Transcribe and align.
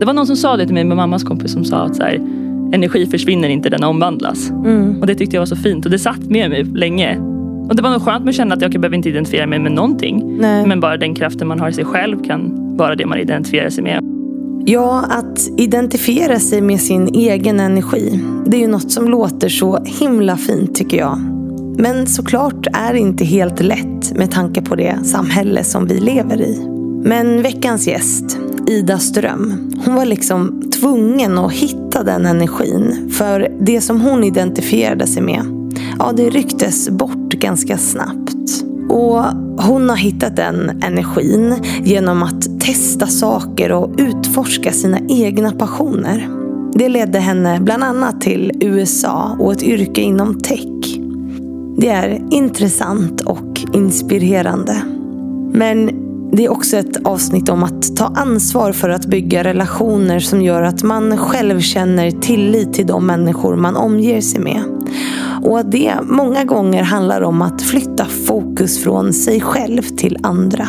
Det 0.00 0.06
var 0.06 0.12
någon 0.12 0.26
som 0.26 0.36
sa 0.36 0.56
det 0.56 0.66
till 0.66 0.74
mig 0.74 0.84
med 0.84 0.96
mammas 0.96 1.24
kompis 1.24 1.52
som 1.52 1.64
sa 1.64 1.76
att 1.76 1.96
så 1.96 2.02
här, 2.02 2.14
energi 2.72 3.06
försvinner 3.06 3.48
inte, 3.48 3.68
den 3.68 3.84
omvandlas. 3.84 4.50
Mm. 4.50 5.00
Och 5.00 5.06
det 5.06 5.14
tyckte 5.14 5.36
jag 5.36 5.40
var 5.40 5.46
så 5.46 5.56
fint 5.56 5.84
och 5.84 5.90
det 5.90 5.98
satt 5.98 6.22
med 6.22 6.50
mig 6.50 6.64
länge. 6.64 7.18
Och 7.68 7.76
det 7.76 7.82
var 7.82 7.90
nog 7.90 8.02
skönt 8.02 8.24
med 8.24 8.30
att 8.30 8.36
känna 8.36 8.54
att 8.54 8.62
jag 8.62 8.70
behöver 8.70 8.96
inte 8.96 9.08
identifiera 9.08 9.46
mig 9.46 9.58
med 9.58 9.72
någonting. 9.72 10.38
Nej. 10.40 10.66
Men 10.66 10.80
bara 10.80 10.96
den 10.96 11.14
kraften 11.14 11.48
man 11.48 11.60
har 11.60 11.68
i 11.68 11.72
sig 11.72 11.84
själv 11.84 12.24
kan 12.24 12.52
vara 12.76 12.96
det 12.96 13.06
man 13.06 13.18
identifierar 13.18 13.70
sig 13.70 13.84
med. 13.84 14.04
Ja, 14.66 15.04
att 15.08 15.60
identifiera 15.60 16.38
sig 16.38 16.60
med 16.60 16.80
sin 16.80 17.14
egen 17.14 17.60
energi. 17.60 18.20
Det 18.46 18.56
är 18.56 18.60
ju 18.60 18.68
något 18.68 18.90
som 18.90 19.08
låter 19.08 19.48
så 19.48 19.78
himla 19.84 20.36
fint 20.36 20.74
tycker 20.74 20.98
jag. 20.98 21.18
Men 21.78 22.06
såklart 22.06 22.66
är 22.72 22.92
det 22.92 22.98
inte 22.98 23.24
helt 23.24 23.60
lätt 23.60 24.16
med 24.16 24.30
tanke 24.30 24.62
på 24.62 24.74
det 24.74 24.98
samhälle 25.04 25.64
som 25.64 25.86
vi 25.86 26.00
lever 26.00 26.40
i. 26.40 26.79
Men 27.04 27.42
veckans 27.42 27.86
gäst, 27.86 28.38
Ida 28.66 28.98
Ström, 28.98 29.70
hon 29.84 29.94
var 29.94 30.04
liksom 30.04 30.70
tvungen 30.80 31.38
att 31.38 31.52
hitta 31.52 32.02
den 32.02 32.26
energin. 32.26 33.10
För 33.18 33.48
det 33.60 33.80
som 33.80 34.00
hon 34.00 34.24
identifierade 34.24 35.06
sig 35.06 35.22
med, 35.22 35.42
ja 35.98 36.12
det 36.16 36.30
rycktes 36.30 36.90
bort 36.90 37.32
ganska 37.32 37.78
snabbt. 37.78 38.64
Och 38.88 39.24
hon 39.64 39.88
har 39.88 39.96
hittat 39.96 40.36
den 40.36 40.82
energin 40.82 41.54
genom 41.84 42.22
att 42.22 42.60
testa 42.60 43.06
saker 43.06 43.72
och 43.72 43.94
utforska 43.98 44.72
sina 44.72 44.98
egna 45.08 45.52
passioner. 45.52 46.28
Det 46.74 46.88
ledde 46.88 47.18
henne 47.18 47.60
bland 47.60 47.84
annat 47.84 48.20
till 48.20 48.52
USA 48.60 49.36
och 49.38 49.52
ett 49.52 49.62
yrke 49.62 50.00
inom 50.00 50.40
tech. 50.40 50.96
Det 51.76 51.88
är 51.88 52.22
intressant 52.30 53.20
och 53.20 53.60
inspirerande. 53.74 54.82
Men 55.52 55.99
det 56.32 56.44
är 56.44 56.48
också 56.48 56.76
ett 56.76 57.06
avsnitt 57.06 57.48
om 57.48 57.62
att 57.62 57.96
ta 57.96 58.04
ansvar 58.04 58.72
för 58.72 58.88
att 58.88 59.06
bygga 59.06 59.44
relationer 59.44 60.20
som 60.20 60.42
gör 60.42 60.62
att 60.62 60.82
man 60.82 61.18
själv 61.18 61.60
känner 61.60 62.10
tillit 62.10 62.72
till 62.72 62.86
de 62.86 63.06
människor 63.06 63.56
man 63.56 63.76
omger 63.76 64.20
sig 64.20 64.40
med. 64.40 64.62
Och 65.42 65.58
att 65.58 65.72
det 65.72 65.94
många 66.02 66.44
gånger 66.44 66.82
handlar 66.82 67.20
om 67.20 67.42
att 67.42 67.62
flytta 67.62 68.04
fokus 68.04 68.82
från 68.82 69.12
sig 69.12 69.40
själv 69.40 69.82
till 69.82 70.18
andra. 70.22 70.68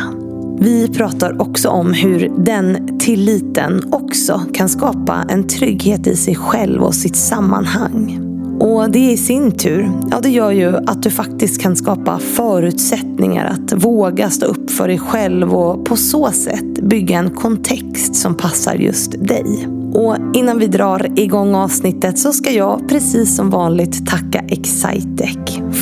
Vi 0.58 0.88
pratar 0.88 1.42
också 1.42 1.68
om 1.68 1.92
hur 1.92 2.32
den 2.38 2.98
tilliten 2.98 3.82
också 3.92 4.42
kan 4.54 4.68
skapa 4.68 5.24
en 5.28 5.46
trygghet 5.46 6.06
i 6.06 6.16
sig 6.16 6.34
själv 6.34 6.82
och 6.82 6.94
sitt 6.94 7.16
sammanhang. 7.16 8.31
Och 8.62 8.90
det 8.90 9.12
i 9.12 9.16
sin 9.16 9.52
tur, 9.52 9.90
ja 10.10 10.20
det 10.20 10.28
gör 10.28 10.50
ju 10.50 10.76
att 10.76 11.02
du 11.02 11.10
faktiskt 11.10 11.60
kan 11.60 11.76
skapa 11.76 12.18
förutsättningar 12.18 13.46
att 13.46 13.84
våga 13.84 14.30
stå 14.30 14.46
upp 14.46 14.70
för 14.70 14.88
dig 14.88 14.98
själv 14.98 15.54
och 15.54 15.84
på 15.84 15.96
så 15.96 16.30
sätt 16.30 16.80
bygga 16.82 17.18
en 17.18 17.30
kontext 17.30 18.14
som 18.14 18.34
passar 18.34 18.74
just 18.74 19.12
dig. 19.28 19.68
Och 19.94 20.16
innan 20.34 20.58
vi 20.58 20.66
drar 20.66 21.06
igång 21.16 21.54
avsnittet 21.54 22.18
så 22.18 22.32
ska 22.32 22.50
jag 22.50 22.88
precis 22.88 23.36
som 23.36 23.50
vanligt 23.50 24.06
tacka 24.06 24.44
Excitec. 24.48 25.38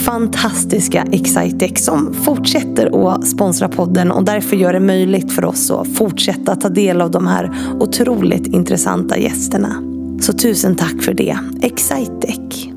Fantastiska 0.07 1.05
Excitec 1.13 1.85
som 1.85 2.15
fortsätter 2.15 3.15
att 3.15 3.29
sponsra 3.29 3.69
podden 3.69 4.11
och 4.11 4.25
därför 4.25 4.57
gör 4.57 4.73
det 4.73 4.81
möjligt 4.81 5.33
för 5.33 5.45
oss 5.45 5.71
att 5.71 5.89
fortsätta 5.89 6.57
ta 6.57 6.69
del 6.69 7.01
av 7.01 7.11
de 7.11 7.27
här 7.27 7.51
otroligt 7.81 8.47
intressanta 8.47 9.19
gästerna. 9.19 9.83
Så 10.21 10.33
tusen 10.33 10.77
tack 10.77 11.03
för 11.03 11.15
det, 11.15 11.39
Excitec. 11.63 12.70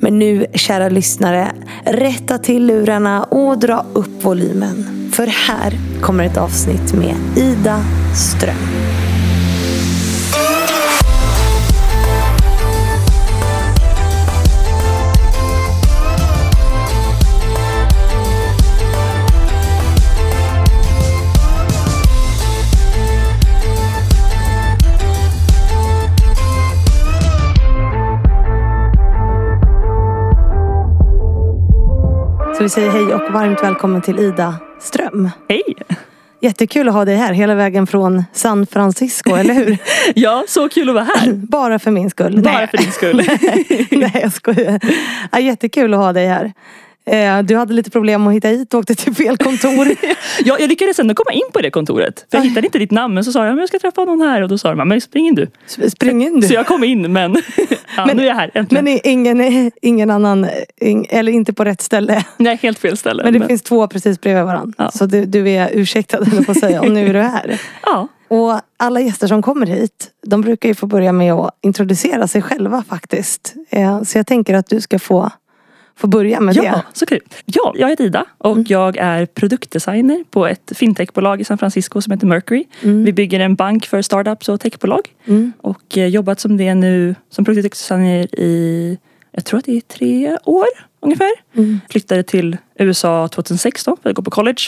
Men 0.00 0.18
nu, 0.18 0.46
kära 0.54 0.88
lyssnare, 0.88 1.52
rätta 1.84 2.38
till 2.38 2.66
lurarna 2.66 3.24
och 3.24 3.58
dra 3.58 3.84
upp 3.92 4.24
volymen. 4.24 4.84
För 5.12 5.26
här 5.26 5.72
kommer 6.00 6.24
ett 6.24 6.36
avsnitt 6.36 6.94
med 6.94 7.16
Ida 7.36 7.84
Ström. 8.14 9.07
Så 32.58 32.64
vi 32.64 32.70
säger 32.70 32.90
hej 32.90 33.14
och 33.14 33.32
varmt 33.32 33.62
välkommen 33.62 34.02
till 34.02 34.18
Ida 34.18 34.54
Ström. 34.80 35.30
Hej! 35.48 35.62
Jättekul 36.40 36.88
att 36.88 36.94
ha 36.94 37.04
dig 37.04 37.16
här 37.16 37.32
hela 37.32 37.54
vägen 37.54 37.86
från 37.86 38.24
San 38.32 38.66
Francisco, 38.66 39.34
eller 39.34 39.54
hur? 39.54 39.78
Ja, 40.14 40.44
så 40.48 40.68
kul 40.68 40.88
att 40.88 40.94
vara 40.94 41.04
här. 41.04 41.32
Bara 41.48 41.78
för 41.78 41.90
min 41.90 42.10
skull. 42.10 42.42
Bara 42.42 42.54
Nej. 42.54 42.66
för 42.66 42.76
din 42.76 42.92
skull. 42.92 43.16
Nej, 44.00 44.20
jag 44.22 44.32
skojar. 44.32 44.80
Ja, 45.32 45.38
jättekul 45.38 45.94
att 45.94 46.00
ha 46.00 46.12
dig 46.12 46.26
här. 46.26 46.52
Eh, 47.08 47.42
Du 47.42 47.56
hade 47.56 47.74
lite 47.74 47.90
problem 47.90 48.26
att 48.26 48.34
hitta 48.34 48.48
hit 48.48 48.74
och 48.74 48.80
åkte 48.80 48.94
till 48.94 49.14
fel 49.14 49.36
kontor. 49.36 49.88
Ja, 50.44 50.56
jag 50.60 50.68
lyckades 50.68 50.98
ändå 50.98 51.14
komma 51.14 51.32
in 51.32 51.42
på 51.52 51.60
det 51.60 51.70
kontoret. 51.70 52.26
För 52.30 52.38
jag 52.38 52.44
hittade 52.44 52.66
inte 52.66 52.78
ditt 52.78 52.90
namn 52.90 53.14
men 53.14 53.24
så 53.24 53.32
sa 53.32 53.44
jag 53.44 53.48
men 53.54 53.58
jag 53.58 53.68
ska 53.68 53.78
träffa 53.78 54.04
någon 54.04 54.20
här 54.20 54.42
och 54.42 54.48
då 54.48 54.58
sa 54.58 54.74
de 54.74 54.88
men 54.88 55.00
spring 55.00 55.26
in 55.26 55.34
du. 55.34 55.46
Spring 55.90 56.22
in 56.26 56.42
Så 56.42 56.48
du. 56.48 56.54
jag 56.54 56.66
kom 56.66 56.84
in 56.84 57.12
men, 57.12 57.32
ja, 57.96 58.06
Men- 58.06 58.16
nu 58.16 58.22
är 58.22 58.26
jag 58.26 58.34
här 58.34 58.50
äntligen. 58.54 58.84
Men 58.84 59.00
ingen, 59.04 59.70
ingen 59.82 60.10
annan, 60.10 60.46
ing- 60.80 61.06
eller 61.10 61.32
inte 61.32 61.52
på 61.52 61.64
rätt 61.64 61.80
ställe. 61.80 62.24
Nej, 62.36 62.58
helt 62.62 62.78
fel 62.78 62.96
ställe. 62.96 63.22
Men 63.24 63.32
det 63.40 63.46
finns 63.46 63.62
två 63.62 63.86
precis 63.88 64.20
bredvid 64.20 64.44
varandra. 64.44 64.74
Ja. 64.78 64.90
Så 64.90 65.06
du, 65.06 65.24
du 65.24 65.50
är 65.50 65.70
ursäktad 65.72 66.18
eller 66.18 66.42
på 66.44 66.52
att 66.52 66.58
säga. 66.60 66.80
Och 66.80 66.90
nu 66.90 67.08
är 67.08 67.14
du 67.14 67.20
här. 67.20 67.60
Ja, 67.82 68.08
Och 68.28 68.60
alla 68.76 69.00
gäster 69.00 69.26
som 69.26 69.42
kommer 69.42 69.66
hit, 69.66 70.08
de 70.26 70.40
brukar 70.40 70.68
ju 70.68 70.74
få 70.74 70.86
börja 70.86 71.12
med 71.12 71.32
att 71.32 71.50
introducera 71.62 72.28
sig 72.28 72.42
själva 72.42 72.84
faktiskt. 72.88 73.54
Eh, 73.70 74.02
Så 74.02 74.18
jag 74.18 74.26
tänker 74.26 74.54
att 74.54 74.66
du 74.68 74.80
ska 74.80 74.98
få, 74.98 75.30
få 75.98 76.06
börja 76.06 76.40
med 76.40 76.56
ja 76.56 76.62
det. 76.62 76.82
så 76.92 77.06
kul. 77.06 77.20
Ja, 77.44 77.74
jag 77.76 77.88
heter 77.88 78.04
Ida 78.04 78.24
och 78.38 78.58
jag 78.66 78.96
är 78.96 79.26
produktdesigner 79.26 80.24
på 80.30 80.46
ett 80.46 80.72
fintechbolag 80.74 81.40
i 81.40 81.44
San 81.44 81.58
Francisco 81.58 82.02
som 82.02 82.10
heter 82.10 82.26
Mercury. 82.26 82.64
Vi 82.80 83.12
bygger 83.12 83.40
en 83.40 83.54
bank 83.54 83.86
för 83.86 84.02
startups 84.02 84.48
och 84.48 84.60
techbolag. 84.60 85.00
Mm. 85.24 85.52
Och 85.58 85.98
eh, 85.98 86.06
jobbat 86.06 86.40
som 86.40 86.56
det 86.56 86.74
nu 86.74 87.14
som 87.30 87.44
produktdesigner 87.44 88.40
i, 88.40 88.98
jag 89.32 89.44
tror 89.44 89.58
att 89.58 89.64
det 89.64 89.76
är 89.76 89.80
tre 89.80 90.38
år 90.44 90.66
ungefär. 91.00 91.30
Mm. 91.56 91.80
Flyttade 91.90 92.22
till 92.22 92.56
USA 92.78 93.28
2016 93.28 93.96
för 94.02 94.10
att 94.10 94.16
gå 94.16 94.22
på 94.22 94.30
college. 94.30 94.62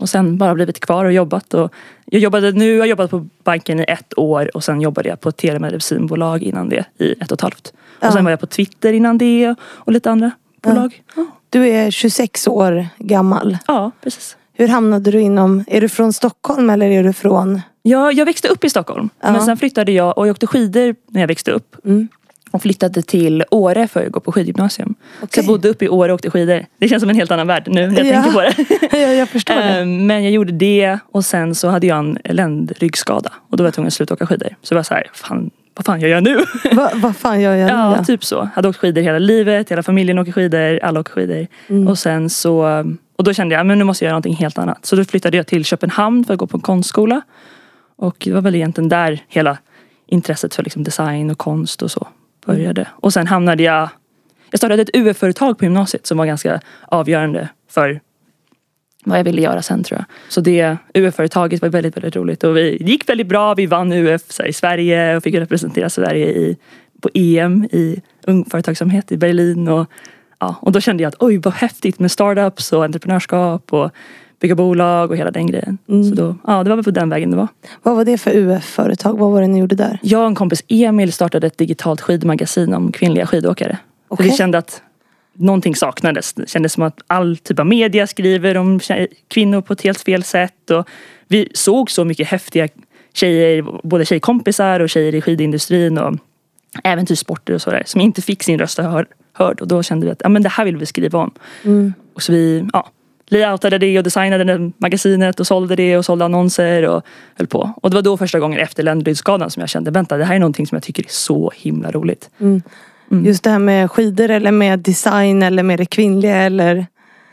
Och 0.00 0.08
sen 0.08 0.38
bara 0.38 0.54
blivit 0.54 0.80
kvar 0.80 1.04
och 1.04 1.12
jobbat. 1.12 1.54
Och 1.54 1.72
jag 2.04 2.20
jobbade 2.22 2.52
nu, 2.52 2.76
jag 2.76 2.86
jobbat 2.86 3.10
på 3.10 3.26
banken 3.44 3.80
i 3.80 3.84
ett 3.88 4.18
år 4.18 4.56
och 4.56 4.64
sen 4.64 4.80
jobbade 4.80 5.08
jag 5.08 5.20
på 5.20 5.28
ett 5.28 5.36
telemedicinbolag 5.36 6.42
innan 6.42 6.68
det 6.68 6.84
i 6.98 7.12
ett 7.12 7.32
och 7.32 7.36
ett 7.36 7.40
halvt. 7.40 7.72
Ja. 8.00 8.06
Och 8.06 8.12
sen 8.12 8.24
var 8.24 8.30
jag 8.30 8.40
på 8.40 8.46
Twitter 8.46 8.92
innan 8.92 9.18
det 9.18 9.54
och 9.62 9.92
lite 9.92 10.10
andra 10.10 10.30
bolag. 10.62 11.02
Ja, 11.16 11.26
Du 11.50 11.68
är 11.68 11.90
26 11.90 12.48
år 12.48 12.86
gammal. 12.98 13.58
ja 13.66 13.90
precis. 14.02 14.36
Hur 14.52 14.68
hamnade 14.68 15.10
du 15.10 15.20
inom, 15.20 15.64
är 15.66 15.80
du 15.80 15.88
från 15.88 16.12
Stockholm 16.12 16.70
eller 16.70 16.86
är 16.90 17.02
du 17.02 17.12
från? 17.12 17.60
Jag, 17.82 18.12
jag 18.12 18.24
växte 18.26 18.48
upp 18.48 18.64
i 18.64 18.70
Stockholm. 18.70 19.08
Ja. 19.20 19.32
Men 19.32 19.42
sen 19.44 19.56
flyttade 19.56 19.92
jag 19.92 20.18
och 20.18 20.26
jag 20.26 20.32
åkte 20.32 20.46
skidor 20.46 20.94
när 21.08 21.20
jag 21.20 21.28
växte 21.28 21.50
upp. 21.50 21.76
Mm. 21.84 22.08
Och 22.50 22.62
flyttade 22.62 23.02
till 23.02 23.44
Åre 23.50 23.88
för 23.88 24.06
att 24.06 24.12
gå 24.12 24.20
på 24.20 24.32
skidgymnasium. 24.32 24.94
Så 25.18 25.24
Okej. 25.24 25.28
jag 25.44 25.46
bodde 25.46 25.68
uppe 25.68 25.84
i 25.84 25.88
Åre 25.88 26.12
och 26.12 26.14
åkte 26.14 26.30
skidor. 26.30 26.66
Det 26.78 26.88
känns 26.88 27.00
som 27.00 27.10
en 27.10 27.16
helt 27.16 27.30
annan 27.30 27.46
värld 27.46 27.62
nu 27.66 27.86
när 27.86 27.98
jag 27.98 28.06
Ja. 28.06 28.22
tänker 28.22 28.32
på 28.32 28.40
det. 28.90 28.98
jag, 29.00 29.14
jag 29.14 29.28
förstår 29.28 29.54
det. 29.54 29.60
Ehm, 29.62 30.06
Men 30.06 30.22
jag 30.24 30.32
gjorde 30.32 30.52
det 30.52 30.98
och 31.12 31.24
sen 31.24 31.54
så 31.54 31.68
hade 31.68 31.86
jag 31.86 31.98
en 31.98 32.18
ländryggskada. 32.24 33.32
Och 33.50 33.56
då 33.56 33.62
var 33.62 33.66
jag 33.66 33.74
tvungen 33.74 33.86
att 33.86 33.94
sluta 33.94 34.14
åka 34.14 34.26
skidor. 34.26 34.48
Så 34.62 34.74
jag 34.74 34.78
var 34.78 34.82
så 34.82 34.94
här, 34.94 35.10
fan, 35.14 35.50
vad 35.74 35.84
fan 35.86 36.00
gör 36.00 36.08
jag 36.08 36.22
nu? 36.22 36.38
Va, 36.72 36.90
vad 36.94 37.16
fan 37.16 37.40
gör 37.40 37.54
jag 37.56 37.66
nu? 37.66 37.72
Ja, 37.72 38.04
typ 38.04 38.24
så. 38.24 38.48
Hade 38.54 38.68
åkt 38.68 38.78
skidor 38.78 39.02
hela 39.02 39.18
livet, 39.18 39.70
hela 39.70 39.82
familjen 39.82 40.18
åker 40.18 40.32
skidor, 40.32 40.78
alla 40.82 41.00
åker 41.00 41.12
skidor. 41.12 41.46
Mm. 41.68 41.88
Och 41.88 41.98
sen 41.98 42.30
så, 42.30 42.84
och 43.18 43.24
då 43.24 43.32
kände 43.32 43.54
jag, 43.54 43.66
men 43.66 43.78
nu 43.78 43.84
måste 43.84 44.04
jag 44.04 44.08
göra 44.08 44.14
någonting 44.14 44.34
helt 44.36 44.58
annat. 44.58 44.86
Så 44.86 44.96
då 44.96 45.04
flyttade 45.04 45.36
jag 45.36 45.46
till 45.46 45.64
Köpenhamn 45.64 46.24
för 46.24 46.32
att 46.34 46.38
gå 46.38 46.46
på 46.46 46.56
en 46.56 46.60
konstskola. 46.60 47.20
Och 47.96 48.16
det 48.24 48.32
var 48.32 48.40
väl 48.40 48.54
egentligen 48.54 48.88
där 48.88 49.20
hela 49.28 49.58
intresset 50.06 50.54
för 50.54 50.62
liksom 50.62 50.84
design 50.84 51.30
och 51.30 51.38
konst 51.38 51.82
och 51.82 51.90
så 51.90 52.08
började. 52.46 52.88
Och 52.90 53.12
sen 53.12 53.26
hamnade 53.26 53.62
jag, 53.62 53.88
jag 54.50 54.58
startade 54.58 54.82
ett 54.82 54.96
UF-företag 54.96 55.58
på 55.58 55.64
gymnasiet 55.64 56.06
som 56.06 56.18
var 56.18 56.26
ganska 56.26 56.60
avgörande 56.88 57.48
för 57.70 58.00
vad 59.04 59.18
jag 59.18 59.24
ville 59.24 59.42
göra 59.42 59.62
sen 59.62 59.84
tror 59.84 59.98
jag. 59.98 60.04
Så 60.28 60.40
det 60.40 60.76
UF-företaget 60.94 61.62
var 61.62 61.68
väldigt, 61.68 61.96
väldigt 61.96 62.16
roligt 62.16 62.44
och 62.44 62.56
vi, 62.56 62.78
det 62.78 62.90
gick 62.90 63.08
väldigt 63.08 63.26
bra. 63.26 63.54
Vi 63.54 63.66
vann 63.66 63.92
UF 63.92 64.22
så 64.28 64.42
här, 64.42 64.48
i 64.48 64.52
Sverige 64.52 65.16
och 65.16 65.22
fick 65.22 65.34
representera 65.34 65.90
Sverige 65.90 66.26
i, 66.26 66.56
på 67.00 67.10
EM 67.14 67.64
i 67.64 68.02
ungföretagsamhet 68.26 69.12
i 69.12 69.16
Berlin. 69.16 69.68
Och, 69.68 69.86
ja, 70.38 70.56
och 70.60 70.72
då 70.72 70.80
kände 70.80 71.02
jag 71.02 71.08
att 71.08 71.22
oj 71.22 71.38
vad 71.38 71.54
häftigt 71.54 71.98
med 71.98 72.10
startups 72.10 72.72
och 72.72 72.84
entreprenörskap 72.84 73.72
och 73.72 73.90
bygga 74.40 74.54
bolag 74.54 75.10
och 75.10 75.16
hela 75.16 75.30
den 75.30 75.46
grejen. 75.46 75.78
Så 75.86 76.14
då, 76.14 76.36
ja, 76.46 76.64
det 76.64 76.70
var 76.70 76.76
väl 76.76 76.84
på 76.84 76.90
den 76.90 77.08
vägen 77.08 77.30
det 77.30 77.36
var. 77.36 77.48
Vad 77.82 77.96
var 77.96 78.04
det 78.04 78.18
för 78.18 78.36
UF-företag? 78.36 79.18
Vad 79.18 79.30
var 79.30 79.40
det 79.40 79.46
ni 79.46 79.58
gjorde 79.58 79.74
där? 79.74 79.98
Jag 80.02 80.20
och 80.20 80.26
en 80.26 80.34
kompis 80.34 80.62
Emil 80.68 81.12
startade 81.12 81.46
ett 81.46 81.58
digitalt 81.58 82.00
skidmagasin 82.00 82.74
om 82.74 82.92
kvinnliga 82.92 83.26
skidåkare. 83.26 83.78
För 84.08 84.14
Okej. 84.14 84.26
vi 84.26 84.36
kände 84.36 84.58
att 84.58 84.82
någonting 85.34 85.76
saknades. 85.76 86.32
Det 86.32 86.48
kändes 86.48 86.72
som 86.72 86.82
att 86.82 87.00
all 87.06 87.36
typ 87.36 87.58
av 87.58 87.66
media 87.66 88.06
skriver 88.06 88.56
om 88.56 88.80
kvinnor 89.28 89.60
på 89.60 89.72
ett 89.72 89.82
helt 89.82 90.00
fel 90.00 90.22
sätt. 90.22 90.70
Och 90.70 90.88
vi 91.28 91.48
såg 91.54 91.90
så 91.90 92.04
mycket 92.04 92.28
häftiga 92.28 92.68
tjejer, 93.12 93.64
både 93.82 94.04
tjejkompisar 94.04 94.80
och 94.80 94.90
tjejer 94.90 95.14
i 95.14 95.20
skidindustrin 95.20 95.98
och 95.98 96.16
äventyrssporter 96.84 97.54
och 97.54 97.62
sådär 97.62 97.82
som 97.86 98.00
inte 98.00 98.22
fick 98.22 98.42
sin 98.42 98.58
röst 98.58 98.78
hör, 98.78 99.06
hörd. 99.32 99.60
Och 99.60 99.68
då 99.68 99.82
kände 99.82 100.06
vi 100.06 100.12
att 100.12 100.20
ja, 100.22 100.28
men 100.28 100.42
det 100.42 100.48
här 100.48 100.64
vill 100.64 100.76
vi 100.76 100.86
skriva 100.86 101.18
om. 101.18 101.30
Mm. 101.64 101.94
Och 102.14 102.22
så 102.22 102.32
vi 102.32 102.68
ja, 102.72 102.90
layoutade 103.30 103.78
det 103.78 103.98
och 103.98 104.04
designade 104.04 104.44
det 104.44 104.72
magasinet 104.78 105.40
och 105.40 105.46
sålde 105.46 105.76
det 105.76 105.96
och 105.96 106.04
sålde 106.04 106.24
annonser 106.24 106.88
och 106.88 107.02
höll 107.34 107.46
på. 107.46 107.70
Och 107.82 107.90
det 107.90 107.94
var 107.94 108.02
då 108.02 108.16
första 108.16 108.40
gången 108.40 108.58
efter 108.58 108.82
ländryggsskadan 108.82 109.50
som 109.50 109.60
jag 109.60 109.68
kände, 109.70 109.90
vänta 109.90 110.16
det 110.16 110.24
här 110.24 110.34
är 110.34 110.38
någonting 110.38 110.66
som 110.66 110.76
jag 110.76 110.82
tycker 110.82 111.02
är 111.02 111.08
så 111.08 111.52
himla 111.56 111.90
roligt. 111.90 112.30
Mm. 112.40 112.62
Mm. 113.10 113.26
Just 113.26 113.44
det 113.44 113.50
här 113.50 113.58
med 113.58 113.90
skidor 113.90 114.30
eller 114.30 114.50
med 114.52 114.78
design 114.78 115.42
eller 115.42 115.62
med 115.62 115.78
det 115.78 115.86
kvinnliga 115.86 116.36
eller 116.36 116.86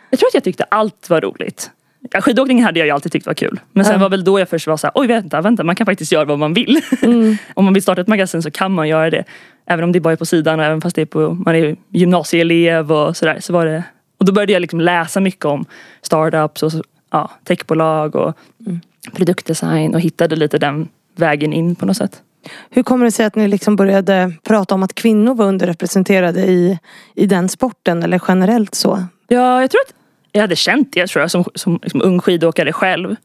Jag 0.09 0.19
tror 0.19 0.27
att 0.27 0.33
jag 0.33 0.43
tyckte 0.43 0.63
allt 0.63 1.09
var 1.09 1.21
roligt. 1.21 1.71
Ja, 2.11 2.21
skidåkning 2.21 2.63
hade 2.63 2.79
jag 2.79 2.85
ju 2.85 2.91
alltid 2.91 3.11
tyckt 3.11 3.25
var 3.25 3.33
kul. 3.33 3.59
Men 3.73 3.85
sen 3.85 3.93
Ja. 3.93 3.99
var 3.99 4.09
väl 4.09 4.23
då 4.23 4.39
jag 4.39 4.49
först 4.49 4.67
var 4.67 4.77
såhär, 4.77 4.91
oj 4.95 5.07
vänta, 5.07 5.41
vänta, 5.41 5.63
man 5.63 5.75
kan 5.75 5.85
faktiskt 5.85 6.11
göra 6.11 6.25
vad 6.25 6.39
man 6.39 6.53
vill. 6.53 6.81
Mm. 7.01 7.37
om 7.53 7.65
man 7.65 7.73
vill 7.73 7.83
starta 7.83 8.01
ett 8.01 8.07
magasin 8.07 8.41
så 8.41 8.51
kan 8.51 8.71
man 8.71 8.87
göra 8.87 9.09
det. 9.09 9.23
Även 9.65 9.83
om 9.83 9.91
det 9.91 9.99
bara 9.99 10.13
är 10.13 10.17
på 10.17 10.25
sidan 10.25 10.59
och 10.59 10.65
även 10.65 10.81
fast 10.81 10.95
det 10.95 11.01
är 11.01 11.05
på, 11.05 11.33
man 11.33 11.55
är 11.55 11.75
gymnasieelev 11.91 12.91
och 12.91 13.17
sådär. 13.17 13.37
Så 13.39 13.53
var 13.53 13.65
det, 13.65 13.83
och 14.17 14.25
då 14.25 14.31
började 14.33 14.53
jag 14.53 14.61
liksom 14.61 14.81
läsa 14.81 15.19
mycket 15.19 15.45
om 15.45 15.65
startups 16.01 16.63
och 16.63 16.71
ja, 17.11 17.31
techbolag 17.43 18.15
och 18.15 18.33
Mm. 18.67 18.79
produktdesign 19.13 19.95
och 19.95 20.01
hittade 20.01 20.35
lite 20.35 20.57
den 20.57 20.87
vägen 21.15 21.53
in 21.53 21.75
på 21.75 21.85
något 21.85 21.97
sätt. 21.97 22.21
Hur 22.69 22.83
kommer 22.83 23.05
det 23.05 23.11
sig 23.11 23.25
att 23.25 23.35
ni 23.35 23.47
liksom 23.47 23.75
började 23.75 24.33
prata 24.43 24.75
om 24.75 24.83
att 24.83 24.93
kvinnor 24.95 25.35
var 25.35 25.45
underrepresenterade 25.45 26.41
i, 26.41 26.79
i 27.15 27.25
den 27.25 27.49
sporten 27.49 28.03
eller 28.03 28.21
generellt 28.27 28.75
så? 28.75 29.03
Ja, 29.27 29.61
jag 29.61 29.71
tror 29.71 29.81
att 29.87 29.93
jag 30.31 30.41
hade 30.41 30.55
känt 30.55 30.93
det 30.93 31.07
tror 31.07 31.21
jag 31.21 31.31
som, 31.31 31.43
som 31.55 31.79
liksom 31.83 32.01
ung 32.01 32.19
skidåkare 32.19 32.73
själv. 32.73 33.15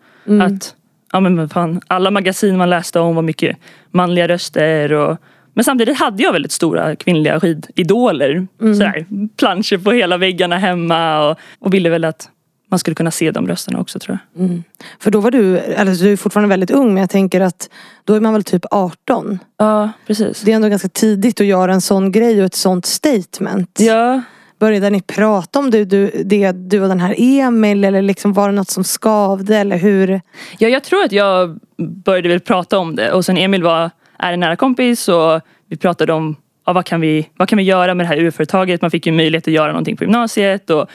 Att 0.43 0.75
ja, 1.13 1.21
men 1.21 1.49
fan, 1.49 1.81
alla 1.87 2.11
magasin 2.11 2.57
man 2.57 2.71
läste 2.71 3.01
om 3.01 3.15
var 3.15 3.23
mycket 3.23 3.57
manliga 3.91 4.29
röster. 4.29 4.93
Och, 4.93 5.19
men 5.55 5.65
samtidigt 5.65 5.99
hade 5.99 6.23
jag 6.23 6.33
väldigt 6.33 6.53
stora 6.53 6.97
kvinnliga 6.97 7.41
skididoler. 7.41 8.47
Sådär, 8.59 9.07
planscher 9.37 9.79
på 9.79 9.93
hela 9.93 10.17
väggarna 10.17 10.59
hemma 10.59 11.29
och, 11.31 11.39
och 11.59 11.75
ville 11.75 11.91
väl 11.91 12.05
att 12.05 12.29
man 12.71 12.79
skulle 12.79 12.95
kunna 12.95 13.11
se 13.11 13.31
de 13.31 13.49
rösterna 13.49 13.81
också 13.81 13.99
tror 13.99 14.19
jag. 14.35 14.63
För 15.01 15.11
då 15.11 15.21
var 15.21 15.31
du, 15.31 15.59
eller 15.59 15.93
du 15.95 16.13
är 16.13 16.17
fortfarande 16.17 16.49
väldigt 16.49 16.71
ung 16.71 16.95
men 16.95 17.01
jag 17.01 17.11
tänker 17.11 17.41
att 17.41 17.71
då 18.05 18.15
är 18.15 18.21
man 18.21 18.33
väl 18.33 18.45
typ 18.45 18.65
18. 18.71 19.39
Ja, 19.59 19.91
precis. 20.07 20.41
Det 20.41 20.53
är 20.53 20.57
ändå 20.57 20.69
ganska 20.69 20.89
tidigt 20.89 21.41
att 21.41 21.47
göra 21.47 21.73
en 21.73 21.81
sån 21.81 22.13
grej 22.13 22.41
och 22.41 22.47
ett 22.47 22.55
sånt 22.55 22.87
statement. 22.87 23.81
Ja, 23.81 24.23
Började 24.63 24.91
ni 24.91 25.01
prata 25.01 25.59
om 25.59 25.71
det 25.71 25.85
du, 25.85 26.11
det, 26.25 26.53
du 26.53 26.81
och 26.81 26.89
den 26.89 27.01
här 27.01 27.15
Emil 27.19 27.85
eller 27.85 28.03
liksom 28.03 28.33
var 28.33 28.49
det 28.49 28.55
något 28.55 28.71
som 28.71 28.85
skavde 28.85 29.57
eller 29.57 29.77
hur? 29.77 30.21
Ja, 30.59 30.69
jag 30.69 30.85
tror 30.85 31.05
att 31.05 31.13
jag 31.13 31.59
började 32.05 32.29
väl 32.29 32.41
prata 32.41 32.79
om 32.79 32.97
det 32.97 33.13
och 33.13 33.25
sen 33.25 33.37
Emil 33.37 33.63
var, 33.63 33.91
är 34.23 34.33
en 34.33 34.41
nära 34.41 34.57
kompis 34.57 35.09
och 35.09 35.41
vi 35.69 35.77
pratade 35.77 36.13
om 36.13 36.37
ja, 36.67 36.73
vad, 36.73 36.87
kan 36.87 37.01
vi, 37.01 37.29
vad 37.37 37.49
kan 37.49 37.57
vi 37.57 37.63
göra 37.63 37.95
med 37.95 38.07
det 38.07 38.09
här 38.09 38.25
UF-företaget. 38.25 38.83
Man 38.83 38.91
fick 38.91 39.07
ju 39.07 39.13
möjlighet 39.13 39.49
att 39.49 39.55
göra 39.55 39.69
någonting 39.69 39.97
på 39.97 40.05
gymnasiet. 40.05 40.71
Och, 40.71 40.91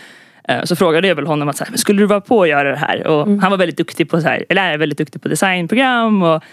eh, 0.47 0.63
så 0.63 0.75
frågade 0.75 1.07
jag 1.07 1.15
väl 1.15 1.27
honom 1.27 1.50
att 1.50 1.57
så 1.57 1.63
här, 1.63 1.71
"Men 1.71 1.77
skulle 1.77 2.01
du 2.01 2.06
vara 2.06 2.21
på 2.21 2.41
att 2.44 2.50
göra 2.50 2.71
det 2.71 2.77
här? 2.77 3.07
Och 3.07 3.27
Han 3.27 3.51
var 3.51 3.57
väldigt 3.57 3.77
duktig 3.77 4.09
på 4.09 4.21
så 4.21 4.27
här, 4.27 4.45
eller 4.50 4.74
är 4.74 4.77
väldigt 4.77 4.97
duktig 4.97 5.21
på 5.21 5.27
designprogram. 5.27 6.24
Och, 6.24 6.44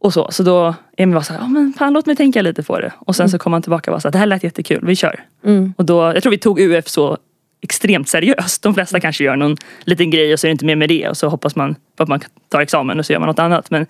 och 0.00 0.12
så. 0.12 0.28
Så 0.30 0.42
då 0.42 0.74
Emil 0.96 1.14
var 1.14 1.22
så 1.22 1.32
här, 1.32 1.40
ja, 1.40 1.48
men 1.48 1.72
fan, 1.78 1.92
låt 1.92 2.06
mig 2.06 2.16
tänka 2.16 2.42
lite 2.42 2.62
på 2.62 2.80
det. 2.80 2.92
Och 2.98 3.16
sen 3.16 3.28
så 3.28 3.38
kom 3.38 3.52
han 3.52 3.62
tillbaka 3.62 3.90
och 3.90 3.92
var 3.92 4.00
så 4.00 4.08
här, 4.08 4.12
det 4.12 4.18
här 4.18 4.26
lät 4.26 4.44
jättekul, 4.44 4.80
vi 4.86 4.96
kör. 4.96 5.20
Mm. 5.44 5.74
Och 5.76 5.84
då, 5.84 6.02
jag 6.02 6.22
tror 6.22 6.30
vi 6.30 6.38
tog 6.38 6.60
UF 6.60 6.88
så 6.88 7.16
extremt 7.60 8.08
seriöst. 8.08 8.62
De 8.62 8.74
flesta 8.74 9.00
kanske 9.00 9.24
gör 9.24 9.36
någon 9.36 9.56
liten 9.84 10.10
grej 10.10 10.32
och 10.32 10.40
så 10.40 10.46
är 10.46 10.48
det 10.48 10.52
inte 10.52 10.64
mer 10.64 10.76
med 10.76 10.88
det 10.88 11.08
och 11.08 11.16
så 11.16 11.28
hoppas 11.28 11.56
man 11.56 11.74
på 11.96 12.02
att 12.02 12.08
man 12.08 12.20
tar 12.48 12.60
examen 12.60 12.98
och 12.98 13.06
så 13.06 13.12
gör 13.12 13.20
man 13.20 13.26
något 13.26 13.38
annat. 13.38 13.70
Men 13.70 13.86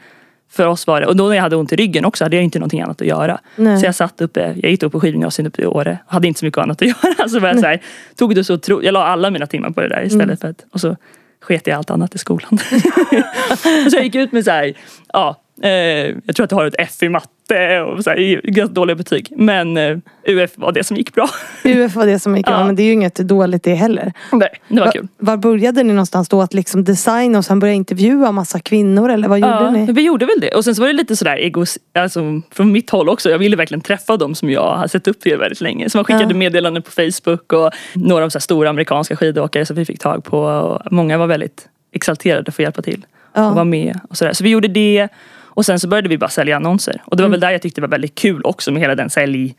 för 0.51 0.67
oss 0.67 0.87
var 0.87 1.01
det, 1.01 1.07
och 1.07 1.17
då 1.17 1.29
när 1.29 1.35
jag 1.35 1.43
hade 1.43 1.57
ont 1.57 1.73
i 1.73 1.77
ryggen 1.77 2.05
också 2.05 2.25
hade 2.25 2.37
jag 2.37 2.45
inte 2.45 2.59
någonting 2.59 2.81
annat 2.81 3.01
att 3.01 3.07
göra. 3.07 3.41
Nej. 3.57 3.79
Så 3.79 3.87
jag 3.87 3.95
satt 3.95 4.21
uppe, 4.21 4.55
jag 4.63 4.71
gick 4.71 4.83
upp 4.83 4.93
på 4.93 5.01
skidgymnasiet 5.01 5.49
uppe 5.49 5.63
i 5.63 5.67
Åre 5.67 5.99
och 6.07 6.13
hade 6.13 6.29
inte 6.29 6.41
så 6.41 6.47
mycket 6.47 6.59
annat 6.59 6.83
att 6.83 6.89
göra. 7.05 7.29
Så 7.29 7.39
jag, 7.39 7.61
så 7.61 7.67
här, 7.67 7.83
tog 8.17 8.35
det 8.35 8.45
så 8.45 8.55
otro, 8.55 8.83
jag 8.83 8.93
la 8.93 9.05
alla 9.05 9.31
mina 9.31 9.47
timmar 9.47 9.71
på 9.71 9.81
det 9.81 9.89
där 9.89 10.03
istället 10.05 10.41
för 10.41 10.49
att, 10.49 10.65
och 10.73 10.81
så 10.81 10.97
sket 11.41 11.67
jag 11.67 11.77
allt 11.77 11.91
annat 11.91 12.15
i 12.15 12.19
skolan. 12.19 12.59
så 13.91 13.97
jag 13.97 14.05
gick 14.05 14.15
ut 14.15 14.33
med 14.33 14.45
så 14.45 14.51
här, 14.51 14.75
ja, 15.13 15.41
eh, 15.63 15.71
jag 16.25 16.37
tror 16.37 16.45
att 16.45 16.51
jag 16.51 16.59
har 16.59 16.67
ett 16.67 16.75
F 16.79 17.03
i 17.03 17.09
matte 17.09 17.29
och 17.97 18.05
så 18.05 18.11
här, 18.11 18.41
ganska 18.51 18.75
dåliga 18.75 18.97
betyg. 18.97 19.33
Men 19.37 19.77
eh, 19.77 19.97
UF 20.27 20.51
var 20.55 20.73
det 20.73 20.85
som 20.85 20.97
gick 20.97 21.15
bra. 21.15 21.29
UF 21.65 21.95
var 21.95 22.07
det 22.07 22.19
som 22.19 22.37
gick 22.37 22.49
ja. 22.49 22.65
men 22.67 22.77
det 22.77 22.83
är 22.83 22.85
ju 22.85 22.93
inget 22.93 23.15
dåligt 23.15 23.63
det 23.63 23.75
heller. 23.75 24.13
Nej, 24.33 24.49
det 24.69 24.79
var 24.81 24.87
Va- 24.87 24.93
kul. 24.93 25.09
Var 25.19 25.37
började 25.37 25.83
ni 25.83 25.93
någonstans 25.93 26.29
då? 26.29 26.43
Att 26.43 26.55
liksom 26.55 26.85
designa 26.85 27.39
och 27.39 27.45
sen 27.45 27.59
börja 27.59 27.73
intervjua 27.75 28.33
massa 28.33 28.61
kvinnor 28.61 29.11
eller 29.11 29.29
vad 29.29 29.39
gjorde 29.39 29.53
Ja, 29.53 29.71
ni? 29.71 29.93
vi 29.93 30.03
gjorde 30.03 30.27
väl 30.27 30.41
det. 30.41 30.51
Och 30.55 30.65
sen 30.65 30.75
så 30.75 30.83
var 30.83 30.87
det 30.89 30.95
lite 30.95 31.17
sådär 31.17 31.37
egos, 31.37 31.79
alltså, 31.95 32.21
från 32.51 32.73
mitt 32.73 32.91
håll 32.91 33.09
också. 33.09 33.31
Jag 33.31 33.39
ville 33.39 33.57
verkligen 33.57 33.81
träffa 33.81 34.17
dem 34.17 34.35
som 34.35 34.51
jag 34.51 34.77
har 34.77 34.87
sett 34.87 35.09
upp 35.09 35.21
till 35.21 35.37
väldigt 35.37 35.61
länge. 35.61 35.91
Så 35.91 35.99
man 35.99 36.05
skickade 36.05 36.25
Ja. 36.31 36.37
meddelanden 36.37 36.83
på 36.83 36.91
Facebook 36.91 37.53
och 37.53 37.71
några 37.95 38.25
av 38.25 38.29
så 38.31 38.41
stora 38.41 38.71
amerikanska 38.71 39.17
skidåkare 39.17 39.67
som 39.67 39.77
vi 39.77 39.85
fick 39.85 39.99
tag 40.01 40.25
på. 40.25 40.39
Och 40.41 40.93
många 40.93 41.19
var 41.19 41.27
väldigt 41.27 41.69
exalterade 41.93 42.53
för 42.53 42.63
att 42.63 42.65
hjälpa 42.65 42.83
till 42.83 43.07
Ja. 43.35 43.49
och 43.49 43.55
vara 43.55 43.65
med. 43.65 44.01
Och 44.11 44.17
så, 44.17 44.25
där. 44.25 44.33
så 44.33 44.45
vi 44.45 44.51
gjorde 44.51 44.69
det. 44.69 45.09
Och 45.59 45.67
sen 45.67 45.81
så 45.81 45.89
började 45.89 46.09
vi 46.09 46.19
bara 46.19 46.31
sälja 46.31 46.57
annonser. 46.57 47.03
Och 47.05 47.17
det 47.17 47.23
Mm. 47.23 47.31
var 47.31 47.33
väl 47.33 47.41
där 47.41 47.51
jag 47.51 47.63
tyckte 47.63 47.81
det 47.81 47.87
var 47.87 47.89
väldigt 47.89 48.15
kul 48.15 48.41
också 48.45 48.73
med 48.73 48.83
hela 48.83 48.95
den 48.95 49.11
sälj 49.11 49.55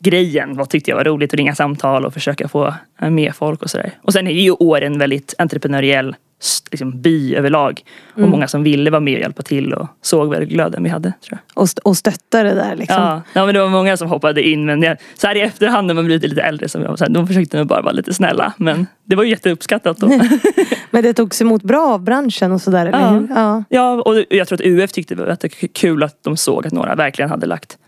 grejen. 0.00 0.56
Vad 0.56 0.68
tyckte 0.70 0.90
jag 0.90 0.96
var 0.96 1.04
roligt 1.04 1.30
att 1.34 1.36
ringa 1.38 1.54
samtal 1.54 2.04
och 2.06 2.14
försöka 2.14 2.48
få 2.48 2.74
eh, 3.02 3.10
med 3.10 3.34
folk 3.34 3.62
och 3.62 3.70
sådär. 3.70 3.90
Och 4.02 4.12
sen 4.12 4.26
är 4.26 4.30
ju 4.32 4.50
år 4.50 4.80
en 4.82 4.98
väldigt 4.98 5.34
entreprenöriell 5.38 6.16
liksom, 6.70 7.00
by 7.02 7.34
överlag. 7.36 7.80
Mm. 8.16 8.24
Och 8.24 8.30
många 8.30 8.48
som 8.48 8.62
ville 8.62 8.90
vara 8.90 9.00
med 9.00 9.14
och 9.14 9.20
hjälpa 9.20 9.42
till 9.42 9.72
och 9.74 9.88
såg 10.02 10.30
väl 10.30 10.44
glöden 10.44 10.82
vi 10.82 10.88
hade. 10.88 11.12
Tror 11.26 11.38
jag. 11.54 11.62
Och, 11.62 11.64
st- 11.64 11.80
och 11.84 11.96
stötta 11.96 12.42
det 12.42 12.54
där 12.54 12.76
liksom. 12.76 13.02
Ja, 13.02 13.22
ja 13.32 13.44
men 13.46 13.54
det 13.54 13.60
var 13.60 13.68
många 13.68 13.96
som 13.96 14.08
hoppade 14.08 14.48
in 14.48 14.64
men 14.66 14.82
jag, 14.82 14.96
så 15.14 15.26
här 15.26 15.34
i 15.34 15.40
efterhand 15.40 15.86
när 15.86 15.94
man 15.94 16.04
blir 16.04 16.18
lite 16.20 16.42
äldre 16.42 16.68
som 16.68 16.82
jag, 16.82 16.98
så 16.98 17.04
här, 17.04 17.10
de 17.12 17.26
försökte 17.26 17.56
nog 17.58 17.66
bara 17.66 17.82
vara 17.82 17.92
lite 17.92 18.14
snälla. 18.14 18.52
Men 18.56 18.86
det 19.04 19.16
var 19.16 19.24
ju 19.24 19.30
jätteuppskattat 19.30 19.96
då. 19.96 20.06
Men 20.90 21.02
det 21.02 21.14
togs 21.14 21.40
emot 21.40 21.62
bra 21.62 21.86
av 21.94 22.02
branschen 22.02 22.52
och 22.52 22.60
sådär, 22.60 22.86
eller 22.86 23.00
Ja. 23.00 23.08
hur? 23.08 23.28
Ja. 23.34 23.64
Ja, 23.68 24.02
och 24.02 24.24
jag 24.30 24.48
tror 24.48 24.56
att 24.56 24.66
UF 24.66 24.92
tyckte 24.92 25.14
det 25.14 25.22
var 25.22 25.28
jättekul 25.28 26.02
att 26.02 26.22
de 26.22 26.36
såg 26.36 26.66
att 26.66 26.72
några 26.72 26.94
verkligen 26.94 27.30
hade 27.30 27.46
lagt 27.46 27.78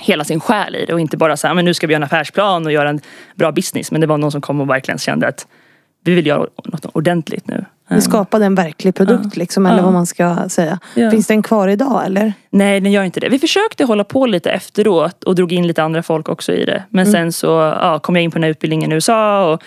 hela 0.00 0.24
sin 0.24 0.40
själ 0.40 0.74
i 0.76 0.84
det 0.86 0.92
och 0.92 1.00
inte 1.00 1.16
bara 1.16 1.36
så 1.36 1.46
här, 1.46 1.54
men 1.54 1.64
nu 1.64 1.74
ska 1.74 1.86
vi 1.86 1.92
göra 1.92 2.00
en 2.00 2.04
affärsplan 2.04 2.66
och 2.66 2.72
göra 2.72 2.88
en 2.88 3.00
bra 3.34 3.52
business. 3.52 3.92
Men 3.92 4.00
det 4.00 4.06
var 4.06 4.18
någon 4.18 4.32
som 4.32 4.40
kom 4.40 4.60
och 4.60 4.70
verkligen 4.70 4.98
kände 4.98 5.28
att 5.28 5.46
vi 6.04 6.14
vill 6.14 6.26
göra 6.26 6.46
något 6.64 6.86
ordentligt 6.92 7.48
nu. 7.48 7.64
Ni 7.90 8.00
skapade 8.00 8.44
en 8.44 8.54
verklig 8.54 8.94
produkt 8.94 9.36
liksom, 9.36 9.66
eller 9.66 9.78
Ja. 9.78 9.84
vad 9.84 9.92
man 9.92 10.06
ska 10.06 10.36
säga. 10.48 10.78
Ja. 10.94 11.10
Finns 11.10 11.26
den 11.26 11.42
kvar 11.42 11.68
idag 11.68 12.02
eller? 12.06 12.32
Nej, 12.50 12.80
den 12.80 12.92
gör 12.92 13.02
inte 13.02 13.20
det. 13.20 13.28
Vi 13.28 13.38
försökte 13.38 13.84
hålla 13.84 14.04
på 14.04 14.26
lite 14.26 14.50
efteråt 14.50 15.24
och 15.24 15.34
drog 15.34 15.52
in 15.52 15.66
lite 15.66 15.82
andra 15.82 16.02
folk 16.02 16.28
också 16.28 16.52
i 16.52 16.64
det. 16.64 16.82
Men 16.90 17.06
sen 17.06 17.32
så 17.32 17.46
ja, 17.80 17.98
kom 17.98 18.16
jag 18.16 18.22
in 18.22 18.30
på 18.30 18.34
den 18.38 18.42
här 18.42 18.50
utbildningen 18.50 18.92
i 18.92 18.94
USA 18.94 19.52
och 19.52 19.62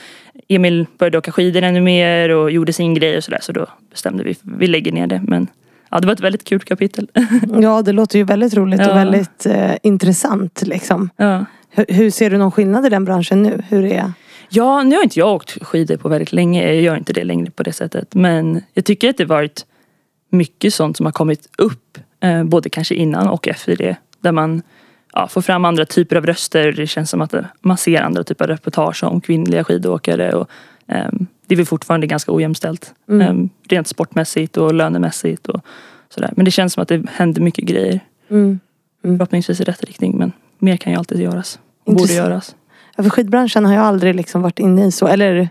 Emil 0.48 0.86
började 0.98 1.18
åka 1.18 1.32
skidor 1.32 1.62
ännu 1.62 1.82
mer 1.82 2.30
och 2.30 2.52
gjorde 2.52 2.74
sin 2.74 2.94
grej 2.94 3.18
och 3.18 3.24
sådär. 3.24 3.40
Så 3.42 3.52
då 3.52 3.66
bestämde 3.92 4.24
vi 4.24 4.36
vi 4.44 4.68
lägger 4.68 4.92
ner 4.92 5.08
det. 5.08 5.22
Men 5.28 5.48
ja, 5.92 6.00
det 6.00 6.08
var 6.08 6.14
ett 6.14 6.20
väldigt 6.20 6.44
kul 6.44 6.60
kapitel. 6.60 7.08
Ja, 7.62 7.82
det 7.82 7.92
låter 7.92 8.18
ju 8.20 8.24
väldigt 8.26 8.54
roligt 8.54 8.80
Ja. 8.80 8.92
och 8.92 8.98
väldigt 8.98 9.46
eh, 9.46 9.72
intressant 9.84 10.62
liksom. 10.66 11.10
ja. 11.18 11.46
Hur, 11.72 11.86
hur 11.90 12.10
ser 12.12 12.30
du 12.30 12.38
någon 12.38 12.52
skillnad 12.52 12.86
i 12.86 12.90
den 12.90 13.06
branschen 13.06 13.44
nu? 13.44 13.62
Hur 13.70 13.86
är 13.86 14.12
Ja, 14.50 14.84
nu 14.84 14.96
har 14.96 15.04
inte 15.04 15.20
jag 15.20 15.36
åkt 15.36 15.64
skidor 15.66 15.98
på 15.98 16.10
väldigt 16.10 16.32
länge. 16.32 16.74
Jag 16.74 16.82
gör 16.82 16.98
inte 16.98 17.14
det 17.14 17.24
längre 17.24 17.52
på 17.52 17.64
det 17.64 17.74
sättet. 17.74 18.16
Men 18.16 18.64
jag 18.74 18.86
tycker 18.86 19.10
att 19.10 19.18
det 19.18 19.26
varit 19.26 19.66
mycket 20.30 20.74
sånt 20.74 20.98
som 20.98 21.06
har 21.06 21.14
kommit 21.14 21.50
upp. 21.58 21.98
Eh, 22.20 22.44
både 22.44 22.70
kanske 22.70 22.96
innan 22.96 23.28
och 23.28 23.48
efter 23.48 23.76
det. 23.76 23.96
Där 24.20 24.32
man 24.32 24.62
ja, 25.14 25.28
får 25.28 25.42
fram 25.42 25.66
andra 25.66 25.86
typer 25.86 26.16
av 26.16 26.26
röster. 26.26 26.72
Det 26.72 26.88
känns 26.88 27.10
som 27.10 27.22
att 27.22 27.34
eh, 27.34 27.42
man 27.62 27.78
ser 27.78 28.02
andra 28.02 28.24
typer 28.24 28.46
av 28.46 28.50
reportage 28.50 29.04
om 29.04 29.22
kvinnliga 29.22 29.64
skidåkare. 29.64 30.34
Och, 30.34 30.50
ehm, 30.88 31.28
det 31.48 31.56
är 31.56 31.58
väl 31.58 31.66
fortfarande 31.66 32.08
ganska 32.08 32.32
ojämställt. 32.32 32.94
Ehm, 33.22 33.50
rent 33.70 33.88
sportmässigt 33.88 34.58
och 34.58 34.74
lönemässigt. 34.74 35.48
Och 35.48 35.62
sådär. 36.10 36.34
Men 36.36 36.46
det 36.46 36.52
känns 36.52 36.74
som 36.74 36.84
att 36.84 36.90
det 36.90 37.04
händer 37.12 37.42
mycket 37.42 37.66
grejer. 37.66 38.00
mm. 39.04 39.18
Förhoppningsvis 39.18 39.62
i 39.62 39.64
rätt 39.64 39.84
riktning. 39.84 40.18
Men 40.18 40.32
mer 40.58 40.78
kan 40.78 40.94
ju 40.94 41.00
alltid 41.00 41.20
göras. 41.20 41.60
Och 41.84 41.96
borde 41.96 42.14
göras. 42.14 42.56
För 43.04 43.10
skidbranschen 43.10 43.66
har 43.66 43.74
jag 43.74 43.84
aldrig 43.84 44.16
liksom 44.16 44.42
varit 44.42 44.60
inne 44.60 44.86
i 44.86 44.92
så. 44.92 45.08
Eller 45.08 45.50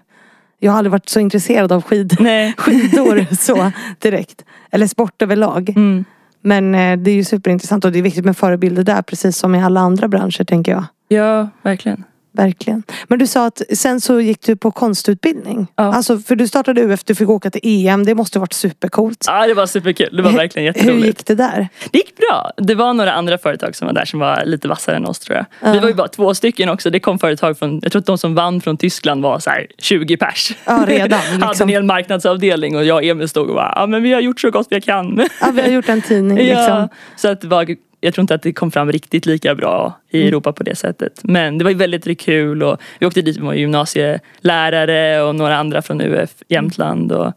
jag 0.59 0.73
har 0.73 0.79
aldrig 0.79 0.93
varit 0.93 1.09
så 1.09 1.21
intresserad 1.21 1.73
av 1.73 1.83
skid, 1.83 2.19
skidor 2.57 3.35
så 3.35 3.73
direkt. 3.99 4.45
Eller 4.71 4.87
sport 4.87 5.23
överlag. 5.23 5.69
Mm. 5.69 6.05
Men 6.41 6.75
eh, 6.75 6.99
det 6.99 7.11
är 7.11 7.15
ju 7.15 7.25
superintressant 7.25 7.85
och 7.85 7.93
det 7.93 7.99
är 7.99 8.03
viktigt 8.03 8.25
med 8.25 8.37
förebilder 8.37 8.83
där 8.83 9.03
precis 9.03 9.37
som 9.37 9.55
i 9.55 9.63
alla 9.63 9.81
andra 9.81 10.09
branscher 10.09 10.45
tänker 10.45 10.73
jag. 10.73 10.85
Ja, 11.09 11.49
verkligen. 11.63 12.05
Verkligen. 12.33 12.83
Men 13.09 13.19
du 13.19 13.27
sa 13.27 13.47
att 13.47 13.63
sen 13.75 14.01
så 14.01 14.21
gick 14.21 14.43
du 14.47 14.57
på 14.57 14.71
konstutbildning. 14.71 15.67
Ja. 15.77 15.95
Alltså 15.95 16.19
för 16.19 16.37
du 16.37 16.49
startade 16.49 16.81
UF, 16.83 17.05
du 17.05 17.15
fick 17.15 17.29
åka 17.29 17.51
till 17.51 17.61
EM. 17.87 18.05
Det 18.07 18.15
måste 18.15 18.39
ha 18.39 18.41
varit 18.41 18.53
supercoolt. 18.53 19.25
Ja, 19.27 19.47
det 19.47 19.55
var 19.55 19.67
superkul. 19.67 20.17
Det 20.17 20.23
var 20.23 20.31
verkligen 20.31 20.75
Hur 20.75 20.81
jätteroligt. 20.81 21.07
gick 21.07 21.27
det 21.27 21.35
där? 21.35 21.69
Det 21.91 21.99
gick 21.99 22.17
bra. 22.17 22.51
Det 22.57 22.75
var 22.75 22.93
några 22.93 23.13
andra 23.13 23.39
företag 23.39 23.77
som 23.77 23.87
var 23.87 23.95
där 23.95 24.05
som 24.05 24.21
var 24.21 24.45
lite 24.45 24.69
vassare 24.69 24.97
än 24.97 25.07
oss 25.07 25.19
tror 25.19 25.37
jag. 25.37 25.47
Ja. 25.63 25.73
Vi 25.73 25.79
var 25.79 25.89
ju 25.89 25.95
bara 25.95 26.09
två 26.09 26.35
stycken 26.35 26.69
också. 26.69 26.91
Det 26.91 27.01
kom 27.01 27.19
företag 27.19 27.59
från, 27.59 27.81
jag 27.83 27.93
tror 27.93 28.01
att 28.01 28.07
de 28.07 28.19
som 28.19 28.35
vann 28.35 28.61
från 28.61 28.77
Tyskland 28.77 29.23
var 29.23 29.39
så 29.39 29.51
här 29.51 29.67
20 29.79 30.17
pers. 30.17 30.57
Ja, 30.65 30.85
redan, 30.87 31.19
Hade 31.21 31.35
en 31.45 31.49
liksom. 31.49 31.69
hel 31.69 31.83
marknadsavdelning 31.83 32.77
och 32.77 32.85
jag 32.85 32.97
och 32.97 33.05
Emil 33.05 33.29
stod 33.29 33.49
och 33.49 33.55
bara, 33.55 33.73
ja 33.77 33.87
men 33.87 34.03
vi 34.03 34.13
har 34.13 34.21
gjort 34.21 34.41
så 34.41 34.51
gott 34.51 34.67
vi 34.71 34.81
kan. 34.81 35.29
Ja, 35.41 35.51
vi 35.55 35.61
har 35.61 35.69
gjort 35.69 35.89
en 35.89 36.03
tidning 36.03 36.39
ja, 36.47 36.57
liksom. 36.59 36.89
så 37.17 37.29
att 37.29 37.41
det 37.41 37.47
var, 37.49 37.88
jag 38.01 38.15
tror 38.15 38.23
inte 38.23 38.35
att 38.35 38.43
det 38.43 38.53
kom 38.53 38.71
fram 38.71 38.93
riktigt 38.93 39.27
lika 39.27 39.55
bra 39.55 40.01
i 40.11 40.19
Mm. 40.19 40.29
Europa 40.29 40.53
på 40.53 40.63
det 40.63 40.75
sättet. 40.75 41.21
Men 41.23 41.59
det 41.59 41.65
var 41.65 41.71
ju 41.71 41.77
väldigt, 41.77 42.21
kul 42.21 42.63
och 42.63 42.81
vi 42.99 43.07
åkte 43.07 43.23
dit 43.23 43.43
med 43.43 43.59
gymnasielärare 43.59 45.23
och 45.23 45.35
några 45.35 45.57
andra 45.57 45.83
från 45.83 46.01
UF 46.01 46.31
Jämtland. 46.49 47.13
Och, 47.13 47.33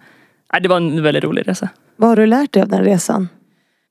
ja, 0.54 0.60
det 0.60 0.70
var 0.70 0.78
en 0.78 1.04
väldigt 1.04 1.24
rolig 1.24 1.48
resa. 1.48 1.70
Vad 1.96 2.10
har 2.10 2.16
du 2.16 2.26
lärt 2.26 2.52
dig 2.52 2.64
av 2.64 2.70
den 2.70 2.84
resan? 2.84 3.28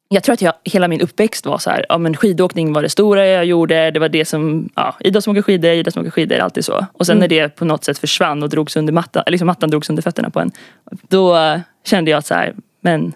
Jag 0.09 0.23
tror 0.23 0.33
att 0.33 0.43
jag, 0.43 0.55
hela 0.65 0.89
min 0.89 1.01
uppväxt 1.01 1.47
var 1.47 1.59
så 1.59 1.71
här, 1.71 1.87
ja 1.89 1.99
men 1.99 2.17
skidåkning 2.17 2.73
var 2.73 2.83
det 2.83 2.89
stora 2.89 3.27
jag 3.27 3.45
gjorde. 3.45 3.91
Det 3.91 4.01
var 4.01 4.09
det 4.09 4.25
som, 4.25 4.69
ja, 4.75 4.97
Ida 5.01 5.21
som 5.21 5.31
åker 5.31 5.43
skidor, 5.43 5.71
Ida 5.71 5.91
som 5.91 6.03
åker 6.03 6.11
skidor, 6.11 6.39
alltid 6.39 6.65
så. 6.65 6.87
Och 6.93 7.07
sen 7.07 7.19
när 7.19 7.29
det 7.29 7.49
på 7.49 7.65
något 7.65 7.85
sätt 7.85 7.99
försvann 7.99 8.43
och 8.43 8.49
drogs 8.49 8.77
under 8.77 8.93
mattan, 8.93 9.23
liksom 9.27 9.47
mattan 9.47 9.71
drogs 9.71 9.91
under 9.91 10.03
fötterna 10.03 10.31
på 10.31 10.41
en. 10.41 10.51
Då 11.09 11.37
eh, 11.37 11.61
kände 11.85 12.11
jag 12.11 12.19
att 12.19 12.27
så 12.27 12.35
här, 12.35 12.55
men 12.81 13.13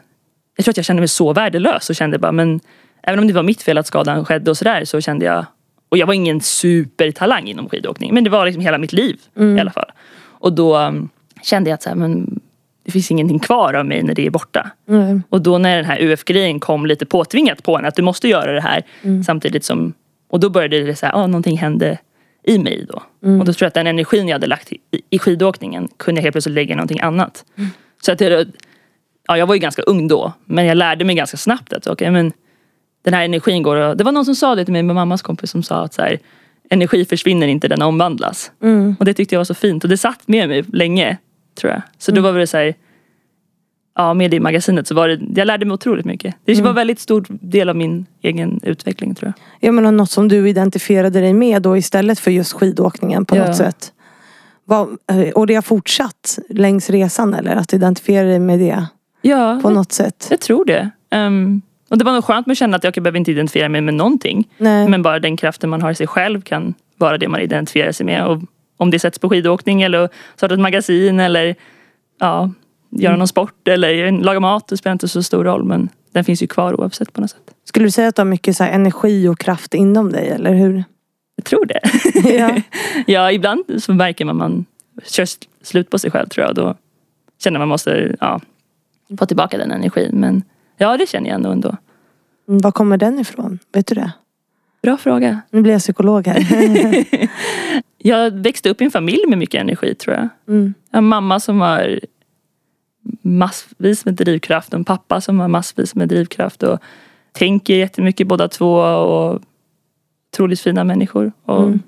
jag 0.56 0.64
tror 0.64 0.72
att 0.72 0.76
jag 0.76 0.86
kände 0.86 1.00
mig 1.00 1.08
så 1.08 1.32
värdelös 1.32 1.90
och 1.90 1.96
kände 1.96 2.18
bara, 2.18 2.32
men 2.32 2.60
även 3.06 3.18
om 3.20 3.26
det 3.26 3.32
var 3.32 3.42
mitt 3.42 3.62
fel 3.62 3.78
att 3.78 3.86
skadan 3.86 4.24
skedde 4.24 4.50
och 4.50 4.56
sådär 4.56 4.84
så 4.84 5.00
kände 5.00 5.24
jag, 5.24 5.46
och 5.88 5.98
jag 5.98 6.06
var 6.06 6.14
ingen 6.14 6.40
supertalang 6.40 7.46
inom 7.46 7.68
skidåkning, 7.68 8.14
men 8.14 8.24
det 8.24 8.30
var 8.30 8.46
liksom 8.46 8.62
hela 8.62 8.78
mitt 8.78 8.92
liv 8.92 9.20
i 9.56 9.60
alla 9.60 9.70
fall. 9.70 9.92
Och 10.22 10.52
då 10.52 10.78
um, 10.78 11.08
kände 11.42 11.70
jag 11.70 11.74
att 11.74 11.82
så 11.82 11.88
här, 11.88 11.96
men 11.96 12.40
det 12.84 12.92
finns 12.92 13.10
ingenting 13.10 13.38
kvar 13.38 13.74
av 13.74 13.86
mig 13.86 14.02
när 14.02 14.14
det 14.14 14.26
är 14.26 14.30
borta. 14.30 14.70
Mm. 14.88 15.22
Och 15.28 15.42
då 15.42 15.58
när 15.58 15.76
den 15.76 15.84
här 15.84 16.02
UF-grejen 16.02 16.60
kom 16.60 16.86
lite 16.86 17.06
påtvingat 17.06 17.62
på 17.62 17.78
en 17.78 17.84
att 17.84 17.94
du 17.94 18.02
måste 18.02 18.28
göra 18.28 18.52
det 18.52 18.60
här 18.60 18.82
samtidigt 19.26 19.64
som 19.64 19.94
och 20.28 20.40
då 20.40 20.50
började 20.50 20.82
det 20.82 20.96
så 20.96 21.06
här, 21.06 21.14
ah, 21.14 21.26
någonting 21.26 21.58
hände 21.58 21.98
i 22.42 22.58
mig 22.58 22.86
då. 22.88 23.02
Och 23.38 23.44
då 23.44 23.52
tror 23.52 23.56
jag 23.64 23.68
att 23.68 23.74
den 23.74 23.86
energin 23.86 24.28
jag 24.28 24.34
hade 24.34 24.46
lagt 24.46 24.72
i, 24.72 24.78
i 25.10 25.18
skidåkningen 25.18 25.88
kunde 25.96 26.18
jag 26.18 26.22
helt 26.22 26.34
plötsligt 26.34 26.54
lägga 26.54 26.72
i 26.72 26.76
någonting 26.76 27.00
annat. 27.00 27.44
Så 28.02 28.12
att 28.12 28.18
det, 28.18 28.48
ja, 29.26 29.38
jag 29.38 29.46
var 29.46 29.54
ju 29.54 29.60
ganska 29.60 29.82
ung 29.82 30.08
då 30.08 30.32
men 30.44 30.66
jag 30.66 30.76
lärde 30.76 31.04
mig 31.04 31.14
ganska 31.14 31.36
snabbt 31.36 31.72
att 31.72 31.86
okay, 31.86 32.10
men 32.10 32.32
den 33.04 33.14
här 33.14 33.24
energin 33.24 33.62
går 33.62 33.76
och, 33.76 33.96
Det 33.96 34.04
var 34.04 34.12
någon 34.12 34.24
som 34.24 34.34
sa 34.34 34.54
det 34.54 34.64
till 34.64 34.72
mig 34.72 34.82
med 34.82 34.94
mammas 34.94 35.22
kompis 35.22 35.50
som 35.50 35.62
sa 35.62 35.84
att 35.84 35.94
så 35.94 36.02
här, 36.02 36.18
energi 36.70 37.04
försvinner 37.04 37.46
inte, 37.46 37.68
den 37.68 37.82
omvandlas. 37.82 38.52
Mm. 38.62 38.96
Och 38.98 39.04
det 39.04 39.14
tyckte 39.14 39.34
jag 39.34 39.40
var 39.40 39.44
så 39.44 39.54
fint 39.54 39.84
och 39.84 39.90
det 39.90 39.96
satt 39.96 40.28
med 40.28 40.48
mig 40.48 40.64
länge 40.72 41.16
tror 41.60 41.72
jag. 41.72 41.82
Så 41.98 42.12
då 42.12 42.20
var 42.20 42.32
det 42.32 42.46
så 42.46 42.56
här, 42.56 42.74
ja 43.96 44.14
med 44.14 44.30
det 44.30 44.36
i 44.36 44.40
magasinet 44.40 44.86
så 44.86 44.94
var 44.94 45.08
det, 45.08 45.20
jag 45.40 45.46
lärde 45.46 45.66
mig 45.66 45.74
otroligt 45.74 46.04
mycket. 46.04 46.34
Det 46.44 46.60
var 46.60 46.68
en 46.68 46.74
väldigt 46.74 47.00
stor 47.00 47.24
del 47.28 47.68
av 47.68 47.76
min 47.76 48.06
egen 48.22 48.60
utveckling 48.62 49.14
tror 49.14 49.32
jag. 49.36 49.68
Ja 49.68 49.72
men 49.72 49.86
och 49.86 49.94
något 49.94 50.10
som 50.10 50.28
du 50.28 50.48
identifierade 50.48 51.20
dig 51.20 51.32
med 51.32 51.62
då 51.62 51.76
istället 51.76 52.18
för 52.18 52.30
just 52.30 52.52
skidåkningen 52.52 53.24
på 53.24 53.36
Ja. 53.36 53.46
något 53.46 53.56
sätt. 53.56 53.92
Vad, 54.64 54.88
eh, 55.10 55.28
och 55.34 55.46
det 55.46 55.54
har 55.54 55.62
fortsatt 55.62 56.38
längs 56.48 56.90
resan 56.90 57.34
eller? 57.34 57.56
Att 57.56 57.74
identifiera 57.74 58.26
dig 58.26 58.38
med 58.38 58.58
det 58.58 58.86
Ja, 59.22 59.58
på 59.62 59.70
något 59.70 59.92
sätt? 59.92 60.26
jag 60.30 60.40
tror 60.40 60.64
det. 60.64 60.90
Ehm, 61.10 61.62
och 61.94 61.98
det 61.98 62.04
var 62.04 62.12
nog 62.12 62.24
skönt 62.24 62.46
med 62.46 62.52
att 62.52 62.58
känna 62.58 62.76
att 62.76 62.84
jag 62.84 62.94
behöver 62.94 63.18
inte 63.18 63.30
identifiera 63.30 63.68
mig 63.68 63.80
med 63.80 63.94
någonting. 63.94 64.48
Nej. 64.58 64.88
Men 64.88 65.02
bara 65.02 65.18
den 65.18 65.36
kraften 65.36 65.70
man 65.70 65.82
har 65.82 65.90
i 65.90 65.94
sig 65.94 66.06
själv 66.06 66.40
kan 66.40 66.74
vara 66.96 67.18
det 67.18 67.28
man 67.28 67.40
identifierar 67.40 67.92
sig 67.92 68.06
med. 68.06 68.26
Och 68.26 68.42
om 68.76 68.90
det 68.90 68.98
sätts 68.98 69.18
på 69.18 69.28
skidåkning 69.28 69.82
eller 69.82 70.08
starta 70.36 70.54
ett 70.54 70.60
magasin 70.60 71.20
eller 71.20 71.54
ja, 72.20 72.50
göra 72.90 73.16
någon 73.16 73.28
sport 73.28 73.68
eller 73.68 74.22
laga 74.22 74.40
mat. 74.40 74.68
Det 74.68 74.76
spelar 74.76 74.92
inte 74.92 75.08
så 75.08 75.22
stor 75.22 75.44
roll 75.44 75.64
men 75.64 75.88
den 76.12 76.24
finns 76.24 76.42
ju 76.42 76.46
kvar 76.46 76.80
oavsett 76.80 77.12
på 77.12 77.20
något 77.20 77.30
sätt. 77.30 77.54
Skulle 77.64 77.86
du 77.86 77.90
säga 77.90 78.08
att 78.08 78.16
du 78.16 78.20
har 78.20 78.26
mycket 78.26 78.56
så 78.56 78.64
energi 78.64 79.28
och 79.28 79.38
kraft 79.38 79.74
inom 79.74 80.12
dig 80.12 80.28
eller 80.28 80.54
hur? 80.54 80.84
Jag 81.36 81.44
tror 81.44 81.66
det. 81.66 81.80
Ja. 82.38 82.56
ja, 83.06 83.32
ibland 83.32 83.64
så 83.78 83.92
märker 83.92 84.24
man 84.24 84.36
man 84.36 84.64
kör 85.04 85.26
slut 85.62 85.90
på 85.90 85.98
sig 85.98 86.10
själv 86.10 86.28
tror 86.28 86.46
jag. 86.46 86.54
Då 86.54 86.74
känner 87.42 87.58
man 87.58 87.68
måste 87.68 88.16
ja, 88.20 88.40
få 89.18 89.26
tillbaka 89.26 89.58
den 89.58 89.70
energin. 89.70 90.10
Men 90.12 90.42
ja, 90.76 90.96
det 90.96 91.08
känner 91.08 91.28
jag 91.28 91.34
ändå. 91.34 91.50
ändå. 91.50 91.76
Mm, 92.48 92.60
Var 92.60 92.72
kommer 92.72 92.96
den 92.96 93.18
ifrån? 93.18 93.58
Vet 93.72 93.86
du 93.86 93.94
det? 93.94 94.12
Bra 94.82 94.96
fråga. 94.96 95.40
Nu 95.50 95.62
blir 95.62 95.72
jag 95.72 95.80
psykolog 95.80 96.26
här. 96.26 96.38
Jag 97.98 98.30
växte 98.30 98.70
upp 98.70 98.80
i 98.80 98.84
en 98.84 98.90
familj 98.90 99.26
med 99.28 99.38
mycket 99.38 99.60
energi 99.60 99.94
tror 99.94 100.16
jag. 100.16 100.28
Mm. 100.48 100.74
Jag 100.90 100.96
har 100.96 101.02
en 101.02 101.08
mamma 101.08 101.40
som 101.40 101.60
har 101.60 102.00
massvis 103.22 104.04
med 104.04 104.14
drivkraft 104.14 104.68
och 104.72 104.78
en 104.78 104.84
pappa 104.84 105.20
som 105.20 105.40
har 105.40 105.48
massvis 105.48 105.94
med 105.94 106.08
drivkraft 106.08 106.62
och 106.62 106.78
tänker 107.32 107.74
jättemycket 107.76 108.26
båda 108.26 108.48
två 108.48 108.74
och 108.76 109.40
otroligt 110.32 110.60
fina 110.60 110.84
människor. 110.84 111.32
Och 111.44 111.62
Mm. 111.62 111.80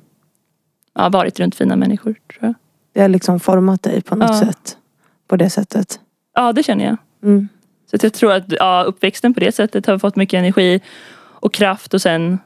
ja, 0.95 1.09
varit 1.09 1.41
runt 1.41 1.55
fina 1.55 1.77
människor 1.77 2.13
tror 2.13 2.45
jag. 2.45 2.55
Det 2.93 3.01
har 3.01 3.09
liksom 3.09 3.41
format 3.41 3.83
dig 3.83 4.03
på 4.03 4.17
något 4.17 4.29
Ja. 4.31 4.41
sätt. 4.41 4.77
På 5.27 5.37
det 5.37 5.51
sättet. 5.51 6.01
Ja, 6.35 6.53
det 6.53 6.63
känner 6.63 6.85
jag. 6.85 6.97
Mm. 7.23 7.49
Så 8.01 8.07
jag 8.07 8.13
tror 8.13 8.33
att 8.33 8.45
ja, 8.49 8.83
uppväxten 8.87 9.35
på 9.35 9.41
det 9.41 9.53
sättet 9.53 9.87
har 9.87 9.99
fått 9.99 10.17
mycket 10.17 10.39
energi 10.39 10.81
och 11.19 11.55
kraft 11.55 11.95
och 11.95 12.03
sen 12.03 12.39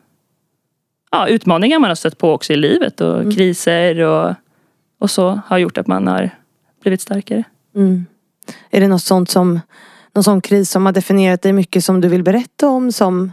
ja, 1.11 1.28
utmaningar 1.28 1.78
man 1.78 1.90
har 1.90 1.95
stött 1.95 2.19
på 2.19 2.33
också 2.33 2.52
i 2.52 2.57
livet 2.57 3.00
och 3.00 3.33
kriser 3.33 4.00
och, 4.00 4.35
och 4.99 5.11
så 5.11 5.40
har 5.47 5.59
gjort 5.59 5.78
att 5.78 5.87
man 5.87 6.07
har 6.07 6.30
blivit 6.83 7.00
starkare. 7.00 7.45
Mm. 7.75 8.07
Är 8.71 8.80
det 8.80 8.88
något 8.88 9.02
sånt 9.02 9.30
som 9.30 9.61
någon 10.14 10.25
sån 10.25 10.40
kris 10.40 10.71
som 10.71 10.87
har 10.87 10.92
definierat 10.92 11.42
dig 11.42 11.52
mycket 11.52 11.85
som 11.85 12.00
du 12.00 12.09
vill 12.09 12.23
berätta 12.23 12.69
om? 12.69 12.92
Som, 12.92 13.33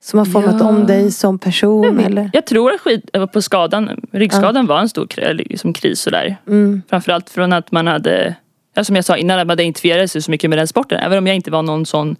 som 0.00 0.18
har 0.18 0.26
format 0.26 0.56
Ja. 0.60 0.68
om 0.68 0.86
dig 0.86 1.12
som 1.12 1.38
person? 1.38 2.00
Eller? 2.00 2.30
Jag 2.32 2.46
tror 2.46 2.72
att 2.72 2.80
skit, 2.80 3.10
på 3.32 3.42
skadan, 3.42 4.06
ryggskadan 4.12 4.66
var 4.66 4.80
en 4.80 4.88
stor 4.88 5.32
liksom 5.32 5.72
kris 5.72 6.00
sådär. 6.00 6.36
Mm. 6.46 6.82
Framförallt 6.88 7.30
från 7.30 7.52
att 7.52 7.72
man 7.72 7.86
hade, 7.86 8.26
ja, 8.26 8.34
som 8.84 8.96
jag 8.96 9.04
sa 9.04 9.16
innan, 9.16 9.38
att 9.38 9.46
man 9.46 9.60
identifierade 9.60 10.08
sig 10.08 10.22
så 10.22 10.30
mycket 10.30 10.50
med 10.50 10.58
den 10.58 10.68
sporten. 10.68 10.98
Även 10.98 11.18
om 11.18 11.26
jag 11.26 11.36
inte 11.36 11.50
var 11.50 11.62
någon 11.62 11.86
sån, 11.86 12.16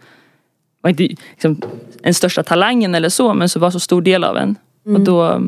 var 0.80 0.90
inte 0.90 1.02
liksom, 1.02 1.62
en 2.02 2.14
största 2.14 2.42
talangen 2.42 2.94
eller 2.94 3.08
så, 3.08 3.34
men 3.34 3.48
så 3.48 3.58
var 3.60 3.70
så 3.70 3.80
stor 3.80 4.02
del 4.02 4.24
av 4.24 4.36
en. 4.36 4.56
Och 4.84 5.00
då, 5.00 5.42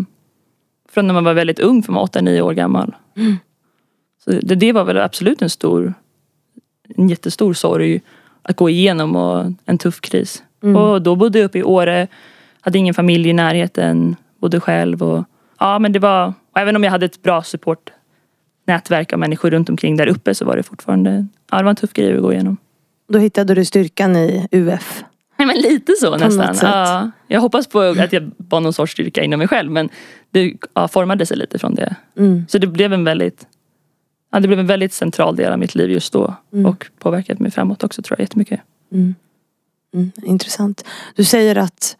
från 0.93 1.07
när 1.07 1.15
man 1.15 1.25
var 1.25 1.35
väldigt 1.35 1.59
ung, 1.59 1.83
för 1.83 1.93
man 1.93 2.01
var 2.01 2.21
8-9 2.21 2.41
år 2.41 2.53
gammal. 2.53 2.95
Så 4.25 4.31
det, 4.31 4.55
det 4.55 4.73
var 4.73 4.85
väl 4.85 4.99
absolut 4.99 5.43
en 5.43 5.51
stor, 5.51 5.95
en 6.97 7.09
jättestor 7.09 7.55
sorg 7.55 8.01
att 8.43 8.57
gå 8.57 8.71
igenom 8.71 9.17
och 9.17 9.53
en 9.65 9.79
tuff 9.79 10.01
kris. 10.01 10.43
Och 10.77 11.03
då 11.03 11.17
bodde 11.17 11.39
jag 11.39 11.47
uppe 11.47 11.59
i 11.59 11.63
Åre, 11.63 12.07
hade 12.61 12.79
ingen 12.79 12.95
familj 12.95 13.29
i 13.29 13.33
närheten, 13.33 14.17
bodde 14.41 14.61
själv 14.61 15.03
och 15.03 15.25
ja 15.59 15.79
men 15.79 15.93
det 15.93 15.99
var, 15.99 16.33
även 16.55 16.77
om 16.77 16.85
jag 16.85 16.91
hade 16.91 17.07
ett 17.07 17.23
bra 17.23 17.43
supportnätverk 18.69 19.13
av 19.13 19.19
människor 19.19 19.51
runt 19.51 19.69
omkring 19.69 19.97
där 19.97 20.07
uppe 20.07 20.35
så 20.35 20.45
var 20.45 20.57
det 20.57 20.63
fortfarande, 20.63 21.27
ja 21.51 21.59
det 21.59 21.65
var 21.65 21.71
en 21.71 21.77
tuff 21.77 21.93
grej 21.93 22.17
att 22.17 22.23
gå 22.23 22.33
igenom. 22.33 22.57
Då 23.09 23.19
hittade 23.19 23.55
du 23.55 23.65
styrkan 23.65 24.17
i 24.17 24.49
UF. 24.53 25.05
Nej 25.39 25.47
men 25.47 25.57
lite 25.57 25.93
så 26.01 26.11
något 26.11 26.37
nästan. 26.37 26.71
Ja, 26.71 27.11
jag 27.29 27.41
hoppas 27.41 27.67
på 27.67 27.81
att 27.81 28.13
jag 28.13 28.31
var 28.37 28.61
någon 28.61 28.73
sorts 28.73 28.93
styrka 28.93 29.23
inom 29.23 29.39
mig 29.39 29.49
själv 29.49 29.71
men 29.71 29.89
det 30.31 30.55
ja, 30.75 30.89
formade 30.89 31.27
sig 31.27 31.37
lite 31.37 31.59
från 31.59 31.75
det. 31.75 31.97
Mm. 32.17 32.47
Så 32.49 32.59
det 32.59 32.67
blev 32.67 32.93
en 32.93 33.05
väldigt 33.05 33.47
Ja, 34.31 34.41
det 34.41 34.49
blev 34.49 34.61
en 34.61 34.67
väldigt 34.67 34.93
central 34.93 35.37
del 35.37 35.53
av 35.53 35.59
mitt 35.59 35.75
liv 35.75 35.91
just 35.91 36.13
då. 36.13 36.35
Och 36.67 36.87
påverkat 36.99 37.39
mig 37.39 37.51
framåt 37.51 37.85
också 37.85 38.03
tror 38.03 38.19
jag 38.19 38.25
jättemycket. 38.25 38.61
Mm, 38.93 39.15
intressant. 40.23 40.85
Du 41.17 41.25
säger 41.25 41.57
att 41.57 41.97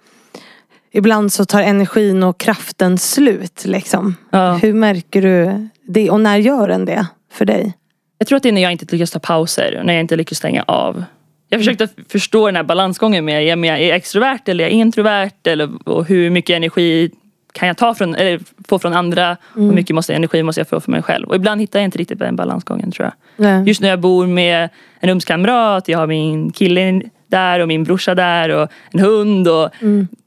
ibland 0.91 1.33
så 1.33 1.45
tar 1.45 1.63
energin 1.63 2.23
och 2.23 2.39
kraften 2.39 2.99
slut. 2.99 3.65
Liksom. 3.65 4.17
Ja. 4.31 4.53
Hur 4.53 4.73
märker 4.73 5.23
du 5.23 5.69
det? 5.89 6.11
Och 6.11 6.21
när 6.21 6.37
gör 6.37 6.69
den 6.69 6.85
det 6.85 7.07
för 7.33 7.45
dig? 7.45 7.73
Jag 8.19 8.29
tror 8.29 8.37
att 8.37 8.43
det 8.43 8.49
är 8.49 8.53
när 8.53 8.63
jag 8.63 8.73
inte 8.73 8.87
lyckas 8.93 9.11
ta 9.11 9.19
pauser, 9.19 9.81
när 9.85 9.93
jag 9.95 10.01
inte 10.01 10.17
lyckas 10.17 10.39
stänga 10.39 10.63
av. 10.67 11.05
Jag 11.49 11.61
försökte 11.61 11.85
f- 11.85 12.05
förstå 12.09 12.47
den 12.47 12.57
här 12.57 12.63
balansgången 12.63 13.25
med, 13.25 13.45
jag, 13.47 13.65
är 13.65 13.77
jag 13.89 13.97
extrovert 13.97 14.41
eller 14.49 14.65
är 14.65 14.69
jag 14.69 14.73
introvert? 14.77 15.31
Eller, 15.47 15.89
och 15.89 16.05
hur 16.09 16.31
mycket 16.31 16.57
energi 16.57 17.11
kan 17.53 17.69
jag 17.69 17.77
ta 17.77 17.95
från, 17.95 18.15
eller 18.15 18.41
få 18.69 18.79
från 18.79 18.93
andra? 18.95 19.37
Och 19.55 19.63
hur 19.63 19.73
mycket 19.73 19.95
måste, 19.95 20.15
energi 20.15 20.43
måste 20.43 20.61
jag 20.61 20.69
få 20.69 20.81
för 20.81 20.91
mig 20.91 21.03
själv? 21.03 21.29
Och 21.29 21.37
ibland 21.37 21.61
hittar 21.61 21.79
jag 21.79 21.85
inte 21.85 21.99
riktigt 21.99 22.19
den 22.19 22.37
balansgången 22.37 22.93
tror 22.93 23.05
jag. 23.07 23.13
Nej. 23.47 23.65
Just 23.69 23.81
när 23.81 23.89
jag 23.89 24.01
bor 24.01 24.27
med 24.27 24.69
en 25.01 25.09
rumskamrat, 25.11 25.89
jag 25.89 25.99
har 25.99 26.07
min 26.07 26.51
kille 26.53 27.01
där 27.27 27.61
och 27.61 27.69
min 27.69 27.85
brorsa 27.85 28.15
där 28.15 28.49
och 28.49 28.69
en 28.93 29.01
hund 29.01 29.49
och 29.49 29.69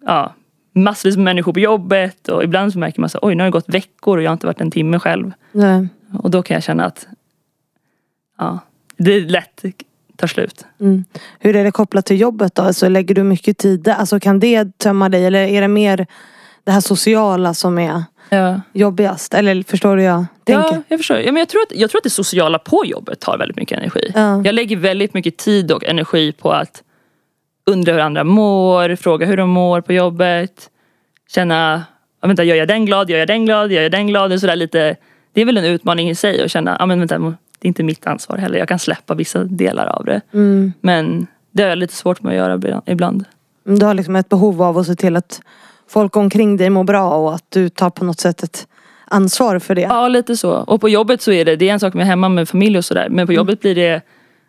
ja, 0.06 0.34
massvis 0.74 1.16
med 1.16 1.24
människor 1.24 1.54
på 1.54 1.60
jobbet. 1.60 2.28
Och 2.28 2.44
ibland 2.44 2.74
så 2.74 2.80
märker 2.80 3.00
man 3.02 3.10
så 3.10 3.20
oj 3.22 3.36
nu 3.36 3.44
har 3.44 3.46
det 3.46 3.52
gått 3.52 3.70
veckor 3.70 4.18
och 4.18 4.24
jag 4.24 4.30
har 4.30 4.34
inte 4.34 4.48
varit 4.48 4.62
en 4.62 4.72
timme 4.72 5.00
själv. 5.00 5.32
Nej. 5.52 5.88
Och 6.20 6.32
då 6.32 6.44
kan 6.44 6.56
jag 6.56 6.64
känna 6.64 6.86
att 6.86 7.08
ja, 8.38 8.60
det 8.98 9.14
är 9.14 9.22
lätt 9.22 9.64
tar 10.22 10.28
slut. 10.28 10.66
Mm. 10.80 11.06
Hur 11.40 11.56
är 11.56 11.64
det 11.64 11.72
kopplat 11.72 12.06
till 12.06 12.22
jobbet 12.22 12.56
då? 12.56 12.62
Alltså, 12.62 12.90
lägger 12.90 13.16
du 13.16 13.24
mycket 13.24 13.58
tid 13.58 13.80
där? 13.80 13.94
Alltså, 13.94 14.20
kan 14.20 14.40
det 14.40 14.78
tömma 14.78 15.10
dig 15.10 15.26
eller 15.26 15.40
är 15.40 15.62
det 15.62 15.68
mer 15.68 16.08
det 16.64 16.72
här 16.72 16.82
sociala 16.82 17.54
som 17.54 17.80
är 17.80 18.04
Ja. 18.30 18.62
jobbigast? 18.74 19.34
Eller 19.34 19.64
förstår 19.64 19.96
du 19.96 20.04
jag 20.04 20.26
tänker? 20.44 20.76
Ja, 20.76 20.82
jag 20.88 21.00
förstår. 21.00 21.18
Ja, 21.18 21.32
men 21.32 21.40
jag, 21.40 21.50
tror 21.50 21.62
att, 21.62 21.76
jag 21.76 21.90
tror 21.90 22.00
att 22.00 22.04
det 22.04 22.10
sociala 22.10 22.60
på 22.60 22.86
jobbet 22.86 23.20
tar 23.20 23.38
väldigt 23.38 23.58
mycket 23.58 23.78
energi. 23.78 24.12
Ja. 24.16 24.42
Jag 24.46 24.56
lägger 24.56 24.76
väldigt 24.78 25.14
mycket 25.14 25.38
tid 25.38 25.72
och 25.72 25.84
energi 25.84 26.32
på 26.32 26.52
att 26.52 26.84
undra 27.66 27.94
hur 27.94 28.00
andra 28.00 28.24
mår, 28.24 28.96
fråga 28.96 29.26
hur 29.26 29.38
de 29.38 29.50
mår 29.50 29.82
på 29.82 29.94
jobbet. 29.94 30.70
Känna, 31.30 31.84
ja, 32.22 32.28
vänta, 32.28 32.44
gör 32.44 32.56
jag 32.56 32.68
den 32.68 32.86
glad, 32.86 33.10
gör 33.10 33.20
jag 33.20 33.28
den 33.28 33.46
glad, 33.46 33.72
gör 33.72 33.82
jag 33.82 33.92
den 33.92 34.08
glad? 34.08 34.32
Det 34.32 34.36
är, 34.36 34.38
sådär 34.38 34.56
lite, 34.56 34.96
det 35.34 35.42
är 35.42 35.46
väl 35.46 35.58
en 35.58 35.66
utmaning 35.66 36.10
i 36.10 36.16
sig 36.16 36.44
att 36.44 36.52
känna, 36.52 36.76
ja, 36.80 36.86
men 36.86 37.00
vänta, 37.00 37.20
det 37.60 37.66
är 37.66 37.68
inte 37.68 37.84
mitt 37.84 38.08
ansvar 38.08 38.38
heller. 38.38 38.60
Jag 38.60 38.68
kan 38.68 38.80
släppa 38.80 39.14
vissa 39.14 39.44
delar 39.44 39.86
av 39.86 40.06
det. 40.06 40.22
Mm. 40.34 40.74
Men 40.82 41.28
det 41.52 41.64
har 41.64 41.70
jag 41.70 41.78
lite 41.78 41.94
svårt 41.94 42.22
med 42.22 42.32
att 42.32 42.38
göra 42.38 42.82
ibland. 42.86 43.26
Du 43.64 43.86
har 43.86 43.94
liksom 43.94 44.16
ett 44.16 44.30
behov 44.30 44.62
av 44.62 44.78
att 44.78 44.86
se 44.86 44.96
till 44.96 45.16
att 45.16 45.42
folk 45.90 46.16
omkring 46.16 46.58
dig 46.58 46.70
mår 46.70 46.84
bra 46.84 47.14
och 47.14 47.36
att 47.36 47.46
du 47.50 47.70
tar 47.70 47.90
på 47.90 48.06
något 48.06 48.20
sätt 48.20 48.44
ett 48.44 48.68
ansvar 49.06 49.60
för 49.60 49.76
det. 49.76 49.82
Ja, 49.82 50.08
lite 50.08 50.38
så. 50.38 50.52
Och 50.52 50.82
på 50.82 50.90
jobbet 50.90 51.22
så 51.22 51.32
är 51.32 51.46
det, 51.46 51.56
det 51.56 51.70
är 51.70 51.74
en 51.74 51.80
sak 51.80 51.94
med 51.94 52.06
hemma 52.06 52.30
med 52.30 52.50
familj 52.50 52.78
och 52.78 52.86
sådär. 52.86 53.08
Men 53.10 53.28
på 53.28 53.34
jobbet 53.34 53.62
blir 53.62 53.76
det 53.76 54.02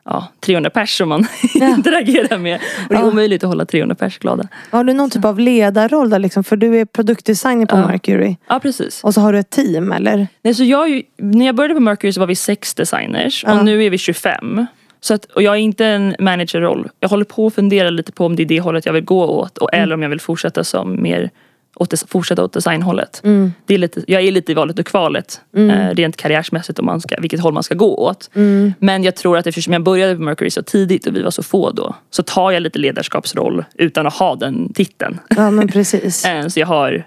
ja, 0.04 0.28
300 0.40 0.70
pers 0.70 0.96
som 0.98 1.08
man 1.08 1.26
interagerar 1.54 2.38
med. 2.38 2.54
Och 2.56 2.88
det 2.88 2.94
är 2.94 2.98
Ja. 3.00 3.04
omöjligt 3.06 3.44
att 3.44 3.48
hålla 3.48 3.64
300 3.64 3.94
pers 3.94 4.18
glada. 4.18 4.48
Har 4.70 4.84
du 4.84 4.92
någon 4.92 5.10
typ 5.10 5.24
av 5.24 5.38
ledarroll 5.40 6.10
där 6.10 6.18
liksom? 6.18 6.44
För 6.44 6.56
du 6.56 6.80
är 6.80 6.84
produktdesigner 6.84 7.66
på 7.66 7.76
Ja. 7.76 7.86
Mercury. 7.86 8.36
Ja, 8.48 8.58
precis. 8.60 9.04
Och 9.04 9.14
så 9.14 9.20
har 9.20 9.32
du 9.32 9.38
ett 9.38 9.50
team 9.50 9.92
eller? 9.92 10.26
Nej, 10.42 10.54
så 10.54 10.64
jag, 10.64 11.02
när 11.16 11.46
jag 11.46 11.54
började 11.54 11.74
på 11.74 11.80
Mercury 11.80 12.12
så 12.12 12.20
var 12.20 12.26
vi 12.26 12.34
sex 12.36 12.74
designers 12.74 13.44
Ja. 13.46 13.58
och 13.58 13.64
nu 13.64 13.84
är 13.84 13.90
vi 13.90 13.98
25. 13.98 14.66
Så 15.00 15.14
att, 15.14 15.24
och 15.24 15.42
jag 15.42 15.54
är 15.54 15.58
inte 15.58 15.86
en 15.86 16.14
managerroll. 16.18 16.88
Jag 17.00 17.08
håller 17.08 17.24
på 17.24 17.46
att 17.46 17.54
fundera 17.54 17.90
lite 17.90 18.12
på 18.12 18.26
om 18.26 18.36
det 18.36 18.42
är 18.42 18.46
det 18.46 18.60
hållet 18.60 18.86
jag 18.86 18.92
vill 18.92 19.04
gå 19.04 19.24
åt. 19.26 19.58
Och, 19.58 19.74
Eller 19.74 19.94
om 19.94 20.02
jag 20.02 20.10
vill 20.10 20.20
fortsätta 20.20 20.64
som 20.64 21.02
mer 21.02 21.30
åt, 21.76 22.10
fortsätta 22.10 22.44
åt 22.44 22.52
designhållet. 22.52 23.20
Mm. 23.24 23.52
Det 23.66 23.74
är 23.74 23.78
lite, 23.78 24.04
jag 24.06 24.22
är 24.22 24.32
lite 24.32 24.52
i 24.52 24.54
valet 24.54 24.78
och 24.78 24.86
kvalet. 24.86 25.40
Eh, 25.56 25.94
rent 25.94 26.16
karriärsmässigt 26.16 26.78
om 26.78 26.86
man 26.86 27.00
ska, 27.00 27.16
vilket 27.20 27.40
håll 27.40 27.52
man 27.52 27.62
ska 27.62 27.74
gå 27.74 27.96
åt. 27.96 28.30
Mm. 28.34 28.74
Men 28.78 29.02
jag 29.02 29.16
tror 29.16 29.38
att 29.38 29.46
eftersom 29.46 29.72
jag 29.72 29.82
började 29.82 30.16
på 30.16 30.22
Mercury 30.22 30.50
så 30.50 30.62
tidigt 30.62 31.06
och 31.06 31.16
vi 31.16 31.22
var 31.22 31.30
så 31.30 31.42
få 31.42 31.70
då. 31.70 31.94
Så 32.10 32.22
tar 32.22 32.50
jag 32.50 32.62
lite 32.62 32.78
ledarskapsroll 32.78 33.64
utan 33.74 34.06
att 34.06 34.14
ha 34.14 34.34
den 34.34 34.72
titeln. 34.72 35.20
Ja 35.28 35.50
men 35.50 35.68
precis. 35.68 36.24
Eh, 36.32 36.46
Så 36.48 36.60
jag 36.60 36.66
har 36.66 37.06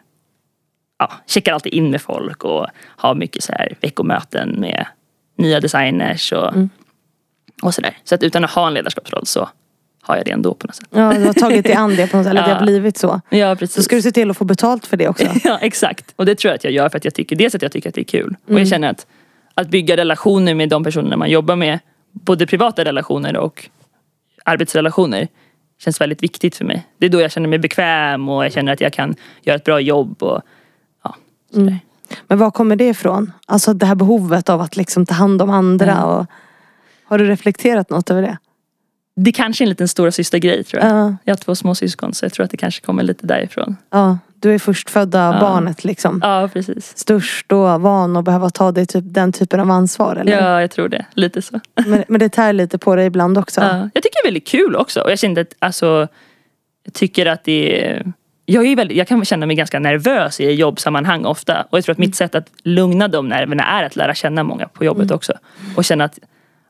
ja, 1.00 1.12
checkar 1.28 1.54
alltid 1.54 1.74
in 1.74 1.92
med 1.92 2.02
folk 2.02 2.44
och 2.44 2.68
har 2.82 3.16
mycket 3.16 3.44
så 3.44 3.52
här 3.52 3.78
veckomöten 3.82 4.60
med 4.60 4.86
nya 5.38 5.60
designers 5.60 6.32
och, 6.34 6.54
och 7.64 7.74
sådär. 7.74 7.98
Så 8.04 8.16
att 8.16 8.24
utan 8.24 8.44
att 8.44 8.52
ha 8.52 8.68
en 8.68 8.74
ledarskapsroll 8.74 9.26
så 9.26 9.50
har 10.08 10.16
jag 10.16 10.26
det 10.26 10.32
ändå 10.32 10.54
på 10.54 10.68
något 10.68 10.76
sätt. 10.76 10.88
Ja, 10.90 11.14
du 11.14 11.26
har 11.26 11.34
tagit 11.34 11.64
dig 11.66 11.74
an 11.74 11.96
det 11.96 12.08
på 12.08 12.18
något 12.18 12.26
sätt. 12.26 12.32
Eller 12.32 12.42
det 12.42 12.48
har 12.54 12.60
Ja. 12.60 12.62
blivit 12.66 12.98
så. 12.98 13.22
Ja 13.30 13.56
Så 13.56 13.60
precis. 13.60 13.86
ska 13.86 13.96
du 13.96 14.02
se 14.02 14.12
till 14.12 14.30
att 14.32 14.38
få 14.38 14.46
betalt 14.46 14.88
för 14.88 14.98
det 14.98 15.08
också. 15.08 15.26
Ja 15.44 15.58
exakt. 15.62 16.14
Och 16.16 16.26
det 16.26 16.36
tror 16.36 16.50
jag 16.50 16.56
att 16.56 16.64
jag 16.64 16.74
gör 16.74 16.90
för 16.90 16.98
att 16.98 17.06
jag 17.06 17.14
tycker, 17.14 17.36
dels 17.36 17.56
att 17.56 17.62
jag 17.62 17.72
tycker 17.72 17.90
att 17.90 17.96
det 17.96 18.02
är 18.02 18.06
kul. 18.06 18.36
Och 18.44 18.50
Mm. 18.50 18.60
jag 18.62 18.68
känner 18.68 18.90
att, 18.90 19.06
att 19.54 19.68
bygga 19.70 19.98
relationer 19.98 20.56
med 20.56 20.70
de 20.70 20.84
personerna 20.84 21.18
man 21.18 21.30
jobbar 21.30 21.56
med, 21.56 21.80
både 22.12 22.48
privata 22.48 22.86
relationer 22.86 23.38
och 23.38 23.70
arbetsrelationer, 24.46 25.28
känns 25.80 26.02
väldigt 26.02 26.24
viktigt 26.24 26.56
för 26.56 26.66
mig. 26.66 26.86
Det 26.98 27.06
är 27.06 27.10
då 27.10 27.22
jag 27.22 27.32
känner 27.32 27.48
mig 27.48 27.60
bekväm 27.60 28.30
och 28.30 28.46
jag 28.46 28.54
känner 28.54 28.74
att 28.74 28.82
jag 28.82 28.94
kan 28.94 29.16
göra 29.42 29.56
ett 29.56 29.64
bra 29.64 29.80
jobb. 29.80 30.24
Och, 30.24 30.42
ja. 31.04 31.16
Mm. 31.56 31.76
Men 32.28 32.38
var 32.38 32.52
kommer 32.52 32.76
det 32.76 32.88
ifrån? 32.88 33.32
Alltså 33.46 33.74
det 33.74 33.86
här 33.86 33.96
behovet 33.96 34.50
av 34.50 34.62
att 34.62 34.78
liksom 34.78 35.06
ta 35.06 35.14
hand 35.14 35.42
om 35.42 35.50
andra. 35.50 35.86
Ja. 35.88 36.04
Och, 36.04 36.26
har 37.08 37.18
du 37.18 37.26
reflekterat 37.26 37.90
något 37.90 38.10
över 38.10 38.22
det? 38.22 38.38
Det 39.16 39.32
kanske 39.32 39.64
är 39.64 39.66
en 39.66 39.70
liten 39.70 39.88
stora 39.88 40.12
syster 40.12 40.38
grej 40.38 40.64
tror 40.64 40.84
jag. 40.84 40.92
Ja. 40.92 41.16
Jag 41.24 41.32
har 41.34 41.38
två 41.38 41.56
små 41.56 41.76
syskon 41.76 42.14
så 42.14 42.26
jag 42.26 42.34
tror 42.34 42.44
att 42.44 42.52
det 42.52 42.58
kanske 42.58 42.82
kommer 42.82 43.04
lite 43.04 43.28
därifrån. 43.28 43.78
Ja, 43.92 44.18
du 44.40 44.54
är 44.54 44.60
förstfödda 44.60 45.20
Ja. 45.34 45.40
barnet 45.40 45.84
liksom. 45.84 46.20
Ja 46.24 46.50
precis. 46.54 46.98
Störst 46.98 47.52
och 47.52 47.82
van 47.82 48.18
att 48.18 48.26
behöva 48.26 48.50
ta 48.50 48.72
dig 48.72 48.86
typ 48.86 49.04
den 49.08 49.32
typen 49.32 49.60
av 49.60 49.72
ansvar 49.72 50.16
eller? 50.16 50.32
Ja 50.32 50.62
jag 50.62 50.72
tror 50.72 50.90
det. 50.90 51.06
Lite 51.14 51.42
så. 51.42 51.60
Men, 51.86 52.04
men 52.08 52.20
det 52.20 52.30
tär 52.30 52.54
lite 52.54 52.78
på 52.78 52.96
dig 52.96 53.06
ibland 53.06 53.38
också. 53.38 53.62
Ja. 53.62 53.90
Jag 53.94 54.04
tycker 54.04 54.24
det 54.24 54.28
är 54.28 54.28
väldigt 54.28 54.48
kul 54.48 54.76
också. 54.76 55.02
Och 55.02 55.12
jag 55.12 55.20
kände 55.20 55.42
att, 55.42 55.56
alltså, 55.60 56.08
jag 56.84 56.94
tycker 56.94 57.26
att 57.26 57.44
det 57.44 57.86
är 57.86 58.14
jag, 58.46 58.66
är 58.66 58.76
väldigt, 58.76 58.98
jag 58.98 59.08
kan 59.08 59.26
känna 59.26 59.46
mig 59.46 59.56
ganska 59.56 59.80
nervös 59.80 60.40
i 60.40 60.52
jobbsammanhang 60.52 61.26
ofta. 61.26 61.66
Och 61.70 61.78
jag 61.78 61.86
tror 61.86 61.94
att 61.94 61.98
mitt 62.00 62.16
sätt 62.16 62.36
att 62.36 62.48
lugna 62.64 63.08
de 63.08 63.28
nerverna 63.30 63.64
är 63.64 63.84
att 63.84 63.96
lära 63.96 64.14
känna 64.14 64.44
många 64.44 64.68
på 64.68 64.86
jobbet 64.86 65.12
också. 65.12 65.34
Och 65.76 65.86
känna 65.86 66.04
att 66.04 66.20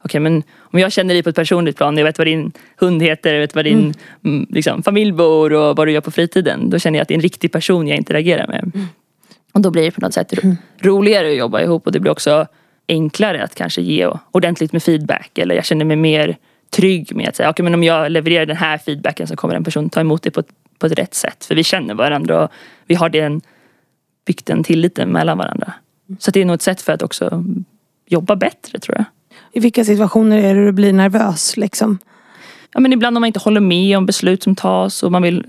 okej 0.06 0.20
men 0.20 0.44
om 0.58 0.80
jag 0.80 0.92
känner 0.92 1.14
dig 1.14 1.24
på 1.24 1.30
ett 1.30 1.36
personligt 1.36 1.78
plan, 1.78 1.98
jag 1.98 2.06
vet 2.06 2.18
vad 2.18 2.28
din 2.28 2.52
hund 2.78 3.02
heter, 3.02 3.34
jag 3.34 3.42
vet 3.42 3.56
vad 3.56 3.66
din 3.66 3.94
mm. 4.24 4.48
liksom, 4.50 4.84
familj 4.84 5.12
bor 5.12 5.54
och 5.54 5.76
vad 5.76 5.88
du 5.88 5.92
gör 5.92 6.02
på 6.02 6.12
fritiden. 6.12 6.70
Då 6.70 6.80
känner 6.80 7.00
jag 7.00 7.02
att 7.02 7.08
det 7.08 7.14
är 7.14 7.18
en 7.18 7.22
riktig 7.22 7.52
person 7.52 7.88
jag 7.88 7.98
interagerar 7.98 8.48
med. 8.48 8.72
Och 9.54 9.62
då 9.62 9.72
blir 9.72 9.84
det 9.84 9.92
på 9.92 10.02
något 10.02 10.14
sätt 10.14 10.34
ro- 10.34 10.56
roligare 10.80 11.32
att 11.32 11.38
jobba 11.38 11.62
ihop 11.62 11.86
och 11.86 11.92
det 11.92 12.00
blir 12.00 12.12
också 12.12 12.48
enklare 12.88 13.44
att 13.44 13.56
kanske 13.56 13.82
ge 13.82 14.10
ordentligt 14.32 14.74
med 14.74 14.84
feedback. 14.84 15.38
Eller 15.38 15.56
jag 15.56 15.66
känner 15.66 15.86
mig 15.86 15.96
mer 15.96 16.38
trygg 16.70 17.16
med 17.16 17.30
att 17.30 17.36
säga, 17.36 17.50
okej 17.50 17.64
men 17.64 17.74
om 17.74 17.84
jag 17.84 18.12
levererar 18.12 18.46
den 18.46 18.58
här 18.58 18.78
feedbacken 18.78 19.28
så 19.28 19.36
kommer 19.36 19.56
en 19.56 19.64
person 19.64 19.90
ta 19.90 20.00
emot 20.00 20.24
det 20.24 20.32
på 20.32 20.40
ett, 20.40 20.50
på 20.80 20.86
ett 20.86 21.00
rätt 21.00 21.14
sätt. 21.14 21.46
För 21.46 21.56
vi 21.56 21.64
känner 21.64 21.94
varandra 21.94 22.44
och 22.44 22.52
vi 22.86 22.96
har 22.96 23.10
den, 23.10 23.42
byggt 24.26 24.46
den 24.46 24.64
tilliten 24.64 25.10
mellan 25.10 25.38
varandra. 25.38 25.74
Så 26.20 26.32
det 26.32 26.42
är 26.42 26.46
nog 26.46 26.54
ett 26.54 26.62
sätt 26.62 26.82
för 26.82 26.94
att 26.94 27.04
också 27.04 27.44
jobba 28.08 28.36
bättre 28.36 28.80
tror 28.80 28.98
jag. 28.98 29.06
I 29.56 29.60
vilka 29.60 29.86
situationer 29.86 30.38
är 30.38 30.56
det 30.56 30.66
du 30.66 30.72
blir 30.72 30.94
nervös 30.94 31.58
liksom? 31.58 32.00
Ja, 32.74 32.80
men 32.80 32.94
ibland 32.94 33.18
om 33.18 33.22
man 33.22 33.28
inte 33.28 33.40
håller 33.40 33.62
med 33.62 33.98
om 33.98 34.06
beslut 34.06 34.44
som 34.44 34.56
tas 34.56 35.04
och 35.04 35.12
man 35.12 35.22
vill 35.22 35.46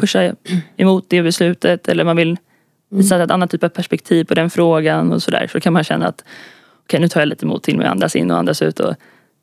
pusha 0.00 0.34
emot 0.76 1.04
det 1.08 1.22
beslutet 1.22 1.88
eller 1.88 2.04
man 2.04 2.16
vill 2.16 2.36
visa 2.90 3.22
ett 3.22 3.30
annat 3.30 3.50
typ 3.50 3.64
av 3.64 3.68
perspektiv 3.68 4.24
på 4.24 4.34
den 4.34 4.50
frågan 4.50 5.12
och 5.12 5.22
sådär. 5.22 5.48
Så 5.52 5.60
kan 5.60 5.72
man 5.72 5.84
känna 5.84 6.06
att 6.06 6.24
okej 6.84 7.00
nu 7.00 7.08
tar 7.08 7.20
jag 7.20 7.28
lite 7.28 7.46
mod 7.46 7.62
till 7.62 7.76
mig 7.76 7.86
och 7.86 7.90
andas 7.90 8.16
in 8.16 8.30
och 8.30 8.38
andas 8.38 8.62
ut 8.62 8.80
och 8.80 8.94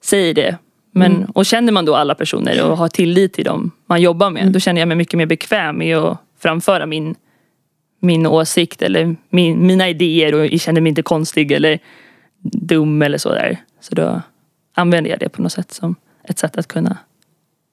säger 0.03 0.33
det. 0.33 0.57
Men, 0.91 1.25
Och 1.25 1.45
känner 1.45 1.71
man 1.71 1.85
då 1.85 1.95
alla 1.95 2.15
personer 2.15 2.63
och 2.69 2.77
har 2.77 2.87
tillit 2.87 3.33
till 3.33 3.45
dem 3.45 3.71
man 3.85 4.01
jobbar 4.01 4.29
med 4.29 4.51
då 4.51 4.59
känner 4.59 4.81
jag 4.81 4.87
mig 4.87 4.97
mycket 4.97 5.17
mer 5.17 5.25
bekväm 5.25 5.77
med 5.77 5.97
att 5.97 6.17
framföra 6.39 6.85
min, 6.85 7.15
min 8.01 8.27
åsikt 8.27 8.81
eller 8.81 9.15
min, 9.29 9.67
mina 9.67 9.89
idéer 9.89 10.35
och 10.35 10.45
jag 10.45 10.59
känner 10.59 10.81
mig 10.81 10.89
inte 10.89 11.01
konstig 11.01 11.51
eller 11.51 11.79
dum 12.43 13.01
eller 13.01 13.17
sådär. 13.17 13.59
Så 13.89 13.95
då 13.95 14.21
använder 14.73 15.09
jag 15.09 15.19
det 15.19 15.29
på 15.29 15.41
något 15.41 15.51
sätt 15.51 15.71
som 15.71 15.95
ett 16.23 16.39
sätt 16.39 16.57
att 16.57 16.67
kunna 16.67 16.97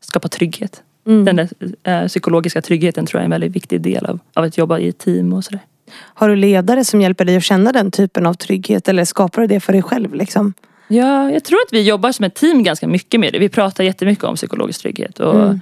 skapa 0.00 0.28
trygghet. 0.28 0.82
Den 1.04 1.36
där 1.36 1.48
eh, 1.82 2.06
psykologiska 2.06 2.62
tryggheten 2.62 3.06
tror 3.06 3.18
jag 3.18 3.22
är 3.22 3.24
en 3.24 3.30
väldigt 3.30 3.56
viktig 3.56 3.80
del 3.80 4.06
av, 4.06 4.18
av 4.34 4.44
att 4.44 4.58
jobba 4.58 4.78
i 4.78 4.88
ett 4.88 4.98
team 4.98 5.32
och 5.32 5.44
sådär. 5.44 5.60
Har 5.94 6.28
du 6.28 6.36
ledare 6.36 6.84
som 6.84 7.00
hjälper 7.00 7.24
dig 7.24 7.36
att 7.36 7.44
känna 7.44 7.72
den 7.72 7.90
typen 7.90 8.26
av 8.26 8.34
trygghet? 8.34 8.88
Eller 8.88 9.04
skapar 9.04 9.42
du 9.42 9.48
det 9.48 9.60
för 9.60 9.72
dig 9.72 9.82
själv 9.82 10.14
liksom? 10.14 10.54
Ja, 10.88 11.30
jag 11.30 11.44
tror 11.44 11.58
att 11.66 11.72
vi 11.72 11.82
jobbar 11.82 12.12
som 12.12 12.24
ett 12.24 12.34
team 12.34 12.62
ganska 12.62 12.88
mycket 12.88 13.20
med 13.20 13.32
det. 13.32 13.38
Vi 13.38 13.48
pratar 13.48 13.84
jättemycket 13.84 14.24
om 14.24 14.34
psykologisk 14.34 14.82
trygghet 14.82 15.20
och, 15.20 15.54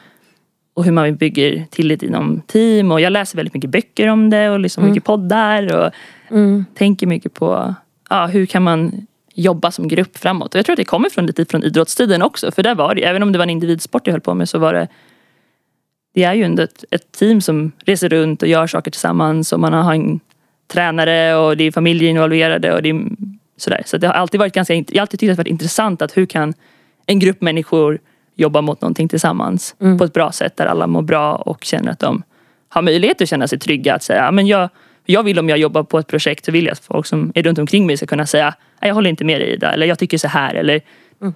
och 0.75 0.85
hur 0.85 0.93
man 0.93 1.17
bygger 1.17 1.67
tillit 1.71 2.03
inom 2.03 2.43
team. 2.47 2.93
Och 2.93 3.01
jag 3.01 3.13
läser 3.13 3.37
väldigt 3.37 3.55
mycket 3.55 3.71
böcker 3.71 4.09
om 4.09 4.31
det 4.31 4.51
och 4.51 4.61
liksom 4.61 4.89
mycket 4.89 5.05
poddar 5.05 5.77
och 5.77 5.91
tänker 6.75 7.07
mycket 7.07 7.35
på 7.35 7.75
ja, 8.11 8.27
hur 8.27 8.47
kan 8.47 8.63
man 8.63 9.07
jobba 9.41 9.71
som 9.71 9.89
grupp 9.89 10.19
framåt. 10.19 10.55
Och 10.55 10.59
jag 10.59 10.65
tror 10.67 10.73
att 10.73 10.77
det 10.77 10.85
kommer 10.85 11.11
från 11.11 11.27
lite 11.27 11.45
från 11.45 11.65
idrottstiden 11.65 12.23
också. 12.23 12.51
För 12.51 12.63
där 12.63 12.75
var 12.75 12.95
det, 12.95 13.05
även 13.05 13.23
om 13.23 13.33
det 13.33 13.39
var 13.39 13.45
en 13.45 13.51
individsport 13.51 14.07
jag 14.07 14.13
höll 14.13 14.21
på 14.21 14.35
med 14.35 14.49
så 14.49 14.59
var 14.59 14.73
det 14.73 14.89
det 16.15 16.25
är 16.25 16.35
ju 16.35 16.45
ändå 16.45 16.63
ett, 16.63 16.85
ett 16.91 17.13
team 17.13 17.41
som 17.41 17.73
reser 17.85 18.09
runt 18.09 18.43
och 18.43 18.49
gör 18.49 18.67
saker 18.67 18.91
tillsammans 18.91 19.53
och 19.53 19.61
man 19.61 19.73
har 19.73 19.95
en 19.95 20.21
tränare 20.73 21.37
och 21.37 21.57
det 21.57 21.65
är 21.65 21.73
familjer 21.73 22.11
involverade 22.11 22.75
och 22.75 22.83
det 22.83 22.91
är 22.91 23.03
sådär. 23.57 23.83
Så 23.87 23.99
det 23.99 24.07
har 24.07 24.15
alltid 24.15 24.41
varit 24.41 24.55
ganska, 24.55 24.75
jag 24.75 24.85
har 24.95 25.01
alltid 25.01 25.21
tyckt 25.21 25.31
att 25.31 25.37
det 25.37 25.41
varit 25.41 25.51
intressant 25.51 26.03
att 26.03 26.17
hur 26.17 26.27
kan 26.27 26.55
en 27.07 27.19
grupp 27.19 27.41
människor 27.41 27.99
jobba 28.35 28.61
mot 28.61 28.81
någonting 28.81 29.09
tillsammans 29.09 29.75
på 29.99 30.05
ett 30.05 30.13
bra 30.13 30.33
sätt 30.33 30.57
där 30.57 30.67
alla 30.67 30.87
mår 30.87 31.03
bra 31.03 31.35
och 31.35 31.65
känner 31.65 31.93
att 31.93 31.99
de 31.99 32.23
har 32.69 32.83
möjlighet 32.83 33.23
att 33.23 33.29
känna 33.29 33.49
sig 33.49 33.59
trygga 33.59 33.95
att 33.95 34.03
säga, 34.03 34.25
"Ja, 34.25 34.31
men 34.31 34.47
jag, 34.47 34.69
jag 35.07 35.23
vill 35.23 35.39
om 35.39 35.49
jag 35.49 35.59
jobbar 35.59 35.83
på 35.83 35.99
ett 35.99 36.07
projekt 36.07 36.45
så 36.45 36.53
vill 36.53 36.65
jag 36.65 36.73
att 36.73 36.85
folk 36.85 37.07
som 37.07 37.33
är 37.35 37.43
runt 37.43 37.59
omkring 37.59 37.87
mig 37.87 37.97
ska 37.97 38.07
kunna 38.07 38.27
säga, 38.27 38.45
"Nej, 38.45 38.55
jag 38.89 38.95
håller 38.95 39.11
inte 39.11 39.25
med 39.25 39.41
dig 39.41 39.53
Ida, 39.53 39.73
eller 39.73 39.87
jag 39.87 39.99
tycker 39.99 40.19
så 40.19 40.29
här, 40.29 40.55
eller 40.55 40.81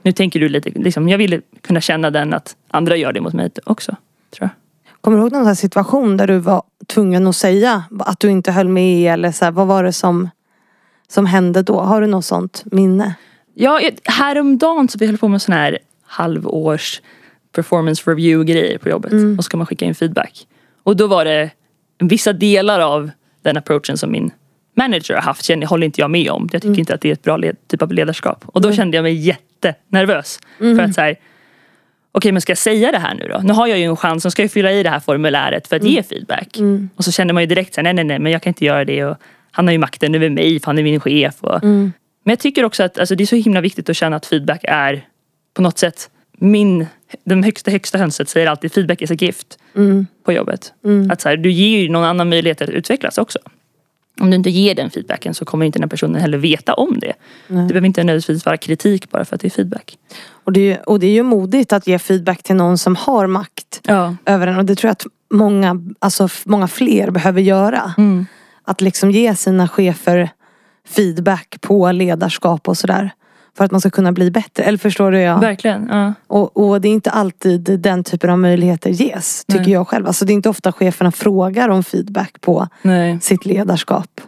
nu 0.03 0.13
tänker 0.13 0.41
du 0.41 0.49
lite, 0.49 0.71
liksom, 0.71 1.09
jag 1.09 1.19
vill 1.19 1.43
kunna 1.61 1.81
känna 1.81 2.11
den 2.11 2.35
att 2.35 2.57
andra 2.69 2.97
gör 2.97 3.13
det 3.13 3.21
mot 3.21 3.33
mig 3.33 3.51
också. 3.65 3.97
Tror 4.37 4.49
jag. 4.51 4.51
Kommer 5.01 5.17
du 5.17 5.23
ihåg 5.23 5.33
någon 5.33 5.57
situation 5.57 6.17
där 6.17 6.27
du 6.27 6.39
var 6.39 6.63
tvungen 6.87 7.27
att 7.27 7.37
säga 7.37 7.85
att 7.99 8.21
du 8.21 8.31
inte 8.31 8.53
höll 8.53 8.69
med? 8.69 9.13
Eller 9.13 9.33
så 9.33 9.45
här, 9.45 9.53
vad 9.53 9.67
var 9.67 9.85
det 9.85 9.93
som, 9.93 10.31
som 11.09 11.27
hände 11.27 11.63
då? 11.63 11.81
Har 11.81 12.01
du 12.01 12.07
något 12.07 12.25
sånt 12.25 12.63
minne? 12.65 13.15
Ja, 13.55 13.81
häromdagen 14.05 14.89
så 14.89 14.99
vi 14.99 15.07
höll 15.07 15.19
på 15.19 15.29
med 15.29 15.43
sån 15.43 15.55
här 15.55 15.79
halvårs 16.03 17.01
performance 17.53 18.11
review 18.11 18.53
grejer 18.53 18.79
på 18.79 18.89
jobbet. 18.89 19.13
Och 19.13 19.37
så 19.37 19.43
ska 19.43 19.57
man 19.57 19.67
skicka 19.67 19.85
in 19.85 19.95
feedback. 19.95 20.47
Och 20.83 20.97
då 20.97 21.07
var 21.07 21.25
det 21.25 21.51
vissa 21.99 22.33
delar 22.33 22.81
av 22.81 23.11
den 23.43 23.57
approachen 23.57 23.99
som 23.99 24.13
min 24.13 24.31
manager 24.75 25.15
har 25.15 25.23
haft 25.23 25.45
känner, 25.45 25.67
håller 25.67 25.85
inte 25.87 26.01
jag 26.01 26.11
med 26.11 26.31
om. 26.31 26.49
Jag 26.53 26.63
tycker 26.63 26.79
inte 26.79 26.95
att 26.95 27.01
det 27.01 27.09
är 27.09 27.13
ett 27.13 27.23
bra 27.23 27.37
led, 27.37 27.57
typ 27.69 27.83
av 27.83 27.93
ledarskap. 27.93 28.45
Och 28.47 28.61
då 28.61 28.73
kände 28.73 28.97
jag 28.97 29.03
mig 29.03 29.15
jättenervös. 29.15 30.39
För 30.59 30.81
att 30.81 30.95
så 30.95 31.01
här, 31.01 31.17
okej 32.13 32.33
men 32.33 32.41
ska 32.41 32.51
jag 32.51 32.59
säga 32.59 32.93
det 32.93 32.99
här 32.99 33.15
nu 33.15 33.29
då? 33.29 33.41
Nu 33.45 33.53
har 33.53 33.67
jag 33.67 33.79
ju 33.79 33.85
en 33.85 33.97
chans, 33.97 34.23
så 34.23 34.31
ska 34.31 34.43
jag 34.43 34.51
fylla 34.51 34.73
i 34.73 34.83
det 34.83 34.91
här 34.91 35.01
formuläret 35.01 35.69
för 35.69 35.77
att 35.77 35.85
ge 35.85 36.03
feedback. 36.03 36.57
Och 36.97 37.05
så 37.05 37.13
kände 37.13 37.33
man 37.33 37.43
ju 37.43 37.47
direkt 37.47 37.75
så 37.75 37.79
här, 37.81 37.83
nej 37.83 37.95
nej 37.95 38.05
nej 38.05 38.19
men 38.19 38.33
jag 38.33 38.43
kan 38.43 38.51
inte 38.51 38.65
göra 38.65 38.85
det. 38.85 39.05
Och 39.05 39.17
han 39.51 39.67
har 39.67 39.73
ju 39.73 39.79
makten 39.79 40.15
över 40.15 40.31
mig 40.31 40.61
för 40.61 40.67
han 40.67 40.79
är 40.79 40.83
min 40.83 41.01
chef. 41.01 41.35
Och, 41.41 41.63
Mm. 41.65 41.93
Men 42.27 42.33
jag 42.33 42.39
tycker 42.39 42.65
också 42.65 42.83
att 42.83 42.99
alltså, 42.99 43.15
det 43.15 43.25
är 43.25 43.27
så 43.27 43.37
himla 43.37 43.61
viktigt 43.61 43.89
att 43.89 43.97
känna 43.97 44.17
att 44.17 44.27
feedback 44.27 44.61
är 44.69 45.05
på 45.55 45.63
något 45.63 45.79
sätt 45.79 46.11
min, 46.39 46.87
den 47.25 47.45
högsta, 47.45 47.71
högsta 47.71 47.99
hönset 47.99 48.29
säger 48.29 48.47
alltid 48.47 48.73
feedback 48.73 49.03
is 49.03 49.11
a 49.11 49.15
gift 49.15 49.59
Mm. 49.77 50.07
på 50.25 50.33
jobbet. 50.33 50.73
Att 51.11 51.21
så 51.21 51.29
här, 51.29 51.37
du 51.37 51.51
ger 51.53 51.79
ju 51.79 51.89
någon 51.89 52.05
annan 52.05 52.29
möjlighet 52.29 52.63
att 52.63 52.69
utvecklas 52.69 53.19
också. 53.19 53.39
Om 54.21 54.31
du 54.31 54.37
inte 54.37 54.51
ger 54.51 54.75
den 54.75 54.91
feedbacken 54.91 55.35
så 55.35 55.45
kommer 55.45 55.67
inte 55.67 55.79
den 55.79 55.89
personen 55.89 56.21
heller 56.21 56.39
veta 56.39 56.75
om 56.75 56.99
det. 57.01 57.13
Det 57.49 57.55
behöver 57.55 57.85
inte 57.87 58.01
nödvändigtvis 58.05 58.47
vara 58.47 58.57
kritik 58.57 59.11
bara 59.11 59.25
för 59.25 59.35
att 59.35 59.41
det 59.41 59.49
är 59.49 59.51
feedback. 59.51 59.99
Och, 60.45 60.53
det 60.53 60.61
är, 60.61 60.65
ju- 60.77 60.83
och 60.83 61.01
det 61.01 61.07
är 61.07 61.11
ju 61.13 61.23
modigt 61.23 61.73
att 61.73 61.87
ge 61.87 61.99
feedback 61.99 62.43
till 62.43 62.57
någon 62.57 62.79
som 62.79 62.97
har 62.97 63.27
makt 63.27 63.81
Ja. 63.85 64.17
över 64.27 64.47
en. 64.47 64.57
Och 64.57 64.65
det 64.65 64.75
tror 64.77 64.89
jag 64.89 64.93
att 64.93 65.07
många, 65.31 65.77
alltså, 65.99 66.29
många 66.45 66.69
fler 66.69 67.11
behöver 67.11 67.41
göra. 67.41 67.95
Mm. 67.99 68.27
Att 68.65 68.81
liksom 68.81 69.11
ge 69.11 69.35
sina 69.37 69.69
chefer 69.69 70.31
feedback 70.89 71.57
på 71.61 71.93
ledarskap 71.93 72.69
och 72.69 72.79
sådär. 72.79 73.11
För 73.57 73.65
att 73.65 73.71
man 73.71 73.81
ska 73.81 73.91
kunna 73.91 74.13
bli 74.13 74.31
bättre. 74.31 74.63
Eller 74.65 74.79
förstår 74.79 75.11
du? 75.11 75.21
Ja. 75.21 75.37
Verkligen. 75.39 75.89
Ja. 75.93 76.15
Och, 76.27 76.57
och 76.57 76.81
det 76.81 76.89
är 76.89 76.93
inte 76.93 77.11
alltid 77.11 77.81
den 77.81 78.05
typen 78.05 78.31
av 78.31 78.39
möjligheter 78.39 78.91
ges. 78.91 79.45
Tycker 79.45 79.61
Nej. 79.61 79.73
jag 79.73 79.89
själv. 79.89 80.07
Alltså 80.07 80.25
det 80.25 80.33
är 80.33 80.35
inte 80.35 80.49
ofta 80.49 80.73
cheferna 80.73 81.13
frågar 81.13 81.69
om 81.69 81.85
feedback 81.85 82.41
på 82.41 82.69
Nej. 82.83 83.21
sitt 83.21 83.47
ledarskap. 83.47 84.21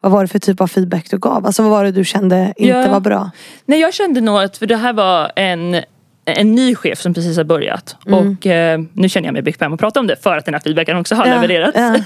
Vad 0.00 0.12
var 0.12 0.22
det 0.22 0.28
för 0.28 0.38
typ 0.38 0.60
av 0.60 0.66
feedback 0.66 1.10
du 1.10 1.18
gav? 1.18 1.46
Alltså 1.46 1.62
vad 1.62 1.70
var 1.70 1.84
det 1.84 1.92
du 1.92 2.04
kände 2.04 2.52
inte 2.56 2.78
Ja. 2.78 2.90
var 2.92 3.00
bra? 3.00 3.30
Nej 3.66 3.80
jag 3.80 3.94
kände 3.94 4.20
nog 4.20 4.38
att, 4.38 4.56
för 4.56 4.66
det 4.66 4.76
här 4.76 4.92
var 4.92 5.32
en, 5.36 5.76
en 6.24 6.54
ny 6.54 6.74
chef 6.74 7.00
som 7.00 7.14
precis 7.14 7.36
har 7.36 7.44
börjat. 7.44 7.96
Och 8.06 8.46
eh, 8.46 8.80
nu 8.92 9.08
känner 9.08 9.28
jag 9.28 9.32
mig 9.32 9.42
bekväm 9.42 9.72
att 9.72 9.80
prata 9.80 10.00
om 10.00 10.06
det 10.06 10.16
för 10.22 10.36
att 10.36 10.44
den 10.44 10.54
här 10.54 10.60
feedbacken 10.60 10.96
också 10.96 11.14
har 11.14 11.26
levererats. 11.26 11.78
ja. 11.78 11.96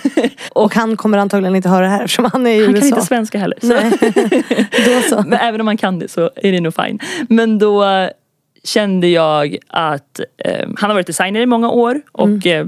Och 0.53 0.75
han 0.75 0.97
kommer 0.97 1.19
antagligen 1.19 1.57
inte 1.57 1.69
höra 1.69 1.85
det 1.85 1.91
här 1.91 2.05
eftersom 2.05 2.25
han 2.33 2.47
är 2.47 2.51
i 2.51 2.65
Han 2.65 2.67
kan 2.67 2.75
USA. 2.75 2.87
inte 2.87 3.07
svenska 3.07 3.39
heller. 3.39 3.59
Så. 3.61 5.09
Så. 5.17 5.23
Men 5.29 5.39
även 5.39 5.61
om 5.61 5.65
man 5.65 5.77
kan 5.77 5.99
det 5.99 6.09
så 6.11 6.31
är 6.37 6.53
det 6.53 6.61
nog 6.61 6.75
fine. 6.75 6.99
Men 7.29 7.59
då 7.59 7.85
kände 8.65 9.07
jag 9.09 9.57
att 9.69 10.21
eh, 10.45 10.69
han 10.77 10.91
har 10.91 10.95
varit 10.95 11.07
designer 11.07 11.41
i 11.41 11.47
många 11.47 11.71
år 11.71 12.01
och 12.13 12.47
eh, 12.47 12.67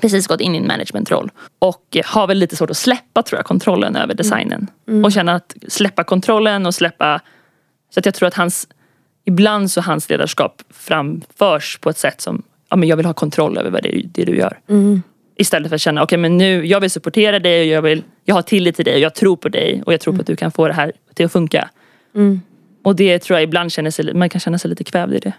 precis 0.00 0.26
gått 0.26 0.40
in 0.40 0.54
i 0.54 0.58
en 0.58 0.66
managementroll. 0.66 1.30
Och 1.58 1.96
eh, 1.96 2.02
har 2.04 2.26
väl 2.26 2.38
lite 2.38 2.56
svårt 2.56 2.70
att 2.70 2.76
släppa 2.76 3.22
tror 3.22 3.38
jag 3.38 3.46
kontrollen 3.46 3.96
över 3.96 4.14
designen. 4.14 4.70
Och 5.04 5.12
känna 5.12 5.34
att 5.34 5.54
släppa 5.68 6.04
kontrollen 6.04 6.66
och 6.66 6.74
släppa 6.74 7.20
så 7.94 8.00
att 8.00 8.06
jag 8.06 8.14
tror 8.14 8.26
att 8.28 8.34
hans 8.34 8.68
Ibland 9.24 9.70
så 9.70 9.80
hans 9.80 10.10
ledarskap 10.10 10.62
framförs 10.70 11.78
på 11.78 11.90
ett 11.90 11.98
sätt 11.98 12.20
som 12.20 12.42
ja, 12.68 12.76
men 12.76 12.88
jag 12.88 12.96
vill 12.96 13.06
ha 13.06 13.14
kontroll 13.14 13.58
över 13.58 13.70
vad 13.70 13.82
det, 13.82 14.02
det 14.04 14.24
du 14.24 14.36
gör. 14.36 14.58
Istället 15.36 15.68
för 15.68 15.74
att 15.74 15.80
känna, 15.80 16.02
okej 16.02 16.18
men 16.18 16.38
nu, 16.38 16.66
jag 16.66 16.80
vill 16.80 16.90
supportera 16.90 17.38
dig 17.38 17.60
och 17.60 17.66
jag, 17.66 17.82
vill, 17.82 18.02
jag 18.24 18.34
har 18.34 18.42
tillit 18.42 18.76
till 18.76 18.84
dig 18.84 18.94
och 18.94 19.00
jag 19.00 19.14
tror 19.14 19.36
på 19.36 19.48
dig 19.48 19.82
och 19.86 19.92
jag 19.92 20.00
tror 20.00 20.14
på 20.14 20.20
att 20.20 20.26
du 20.26 20.36
kan 20.36 20.50
få 20.50 20.68
det 20.68 20.74
här 20.74 20.92
till 21.14 21.26
att 21.26 21.32
funka. 21.32 21.68
Och 22.82 22.96
det 22.96 23.18
tror 23.18 23.38
jag 23.38 23.44
ibland 23.44 23.72
känner 23.72 23.90
sig, 23.90 24.14
man 24.14 24.28
kan 24.28 24.40
känna 24.40 24.58
sig 24.58 24.70
lite 24.70 24.84
kvävd 24.84 25.14
i 25.14 25.18
det. 25.18 25.32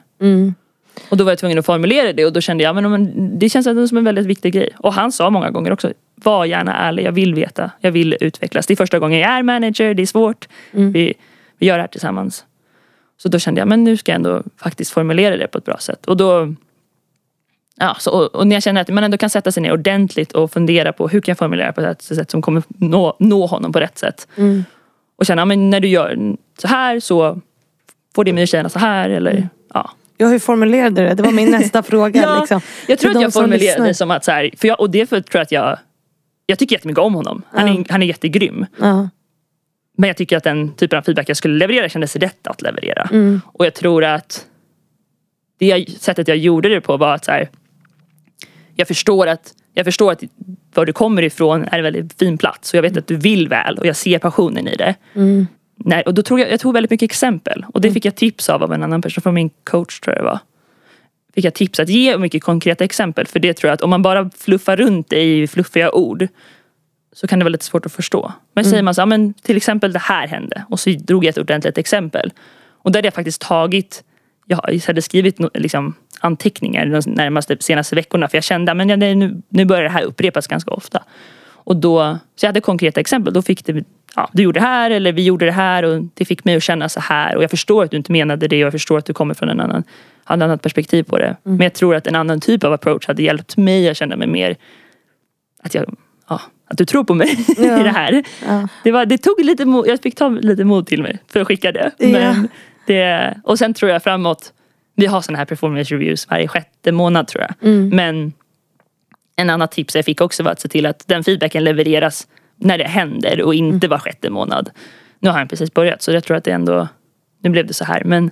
Och 1.09 1.17
då 1.17 1.23
var 1.23 1.31
jag 1.31 1.39
tvungen 1.39 1.59
att 1.59 1.65
formulera 1.65 2.13
det 2.13 2.25
och 2.25 2.33
då 2.33 2.41
kände 2.41 2.63
jag 2.63 2.75
men, 2.75 2.91
men 2.91 3.39
det 3.39 3.49
känns 3.49 3.89
som 3.89 3.97
en 3.97 4.03
väldigt 4.03 4.25
viktig 4.25 4.53
grej. 4.53 4.69
Och 4.77 4.93
han 4.93 5.11
sa 5.11 5.29
många 5.29 5.51
gånger 5.51 5.71
också, 5.71 5.93
var 6.15 6.45
gärna 6.45 6.75
ärlig, 6.75 7.03
jag 7.03 7.11
vill 7.11 7.33
veta, 7.35 7.71
jag 7.79 7.91
vill 7.91 8.17
utvecklas. 8.21 8.67
Det 8.67 8.73
är 8.73 8.75
första 8.75 8.99
gången 8.99 9.19
jag 9.19 9.29
är 9.29 9.43
manager, 9.43 9.93
det 9.93 10.01
är 10.01 10.05
svårt. 10.07 10.47
Vi, 10.71 11.13
vi 11.57 11.67
gör 11.67 11.75
det 11.75 11.81
här 11.81 11.87
tillsammans. 11.87 12.45
Så 13.17 13.29
då 13.29 13.39
kände 13.39 13.61
jag, 13.61 13.67
men 13.67 13.83
nu 13.83 13.97
ska 13.97 14.11
jag 14.11 14.15
ändå 14.15 14.43
faktiskt 14.57 14.91
formulera 14.91 15.37
det 15.37 15.47
på 15.47 15.57
ett 15.57 15.65
bra 15.65 15.77
sätt. 15.77 16.05
Och 16.05 16.17
då 16.17 16.53
Ja, 17.77 17.95
så, 17.99 18.11
och, 18.11 18.35
och 18.35 18.47
när 18.47 18.55
jag 18.55 18.63
känner 18.63 18.81
att 18.81 18.89
man 18.89 19.03
ändå 19.03 19.17
kan 19.17 19.29
sätta 19.29 19.51
sig 19.51 19.63
ner 19.63 19.73
ordentligt 19.73 20.31
och 20.31 20.51
fundera 20.51 20.93
på 20.93 21.07
hur 21.07 21.21
kan 21.21 21.31
jag 21.31 21.37
formulera 21.37 21.73
på 21.73 21.81
ett 21.81 22.01
sätt 22.01 22.31
som 22.31 22.41
kommer 22.41 22.63
nå, 22.67 23.15
nå 23.19 23.45
honom 23.45 23.71
på 23.71 23.79
rätt 23.79 23.97
sätt. 23.97 24.27
Och 25.15 25.25
känna, 25.25 25.41
ja, 25.41 25.45
men 25.45 25.69
när 25.69 25.79
du 25.79 25.87
gör 25.87 26.35
så 26.61 26.67
här 26.67 26.99
så 26.99 27.41
får 28.15 28.23
det 28.23 28.33
mig 28.33 28.43
att 28.43 28.49
känna 28.49 28.69
så 28.69 28.79
här. 28.79 29.09
Eller, 29.09 29.49
ja. 29.73 29.91
Ja, 30.17 30.27
hur 30.27 30.39
formulerade 30.39 31.01
du 31.01 31.07
det? 31.07 31.15
Det 31.15 31.23
var 31.23 31.31
min 31.31 31.51
nästa 31.51 31.83
fråga. 31.91 32.21
Ja, 32.21 32.39
liksom. 32.39 32.61
Jag 32.87 32.99
tror 32.99 33.15
att 33.15 33.21
jag 33.21 33.33
formulerade 33.33 33.87
det 33.87 33.93
som 33.93 34.11
att 34.11 34.25
så 34.25 34.31
här, 34.31 34.51
för 34.57 34.67
jag, 34.67 34.79
och 34.79 34.89
det 34.89 35.09
för, 35.09 35.21
tror 35.21 35.39
jag 35.39 35.41
att 35.41 35.51
jag 35.51 35.77
Jag 36.45 36.59
tycker 36.59 36.75
jättemycket 36.75 37.03
om 37.03 37.15
honom. 37.15 37.41
Han, 37.51 37.67
är, 37.67 37.85
han 37.89 38.03
är 38.03 38.07
jättegrym. 38.07 38.65
Men 39.95 40.07
jag 40.07 40.17
tycker 40.17 40.37
att 40.37 40.43
den 40.43 40.73
typen 40.73 40.99
av 40.99 41.03
feedback 41.03 41.29
jag 41.29 41.37
skulle 41.37 41.57
leverera 41.57 41.89
kändes 41.89 42.15
rätt 42.15 42.47
att 42.47 42.61
leverera. 42.61 43.09
Mm. 43.11 43.41
Och 43.45 43.65
jag 43.65 43.73
tror 43.73 44.03
att 44.03 44.45
det 45.57 45.65
jag, 45.65 45.89
sättet 45.89 46.27
jag 46.27 46.37
gjorde 46.37 46.69
det 46.69 46.81
på 46.81 46.97
var 46.97 47.13
att 47.13 47.25
så 47.25 47.31
här, 47.31 47.49
jag 48.75 48.87
förstår 48.87 49.27
att 49.27 49.53
jag 49.73 49.85
förstår 49.85 50.11
att 50.11 50.23
var 50.73 50.85
du 50.85 50.93
kommer 50.93 51.21
ifrån 51.21 51.63
är 51.63 51.77
en 51.77 51.83
väldigt 51.83 52.19
fin 52.19 52.37
plats 52.37 52.73
och 52.73 52.77
jag 52.77 52.81
vet 52.81 52.97
att 52.97 53.07
du 53.07 53.15
vill 53.15 53.47
väl 53.47 53.77
och 53.77 53.85
jag 53.85 53.95
ser 53.95 54.19
passionen 54.19 54.67
i 54.67 54.75
det. 54.75 54.95
Mm. 55.13 55.47
Nej, 55.75 56.03
och 56.03 56.13
då 56.13 56.21
tog 56.21 56.39
jag, 56.39 56.51
jag 56.51 56.59
tog 56.59 56.73
väldigt 56.73 56.91
mycket 56.91 57.11
exempel 57.11 57.65
och 57.73 57.81
det 57.81 57.91
fick 57.91 58.05
jag 58.05 58.15
tips 58.15 58.49
av 58.49 58.63
av 58.63 58.73
en 58.73 58.83
annan 58.83 59.01
person, 59.01 59.21
från 59.21 59.33
min 59.33 59.49
coach 59.63 59.99
tror 59.99 60.15
jag 60.15 60.23
det 60.23 60.29
var. 60.29 60.39
Fick 61.35 61.45
jag 61.45 61.53
tips 61.53 61.79
att 61.79 61.89
ge 61.89 62.17
mycket 62.17 62.43
konkreta 62.43 62.83
exempel 62.83 63.27
för 63.27 63.39
det 63.39 63.53
tror 63.53 63.69
jag 63.69 63.73
att 63.73 63.81
om 63.81 63.89
man 63.89 64.01
bara 64.01 64.29
fluffar 64.37 64.77
runt 64.77 65.13
i 65.13 65.47
fluffiga 65.47 65.91
ord 65.91 66.27
så 67.15 67.27
kan 67.27 67.39
det 67.39 67.45
vara 67.45 67.51
lite 67.51 67.65
svårt 67.65 67.85
att 67.85 67.91
förstå. 67.91 68.33
Men 68.53 68.65
säger 68.65 68.83
man 68.83 68.95
så, 68.95 69.01
ja, 69.01 69.05
men 69.05 69.33
till 69.33 69.57
exempel 69.57 69.93
det 69.93 69.99
här 69.99 70.27
hände 70.27 70.65
och 70.69 70.79
så 70.79 70.89
drog 70.89 71.25
jag 71.25 71.29
ett 71.29 71.37
ordentligt 71.37 71.77
exempel. 71.77 72.33
Och 72.67 72.91
där 72.91 72.97
hade 72.97 73.07
jag 73.07 73.13
faktiskt 73.13 73.41
tagit, 73.41 74.03
jag 74.45 74.81
hade 74.87 75.01
skrivit 75.01 75.37
liksom, 75.53 75.93
anteckningar 76.19 76.85
de 76.85 77.11
närmaste 77.11 77.57
senaste 77.59 77.95
veckorna 77.95 78.27
för 78.27 78.37
jag 78.37 78.43
kände 78.43 78.71
att 78.71 78.77
nu, 78.77 79.41
nu 79.49 79.65
börjar 79.65 79.83
det 79.83 79.89
här 79.89 80.03
upprepas 80.03 80.47
ganska 80.47 80.71
ofta. 80.71 81.03
Och 81.47 81.75
då, 81.75 82.17
så 82.35 82.45
jag 82.45 82.49
hade 82.49 82.61
konkreta 82.61 82.99
exempel. 82.99 83.33
Då 83.33 83.41
fick 83.41 83.65
det, 83.65 83.83
ja, 84.15 84.29
du 84.33 84.43
gjorde 84.43 84.59
det 84.59 84.65
här 84.65 84.91
eller 84.91 85.11
vi 85.11 85.23
gjorde 85.23 85.45
det 85.45 85.51
här 85.51 85.83
och 85.83 86.03
det 86.13 86.25
fick 86.25 86.45
mig 86.45 86.55
att 86.55 86.63
känna 86.63 86.89
så 86.89 86.99
här. 86.99 87.35
Och 87.35 87.43
jag 87.43 87.49
förstår 87.49 87.83
att 87.83 87.91
du 87.91 87.97
inte 87.97 88.11
menade 88.11 88.47
det 88.47 88.55
och 88.55 88.65
jag 88.65 88.71
förstår 88.71 88.97
att 88.97 89.05
du 89.05 89.13
kommer 89.13 89.33
från 89.33 89.49
en 89.49 89.59
annan, 89.59 89.79
ett 89.81 90.29
annat 90.29 90.61
perspektiv 90.61 91.03
på 91.03 91.17
det. 91.17 91.35
Men 91.43 91.61
jag 91.61 91.73
tror 91.73 91.95
att 91.95 92.07
en 92.07 92.15
annan 92.15 92.41
typ 92.41 92.63
av 92.63 92.73
approach 92.73 93.07
hade 93.07 93.23
hjälpt 93.23 93.57
mig 93.57 93.89
att 93.89 93.97
känna 93.97 94.15
mig 94.15 94.27
mer 94.27 94.55
att 95.63 95.73
jag 95.73 95.95
ja, 96.29 96.41
att 96.67 96.77
du 96.77 96.85
tror 96.85 97.03
på 97.03 97.13
mig 97.13 97.37
Ja. 97.57 97.79
i 97.79 97.83
det 97.83 97.89
här. 97.89 98.23
Ja. 98.47 98.67
Det, 98.83 98.91
var, 98.91 99.05
det 99.05 99.17
tog 99.17 99.43
lite 99.45 99.65
mod, 99.65 99.87
jag 99.87 100.01
fick 100.01 100.15
ta 100.15 100.29
lite 100.29 100.63
mod 100.63 100.87
till 100.87 101.01
mig 101.03 101.19
för 101.27 101.39
att 101.39 101.47
skicka 101.47 101.71
det. 101.71 101.91
Men 101.99 102.47
det 102.87 103.35
och 103.43 103.59
sen 103.59 103.73
tror 103.73 103.91
jag 103.91 104.03
framåt, 104.03 104.53
vi 104.95 105.05
har 105.05 105.21
sådana 105.21 105.37
här 105.37 105.45
performance 105.45 105.93
reviews 105.95 106.29
varje 106.29 106.47
sjätte 106.47 106.91
månad 106.91 107.27
tror 107.27 107.43
jag. 107.43 107.69
Mm. 107.69 107.89
Men 107.89 108.33
en 109.35 109.49
annan 109.49 109.67
tips 109.67 109.95
jag 109.95 110.05
fick 110.05 110.21
också 110.21 110.43
var 110.43 110.51
att 110.51 110.59
se 110.61 110.67
till 110.67 110.85
att 110.85 111.07
den 111.07 111.23
feedbacken 111.23 111.63
levereras 111.63 112.27
när 112.57 112.77
det 112.77 112.83
händer 112.87 113.41
och 113.41 113.53
Mm. 113.53 113.65
inte 113.73 113.87
var 113.87 113.97
sjätte 113.99 114.29
månad. 114.29 114.69
Nu 115.19 115.29
har 115.29 115.37
han 115.37 115.47
precis 115.47 115.73
börjat 115.73 116.01
så 116.01 116.11
jag 116.11 116.23
tror 116.23 116.37
att 116.37 116.43
det 116.43 116.51
ändå, 116.51 116.87
nu 117.43 117.49
blev 117.49 117.67
det 117.67 117.73
så 117.73 117.85
här. 117.85 118.03
Men 118.03 118.31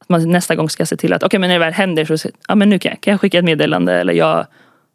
att 0.00 0.08
man 0.08 0.30
nästa 0.30 0.54
gång 0.54 0.70
ska 0.70 0.86
se 0.86 0.96
till 0.96 1.12
att 1.12 1.22
okej 1.22 1.40
men 1.40 1.48
när 1.48 1.54
det 1.54 1.64
väl 1.64 1.72
händer 1.72 2.16
så 2.16 2.28
ja, 2.48 2.54
men 2.54 2.68
nu 2.68 2.78
kan 2.78 2.90
jag, 2.90 3.00
kan 3.00 3.10
jag 3.10 3.20
skicka 3.20 3.38
ett 3.38 3.44
meddelande 3.44 3.94
eller 3.94 4.12
jag 4.12 4.46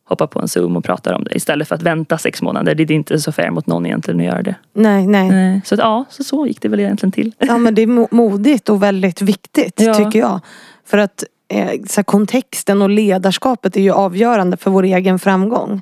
hoppar 0.08 0.28
på 0.28 0.41
en 0.41 0.48
zoom 0.48 0.76
och 0.78 0.84
pratar 0.84 1.13
om 1.13 1.24
det 1.24 1.36
istället 1.36 1.67
för 1.67 1.76
att 1.76 1.82
vänta 1.82 2.17
sex 2.17 2.41
månader. 2.41 2.76
Det 2.76 2.84
är 2.84 2.91
inte 2.91 3.20
så 3.20 3.32
fair 3.32 3.52
mot 3.52 3.67
någon 3.67 3.86
egentligen 3.86 4.20
att 4.20 4.26
göra 4.26 4.41
det. 4.41 4.56
Nej, 4.74 5.08
nej. 5.08 5.62
Så 5.65 5.76
att, 5.76 5.80
ja, 5.80 6.06
så, 6.10 6.24
så 6.24 6.48
gick 6.48 6.62
det 6.62 6.70
väl 6.70 6.80
egentligen 6.80 7.12
till. 7.12 7.34
Ja 7.39 7.58
men 7.58 7.76
det 7.76 7.82
är 7.82 7.88
mo- 7.88 8.08
modigt 8.12 8.70
och 8.70 8.84
väldigt 8.84 9.22
viktigt 9.22 9.82
Ja. 9.82 9.93
tycker 9.93 10.20
jag. 10.20 10.39
För 10.86 10.98
att 10.98 11.24
eh, 11.54 11.67
så 11.88 11.96
här, 11.96 12.04
kontexten 12.04 12.82
och 12.82 12.89
ledarskapet 12.89 13.78
är 13.78 13.82
ju 13.82 13.91
avgörande 13.91 14.58
för 14.58 14.72
vår 14.72 14.84
egen 14.84 15.20
framgång. 15.20 15.82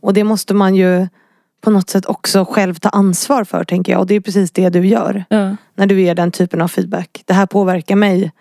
Och 0.00 0.14
det 0.14 0.24
måste 0.24 0.54
man 0.54 0.74
ju 0.74 1.08
på 1.60 1.70
något 1.70 1.90
sätt 1.90 2.06
också 2.06 2.44
själv 2.44 2.74
ta 2.74 2.88
ansvar 2.88 3.44
för 3.44 3.64
tänker 3.64 3.92
jag. 3.92 4.00
Och 4.00 4.06
det 4.06 4.14
är 4.14 4.20
precis 4.20 4.50
det 4.50 4.68
du 4.68 4.86
gör. 4.86 5.24
Ja. 5.28 5.56
När 5.74 5.86
du 5.86 6.00
ger 6.00 6.14
den 6.14 6.30
typen 6.30 6.60
av 6.62 6.68
feedback. 6.68 7.22
Det 7.26 7.34
här 7.34 7.46
påverkar 7.46 7.96
mig 7.96 8.32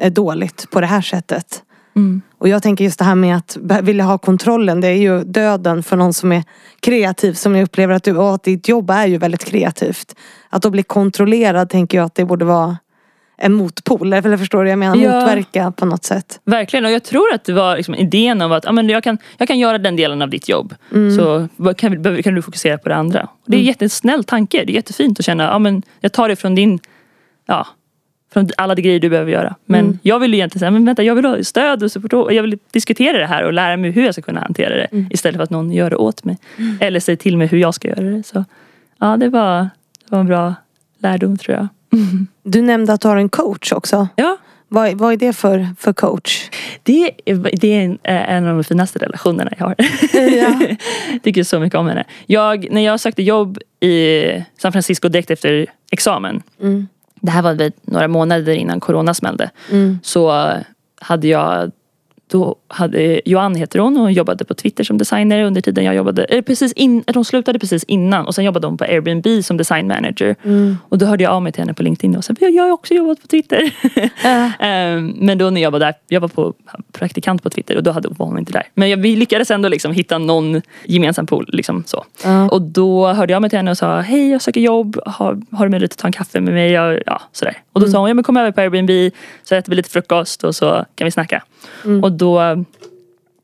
eh, 0.00 0.12
dåligt 0.12 0.70
på 0.70 0.80
det 0.80 0.86
här 0.86 1.00
sättet. 1.00 1.62
Mm. 1.96 2.22
Och 2.38 2.48
jag 2.48 2.62
tänker 2.62 2.84
just 2.84 2.98
det 2.98 3.04
här 3.04 3.14
med 3.14 3.36
att 3.36 3.56
vilja 3.82 4.04
ha 4.04 4.18
kontrollen. 4.18 4.80
Det 4.80 4.88
är 4.88 4.96
ju 4.96 5.24
döden 5.24 5.82
för 5.82 5.96
någon 5.96 6.12
som 6.12 6.32
är 6.32 6.44
kreativ. 6.80 7.32
Som 7.32 7.54
jag 7.56 7.62
upplever 7.64 7.94
att 7.94 8.04
du, 8.04 8.16
och 8.16 8.34
att 8.34 8.42
ditt 8.42 8.68
jobb 8.68 8.90
är 8.90 9.06
ju 9.06 9.18
väldigt 9.18 9.44
kreativt. 9.44 10.16
Att 10.50 10.62
då 10.62 10.70
bli 10.70 10.82
kontrollerad 10.82 11.70
tänker 11.70 11.98
jag 11.98 12.04
att 12.04 12.14
det 12.14 12.24
borde 12.24 12.44
vara 12.44 12.76
en 13.38 13.52
motpol. 13.52 14.12
Eller 14.12 14.36
förstår 14.36 14.64
du? 14.64 14.70
Jag 14.70 14.78
menar 14.78 14.96
Ja. 14.96 15.20
motverka 15.20 15.70
på 15.72 15.86
något 15.86 16.04
sätt. 16.04 16.40
Verkligen, 16.44 16.84
och 16.84 16.90
jag 16.90 17.04
tror 17.04 17.34
att 17.34 17.44
det 17.44 17.52
var 17.52 17.76
liksom 17.76 17.94
idén 17.94 18.42
om 18.42 18.52
att 18.52 18.64
ja, 18.64 18.72
men 18.72 18.88
jag, 18.88 19.02
kan, 19.04 19.18
jag 19.36 19.48
kan 19.48 19.58
göra 19.58 19.78
den 19.78 19.96
delen 19.96 20.22
av 20.22 20.30
ditt 20.30 20.48
jobb. 20.48 20.74
Så 21.16 21.48
vad 21.56 21.76
kan, 21.76 22.22
kan 22.22 22.34
du 22.34 22.42
fokusera 22.42 22.78
på 22.78 22.88
det 22.88 22.96
andra. 22.96 23.22
Och 23.22 23.50
det 23.50 23.56
är 23.56 23.58
en 23.60 23.66
jättesnäll 23.66 24.24
tanke. 24.24 24.64
Det 24.66 24.72
är 24.72 24.74
jättefint 24.74 25.18
att 25.20 25.26
känna 25.26 25.44
ja, 25.44 25.58
men 25.58 25.82
jag 26.00 26.12
tar 26.12 26.28
det 26.28 26.36
från 26.36 26.54
din 26.54 26.78
ja, 27.46 27.66
från 28.36 28.48
alla 28.56 28.74
de 28.74 28.82
grejer 28.82 29.00
du 29.00 29.08
behöver 29.08 29.32
göra. 29.32 29.54
Men 29.64 29.98
jag 30.02 30.18
vill 30.18 30.30
ju 30.32 30.36
egentligen 30.38 30.60
säga, 30.60 30.70
men 30.70 30.84
vänta 30.84 31.02
jag 31.02 31.14
vill 31.14 31.24
ha 31.24 31.44
stöd 31.44 31.82
och 31.82 31.92
support. 31.92 32.12
och 32.12 32.32
Jag 32.32 32.42
vill 32.42 32.58
diskutera 32.70 33.18
det 33.18 33.26
här 33.26 33.42
och 33.44 33.52
lära 33.52 33.76
mig 33.76 33.90
hur 33.90 34.04
jag 34.04 34.14
ska 34.14 34.22
kunna 34.22 34.40
hantera 34.40 34.74
det. 34.76 35.06
Istället 35.10 35.36
för 35.36 35.42
att 35.44 35.50
någon 35.50 35.72
gör 35.72 35.90
det 35.90 35.96
åt 35.96 36.24
mig. 36.24 36.38
Eller 36.80 37.00
säger 37.00 37.16
till 37.16 37.36
mig 37.36 37.46
hur 37.46 37.58
jag 37.58 37.74
ska 37.74 37.88
göra 37.88 38.00
det. 38.00 38.22
Så 38.26 38.44
ja, 38.98 39.16
det 39.16 39.28
var, 39.28 39.58
det 39.60 39.68
var 40.08 40.20
en 40.20 40.26
bra 40.26 40.54
lärdom 40.98 41.36
tror 41.38 41.56
jag. 41.56 41.68
Du 42.42 42.62
nämnde 42.62 42.92
att 42.92 43.00
du 43.00 43.08
har 43.08 43.16
en 43.16 43.28
coach 43.28 43.72
också. 43.72 44.08
Ja, 44.16 44.36
Vad, 44.68 44.94
vad 44.94 45.12
är 45.12 45.16
det 45.16 45.32
för, 45.32 45.68
för 45.78 45.92
coach? 45.92 46.48
Det, 46.82 47.10
är- 47.24 47.56
det 47.60 47.68
är 47.74 47.82
en, 47.84 47.98
en 48.04 48.46
av 48.46 48.54
de 48.54 48.64
finaste 48.64 48.98
relationerna 48.98 49.50
jag 49.58 49.66
har. 49.66 49.74
Ja. 50.36 50.60
Tycker 51.22 51.42
så 51.44 51.60
mycket 51.60 51.78
om 51.78 51.86
henne. 51.86 52.04
Jag, 52.26 52.66
när 52.70 52.80
jag 52.80 53.00
sökte 53.00 53.22
jobb 53.22 53.58
i 53.80 54.24
San 54.58 54.72
Francisco 54.72 55.08
direkt 55.08 55.30
efter 55.30 55.66
examen. 55.92 56.42
Mm. 56.62 56.88
Det 57.26 57.32
här 57.32 57.42
var 57.42 57.72
några 57.82 58.08
månader 58.08 58.52
innan 58.52 58.80
corona 58.80 59.14
smällde. 59.14 59.50
Mm. 59.70 59.98
Så 60.02 60.52
hade 61.00 61.28
jag 61.28 61.70
då 62.30 62.56
hade 62.68 63.20
Joann 63.24 63.54
heter 63.54 63.78
hon 63.78 63.96
och 63.96 64.02
hon 64.02 64.12
jobbade 64.12 64.44
på 64.44 64.54
Twitter 64.54 64.84
som 64.84 64.98
designer 64.98 65.44
under 65.44 65.60
tiden 65.60 65.84
jag 65.84 65.94
jobbade. 65.94 66.24
Eh, 66.24 66.42
precis 66.42 66.72
in, 66.72 67.04
de 67.06 67.24
slutade 67.24 67.58
precis 67.58 67.84
innan 67.84 68.26
och 68.26 68.34
sen 68.34 68.44
jobbade 68.44 68.66
hon 68.66 68.76
på 68.76 68.84
Airbnb 68.84 69.44
som 69.44 69.56
design 69.56 69.88
manager. 69.88 70.36
Mm. 70.42 70.76
Och 70.88 70.98
då 70.98 71.06
hörde 71.06 71.24
jag 71.24 71.32
av 71.32 71.42
mig 71.42 71.52
till 71.52 71.62
henne 71.62 71.74
på 71.74 71.82
LinkedIn 71.82 72.16
och 72.16 72.24
sa 72.24 72.34
jag 72.38 72.62
har 72.62 72.70
också 72.70 72.94
jobbat 72.94 73.22
på 73.22 73.26
Twitter. 73.26 73.72
Ehm, 74.60 75.14
Men 75.16 75.38
då 75.38 75.50
när 75.50 75.60
jag 75.60 75.70
var 75.70 75.78
där, 75.78 75.94
jag 76.08 76.20
var 76.20 76.28
på 76.28 76.54
praktikant 76.92 77.42
på 77.42 77.50
Twitter 77.50 77.76
och 77.76 77.82
då 77.82 77.90
hade, 77.90 78.08
var 78.08 78.26
hon 78.26 78.38
inte 78.38 78.52
där. 78.52 78.62
Men 78.74 78.90
jag, 78.90 78.96
vi 78.96 79.16
lyckades 79.16 79.50
ändå 79.50 79.68
liksom 79.68 79.92
hitta 79.92 80.18
någon 80.18 80.62
gemensam 80.84 81.26
pool. 81.26 81.46
Liksom 81.52 81.84
så. 81.86 82.04
Ja. 82.24 82.48
Och 82.48 82.62
då 82.62 83.06
hörde 83.06 83.32
jag 83.32 83.42
mig 83.42 83.50
till 83.50 83.58
henne 83.58 83.70
och 83.70 83.78
sa 83.78 84.00
hej 84.00 84.30
jag 84.30 84.42
söker 84.42 84.60
jobb, 84.60 85.00
har, 85.06 85.40
har 85.50 85.66
du 85.66 85.70
möjlighet 85.70 85.92
att 85.92 85.98
ta 85.98 86.08
en 86.08 86.12
kaffe 86.12 86.40
med 86.40 86.54
mig? 86.54 86.70
Jag, 86.70 87.02
ja, 87.06 87.22
sådär. 87.32 87.56
Och 87.72 87.80
då 87.80 87.88
sa 87.88 87.98
hon 87.98 88.08
ja, 88.08 88.14
men 88.14 88.24
kom 88.24 88.36
över 88.36 88.52
på 88.52 88.60
Airbnb 88.60 89.12
så 89.42 89.54
äter 89.54 89.70
vi 89.70 89.76
lite 89.76 89.90
frukost 89.90 90.44
och 90.44 90.54
så 90.54 90.84
kan 90.94 91.04
vi 91.04 91.10
snacka. 91.10 91.42
Och 92.02 92.12
då 92.16 92.64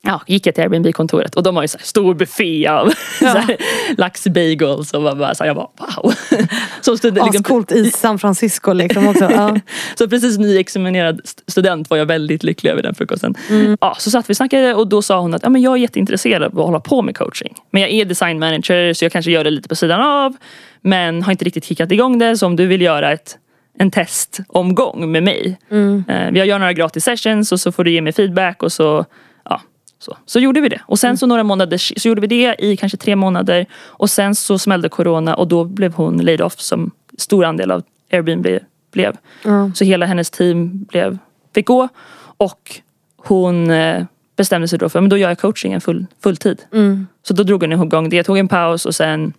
ja, 0.03 0.21
gick 0.27 0.47
jag 0.47 0.55
till 0.55 0.65
Airbnb-kontoret 0.65 1.35
och 1.35 1.43
de 1.43 1.57
har 1.57 1.63
ju 1.63 1.69
så 1.69 1.79
stor 1.83 2.15
buffé 2.15 2.67
av 2.67 2.93
här, 3.21 3.57
laxbagels 3.97 4.93
och 4.93 5.03
bara, 5.03 5.15
bara, 5.15 5.35
så 5.35 5.45
här, 5.45 5.49
jag 5.49 5.57
bara 5.57 5.69
wow. 5.79 6.15
Liksom, 6.87 7.21
Ascoolt 7.21 7.73
i 7.73 7.91
San 7.91 8.19
Francisco 8.19 8.73
liksom 8.73 9.09
också. 9.09 9.31
Ja. 9.31 9.61
så 9.99 10.09
precis 10.09 10.39
nyexaminerad 10.39 11.21
st- 11.25 11.43
student 11.47 11.91
var 11.91 11.97
jag 11.97 12.07
väldigt 12.07 12.43
lycklig 12.43 12.71
över 12.71 12.83
den 12.83 12.95
frukosten. 12.95 13.35
Mm. 13.51 13.77
Ja, 13.81 13.97
så 13.99 14.11
satt 14.11 14.31
vi 14.31 14.33
och 14.33 14.37
snackade 14.37 14.75
och 14.75 14.89
då 14.89 15.03
sa 15.03 15.21
hon 15.21 15.35
att 15.35 15.43
ja, 15.43 15.49
men 15.49 15.63
jag 15.63 15.73
är 15.73 15.77
jätteintresserad 15.77 16.43
av 16.43 16.59
att 16.59 16.67
hålla 16.67 16.81
på 16.81 17.03
med 17.03 17.17
coaching. 17.17 17.55
Men 17.71 17.83
jag 17.83 17.91
är 17.91 18.05
design 18.05 18.39
manager 18.39 18.95
så 18.95 19.05
jag 19.05 19.13
kanske 19.13 19.31
gör 19.31 19.45
det 19.45 19.51
lite 19.51 19.69
på 19.69 19.77
sidan 19.77 20.01
av. 20.01 20.37
Men 20.81 21.23
har 21.23 21.33
inte 21.33 21.45
riktigt 21.45 21.65
kickat 21.65 21.93
igång 21.93 22.19
det 22.19 22.37
så 22.37 22.47
om 22.47 22.57
du 22.57 22.67
vill 22.67 22.83
göra 22.83 23.13
ett, 23.13 23.39
en 23.79 23.91
testomgång 23.91 25.13
med 25.13 25.23
mig. 25.23 25.59
Mm. 25.71 26.05
Eh, 26.09 26.31
jag 26.39 26.47
gör 26.47 26.59
några 26.59 26.73
gratis 26.73 27.05
sessions 27.05 27.53
och 27.53 27.61
så 27.61 27.73
får 27.73 27.85
du 27.85 27.91
ge 27.91 28.01
mig 28.01 28.13
feedback 28.13 28.63
och 28.63 28.73
så 28.73 29.05
Ja, 29.45 29.61
så. 29.99 30.17
så 30.27 30.39
gjorde 30.41 30.61
vi 30.61 30.69
det. 30.69 30.81
Och 30.87 30.99
sen 30.99 31.19
så 31.19 31.27
några 31.27 31.43
månader 31.43 31.79
så 32.01 32.09
gjorde 32.09 32.21
vi 32.21 32.27
det 32.27 32.57
i 32.59 32.77
kanske 32.77 32.99
tre 32.99 33.17
månader. 33.17 33.67
Och 33.75 34.11
sen 34.11 34.35
så 34.35 34.59
smällde 34.59 34.89
corona 34.89 35.35
och 35.35 35.49
då 35.49 35.65
blev 35.65 35.95
hon 35.95 36.19
laid 36.19 36.41
off 36.41 36.61
som 36.61 36.91
stor 37.19 37.45
andel 37.45 37.71
av 37.71 37.83
Airbnb 38.13 38.47
blev. 38.93 39.17
Ja. 39.45 39.71
Så 39.75 39.85
hela 39.85 40.07
hennes 40.07 40.31
team 40.31 40.85
blev, 40.85 41.19
fick 41.55 41.67
gå. 41.67 41.89
Och 42.37 42.81
hon 43.17 43.71
eh, 43.71 44.05
bestämde 44.37 44.69
sig 44.69 44.79
då 44.79 44.89
för 44.89 45.03
att 45.03 45.11
då 45.11 45.17
gör 45.17 45.29
jag 45.29 45.39
coachingen 45.39 45.81
full, 45.81 46.07
fulltid. 46.23 46.63
Mm. 46.73 47.07
Så 47.23 47.35
då 47.35 47.43
drog 47.43 47.63
hon 47.63 47.73
igång 47.73 48.09
det, 48.09 48.23
tog 48.23 48.39
en 48.39 48.49
paus 48.49 48.87
och 48.87 48.95
sen 48.95 49.33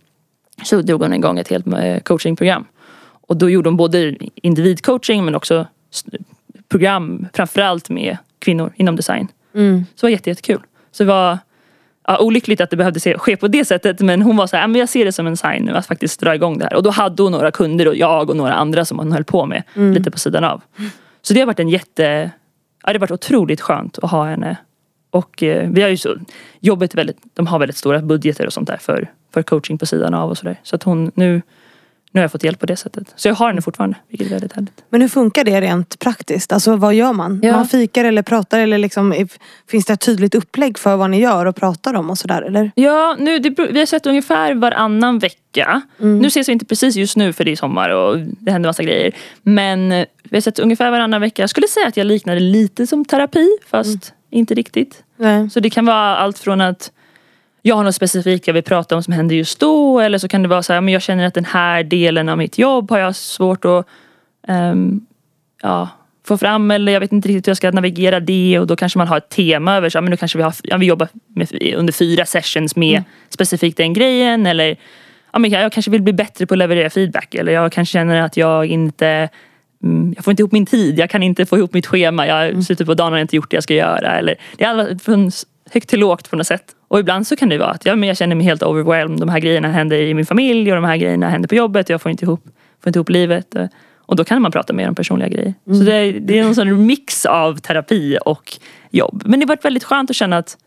så 0.63 0.81
drog 0.81 1.01
hon 1.01 1.13
igång 1.13 1.39
ett 1.39 1.47
helt 1.47 1.67
eh, 1.67 1.99
coachingprogram. 1.99 2.65
Och 3.27 3.37
då 3.37 3.49
gjorde 3.49 3.69
hon 3.69 3.77
både 3.77 4.15
individcoaching 4.35 5.25
men 5.25 5.35
också 5.35 5.67
program 6.69 7.27
framförallt 7.33 7.89
med 7.89 8.17
kvinnor 8.39 8.73
inom 8.75 8.95
design. 8.95 9.27
Mm. 9.55 9.85
Så 9.95 10.05
det 10.05 10.09
var 10.09 10.11
jätte, 10.11 10.29
jättekul. 10.29 10.61
Så 10.91 11.03
det 11.03 11.07
var 11.07 11.37
ja, 12.07 12.19
olyckligt 12.19 12.61
att 12.61 12.69
det 12.69 12.77
behövde 12.77 12.99
se, 12.99 13.17
ske 13.17 13.37
på 13.37 13.47
det 13.47 13.65
sättet 13.65 13.99
men 13.99 14.21
hon 14.21 14.37
var 14.37 14.47
så 14.47 14.55
här, 14.55 14.63
"Ja, 14.63 14.67
men 14.67 14.79
jag 14.79 14.89
ser 14.89 15.05
det 15.05 15.11
som 15.11 15.27
en 15.27 15.37
sign 15.37 15.63
nu 15.63 15.71
att 15.71 15.85
faktiskt 15.85 16.19
dra 16.19 16.35
igång 16.35 16.57
det 16.57 16.65
här. 16.65 16.73
Och 16.73 16.83
då 16.83 16.89
hade 16.89 17.23
hon 17.23 17.31
några 17.31 17.51
kunder 17.51 17.87
och 17.87 17.95
jag 17.95 18.29
och 18.29 18.35
några 18.35 18.53
andra 18.53 18.85
som 18.85 18.99
hon 18.99 19.11
höll 19.11 19.23
på 19.23 19.45
med 19.45 19.63
lite 19.75 20.11
på 20.11 20.19
sidan 20.19 20.43
av. 20.43 20.61
Så 21.21 21.33
det 21.33 21.39
har 21.39 21.47
varit 21.47 21.59
en 21.59 21.69
jätte, 21.69 22.31
ja 22.83 22.93
det 22.93 22.93
har 22.93 22.99
varit 22.99 23.11
otroligt 23.11 23.61
skönt 23.61 23.99
att 24.01 24.11
ha 24.11 24.25
henne. 24.25 24.57
Och 25.09 25.43
eh, 25.43 25.69
vi 25.69 25.81
har 25.81 25.89
ju 25.89 25.97
så, 25.97 26.15
jobbet 26.59 26.95
väldigt, 26.95 27.17
de 27.33 27.47
har 27.47 27.59
väldigt 27.59 27.77
stora 27.77 28.01
budgeter 28.01 28.45
och 28.45 28.53
sånt 28.53 28.67
där 28.67 28.77
för, 28.77 29.11
för 29.33 29.43
coaching 29.43 29.77
på 29.77 29.85
sidan 29.85 30.13
av 30.13 30.29
och 30.29 30.37
sådär. 30.37 30.59
Så 30.63 30.75
att 30.75 30.83
hon, 30.83 31.11
nu, 31.15 31.41
nu 32.13 32.19
har 32.19 32.23
jag 32.23 32.31
fått 32.31 32.43
hjälp 32.43 32.59
på 32.59 32.65
det 32.65 32.75
sättet. 32.75 33.13
Så 33.15 33.27
jag 33.27 33.35
har 33.35 33.47
henne 33.47 33.61
fortfarande, 33.61 33.97
vilket 34.07 34.27
är 34.27 34.31
väldigt 34.31 34.53
härligt. 34.53 34.83
Men 34.89 35.01
hur 35.01 35.07
funkar 35.07 35.43
det 35.43 35.61
rent 35.61 35.99
praktiskt? 35.99 36.53
Alltså 36.53 36.75
vad 36.75 36.93
gör 36.93 37.13
man? 37.13 37.39
Ja. 37.43 37.51
Man 37.51 37.67
fikar 37.67 38.05
eller 38.05 38.21
pratar 38.21 38.59
eller 38.59 38.77
liksom, 38.77 39.27
finns 39.67 39.85
det 39.85 39.93
ett 39.93 40.01
tydligt 40.01 40.35
upplägg 40.35 40.77
för 40.77 40.95
vad 40.95 41.09
ni 41.09 41.19
gör 41.21 41.45
och 41.45 41.55
pratar 41.55 41.93
om 41.93 42.09
och 42.09 42.17
sådär 42.17 42.41
eller? 42.41 42.71
Ja, 42.75 43.15
nu, 43.19 43.39
det, 43.39 43.49
vi 43.71 43.79
har 43.79 43.85
sett 43.85 44.05
ungefär 44.05 44.53
varannan 44.53 45.19
vecka. 45.19 45.81
Nu 45.97 46.27
ses 46.27 46.49
vi 46.49 46.53
inte 46.53 46.65
precis 46.65 46.95
just 46.95 47.17
nu 47.17 47.33
för 47.33 47.43
det 47.43 47.51
är 47.51 47.55
sommar 47.55 47.89
och 47.89 48.19
det 48.19 48.51
händer 48.51 48.69
massa 48.69 48.83
grejer. 48.83 49.15
Men 49.41 49.91
eh, 49.91 50.05
vi 50.23 50.35
har 50.35 50.41
sett 50.41 50.59
ungefär 50.59 50.91
varannan 50.91 51.21
vecka. 51.21 51.41
Jag 51.41 51.49
skulle 51.49 51.67
säga 51.67 51.87
att 51.87 51.97
jag 51.97 52.07
liknar 52.07 52.33
det 52.33 52.41
lite 52.41 52.87
som 52.87 53.05
terapi 53.05 53.49
fast 53.65 54.13
inte 54.29 54.53
riktigt. 54.53 55.03
Nej. 55.17 55.49
Så 55.49 55.59
det 55.59 55.69
kan 55.69 55.85
vara 55.85 56.15
allt 56.15 56.39
från 56.39 56.61
att 56.61 56.91
jag 57.65 57.75
har 57.75 57.83
något 57.83 57.95
specifikt 57.95 58.47
jag 58.47 58.53
vill 58.53 58.63
prata 58.63 58.95
om 58.95 59.03
som 59.03 59.13
händer 59.13 59.35
just 59.35 59.59
då. 59.59 59.99
Eller 59.99 60.17
så 60.17 60.27
kan 60.27 60.41
det 60.41 60.47
vara 60.47 60.63
så 60.63 60.73
här, 60.73 60.81
men 60.81 60.93
jag 60.93 61.01
känner 61.01 61.27
att 61.27 61.33
den 61.33 61.45
här 61.45 61.83
delen 61.83 62.29
av 62.29 62.37
mitt 62.37 62.57
jobb 62.57 62.89
har 62.89 62.99
jag 62.99 63.15
svårt 63.15 63.65
att 63.65 63.87
ehm, 64.47 65.05
ja, 65.61 65.89
få 66.27 66.37
fram. 66.37 66.71
Eller 66.71 66.91
jag 66.91 66.99
vet 66.99 67.11
inte 67.11 67.27
riktigt 67.27 67.47
hur 67.47 67.49
jag 67.49 67.57
ska 67.57 67.71
navigera 67.71 68.19
det. 68.19 68.59
Och 68.59 68.67
då 68.67 68.75
kanske 68.75 68.99
man 68.99 69.07
har 69.07 69.17
ett 69.17 69.29
tema 69.29 69.75
över, 69.75 69.89
så, 69.89 70.01
men 70.01 70.11
då 70.11 70.17
kanske 70.17 70.37
vi, 70.37 70.43
har, 70.43 70.53
ja, 70.63 70.77
vi 70.77 70.85
jobbar 70.85 71.07
med, 71.27 71.73
under 71.75 71.93
fyra 71.93 72.25
sessions 72.25 72.75
med 72.75 73.03
specifikt 73.29 73.77
den 73.77 73.93
grejen. 73.93 74.45
Eller 74.45 74.77
ja, 75.33 75.39
men 75.39 75.51
jag 75.51 75.71
kanske 75.71 75.91
vill 75.91 76.01
bli 76.01 76.13
bättre 76.13 76.45
på 76.45 76.53
att 76.53 76.57
leverera 76.57 76.89
feedback. 76.89 77.35
Eller 77.35 77.51
jag 77.51 77.71
kanske 77.71 77.93
känner 77.93 78.21
att 78.21 78.37
jag 78.37 78.65
inte 78.65 79.29
Mm, 79.83 80.13
jag 80.15 80.25
får 80.25 80.31
inte 80.31 80.41
ihop 80.41 80.51
min 80.51 80.65
tid, 80.65 80.99
jag 80.99 81.09
kan 81.09 81.23
inte 81.23 81.45
få 81.45 81.57
ihop 81.57 81.73
mitt 81.73 81.87
schema, 81.87 82.27
jag 82.27 82.63
sitter 82.63 82.85
på 82.85 82.93
dagen 82.93 83.13
har 83.13 83.19
inte 83.19 83.35
gjort 83.35 83.51
det 83.51 83.55
jag 83.55 83.63
ska 83.63 83.73
göra. 83.73 84.17
Eller, 84.17 84.35
det 84.57 84.63
är 84.63 84.69
alla 84.69 84.99
från 84.99 85.31
högt 85.71 85.89
till 85.89 85.99
lågt 85.99 86.29
på 86.29 86.35
något 86.35 86.47
sätt. 86.47 86.63
Och 86.93 86.99
ibland 86.99 87.27
så 87.27 87.35
kan 87.35 87.49
det 87.49 87.57
vara 87.57 87.69
att 87.69 87.85
ja, 87.85 87.95
men 87.95 88.07
jag 88.07 88.17
känner 88.17 88.35
mig 88.35 88.45
helt 88.45 88.63
overwhelmed. 88.63 89.19
De 89.19 89.29
här 89.29 89.39
grejerna 89.39 89.67
händer 89.67 89.97
i 89.97 90.13
min 90.13 90.25
familj 90.25 90.71
och 90.71 90.75
de 90.75 90.83
här 90.83 90.97
grejerna 90.97 91.29
händer 91.29 91.47
på 91.47 91.55
jobbet. 91.55 91.89
Jag 91.89 92.01
får 92.01 92.11
inte 92.11 92.25
ihop, 92.25 92.43
får 92.83 92.89
inte 92.89 92.97
ihop 92.97 93.09
livet. 93.09 93.55
Och 93.97 94.15
då 94.15 94.23
kan 94.23 94.41
man 94.41 94.51
prata 94.51 94.73
mer 94.73 94.87
om 94.87 94.95
personliga 94.95 95.29
grejer. 95.29 95.53
Så 95.65 95.83
det 95.83 95.93
är, 95.93 96.13
det 96.13 96.39
är 96.39 96.43
en 96.43 96.55
sån 96.55 96.85
mix 96.85 97.25
av 97.25 97.57
terapi 97.57 98.17
och 98.25 98.57
jobb. 98.91 99.23
Men 99.25 99.39
det 99.39 99.43
har 99.43 99.47
varit 99.47 99.65
väldigt 99.65 99.83
skönt 99.83 100.09
att 100.09 100.15
känna 100.15 100.37
att 100.37 100.57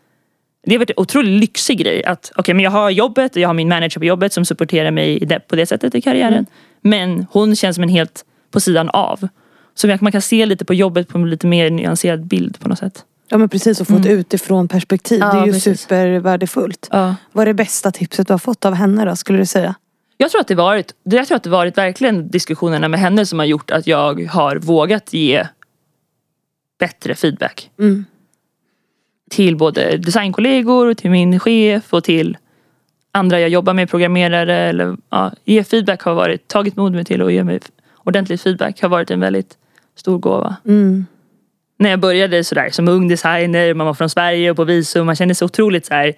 det 0.65 0.71
har 0.73 0.79
varit 0.79 0.89
en 0.89 0.97
otroligt 0.97 1.39
lyxig 1.39 1.77
grej. 1.77 2.05
Att 2.05 2.31
okej, 2.35 2.53
men 2.53 2.63
jag 2.63 2.71
har 2.71 2.89
jobbet 2.89 3.35
och 3.35 3.41
jag 3.41 3.49
har 3.49 3.53
min 3.53 3.69
manager 3.69 3.99
på 3.99 4.05
jobbet 4.05 4.33
som 4.33 4.45
supporterar 4.45 4.91
mig 4.91 5.27
på 5.47 5.55
det 5.55 5.65
sättet 5.65 5.95
i 5.95 6.01
karriären. 6.01 6.45
Men 6.81 7.25
hon 7.31 7.55
känns 7.55 7.75
som 7.75 7.83
en 7.83 7.89
helt 7.89 8.25
på 8.51 8.59
sidan 8.59 8.89
av. 8.89 9.27
Så 9.75 9.87
man 10.01 10.11
kan 10.11 10.21
se 10.21 10.45
lite 10.45 10.65
på 10.65 10.73
jobbet 10.73 11.07
på 11.07 11.17
en 11.17 11.29
lite 11.29 11.47
mer 11.47 11.69
nyanserad 11.69 12.25
bild 12.25 12.59
på 12.59 12.69
något 12.69 12.79
sätt. 12.79 13.03
Ja 13.29 13.37
men 13.37 13.49
precis 13.49 13.81
och 13.81 13.87
få 13.87 13.95
ett 13.95 14.05
utifrån 14.05 14.67
perspektiv. 14.67 15.19
Ja, 15.19 15.33
det 15.33 15.39
är 15.39 15.45
ju 15.45 15.51
precis. 15.51 15.81
supervärdefullt. 15.81 16.87
Ja. 16.91 17.15
Vad 17.31 17.41
är 17.41 17.45
det 17.45 17.53
bästa 17.53 17.91
tipset 17.91 18.27
du 18.27 18.33
har 18.33 18.37
fått 18.37 18.65
av 18.65 18.73
henne 18.73 19.05
då 19.05 19.15
skulle 19.15 19.37
du 19.37 19.45
säga? 19.45 19.75
Jag 20.17 20.31
tror 20.31 20.41
att 20.41 20.47
det 20.47 20.55
varit, 20.55 20.93
jag 21.03 21.27
tror 21.27 21.35
att 21.35 21.43
det 21.43 21.49
varit 21.49 21.77
verkligen 21.77 22.29
diskussionerna 22.29 22.87
med 22.87 22.99
henne 22.99 23.25
som 23.25 23.39
har 23.39 23.45
gjort 23.45 23.71
att 23.71 23.87
jag 23.87 24.23
har 24.25 24.55
vågat 24.55 25.13
ge 25.13 25.47
bättre 26.79 27.15
feedback. 27.15 27.69
Mm. 27.79 28.05
Till 29.29 29.57
både 29.57 29.97
designkollegor, 29.97 30.93
till 30.93 31.11
min 31.11 31.39
chef 31.39 31.93
och 31.93 32.03
till 32.03 32.37
andra 33.11 33.39
jag 33.39 33.49
jobbar 33.49 33.73
med, 33.73 33.89
programmerare. 33.89 34.55
Eller, 34.55 34.97
ja, 35.09 35.31
ge 35.45 35.63
feedback 35.63 36.01
har 36.01 36.13
varit, 36.13 36.47
tagit 36.47 36.75
mod 36.75 36.93
mig 36.93 37.05
till 37.05 37.21
att 37.21 37.33
ge 37.33 37.43
mig 37.43 37.59
ordentlig 38.07 38.39
feedback 38.39 38.81
har 38.81 38.89
varit 38.89 39.11
en 39.11 39.19
väldigt 39.19 39.57
stor 39.95 40.17
gåva. 40.17 40.55
Mm. 40.65 41.05
När 41.77 41.89
jag 41.89 41.99
började 41.99 42.43
sådär 42.43 42.69
som 42.71 42.87
ung 42.87 43.07
designer, 43.07 43.73
man 43.73 43.87
var 43.87 43.93
från 43.93 44.09
Sverige 44.09 44.51
och 44.51 44.57
på 44.57 44.63
visum, 44.63 45.05
man 45.05 45.15
kände 45.15 45.35
sig 45.35 45.45
otroligt 45.45 45.85
så 45.85 45.93
här 45.93 46.13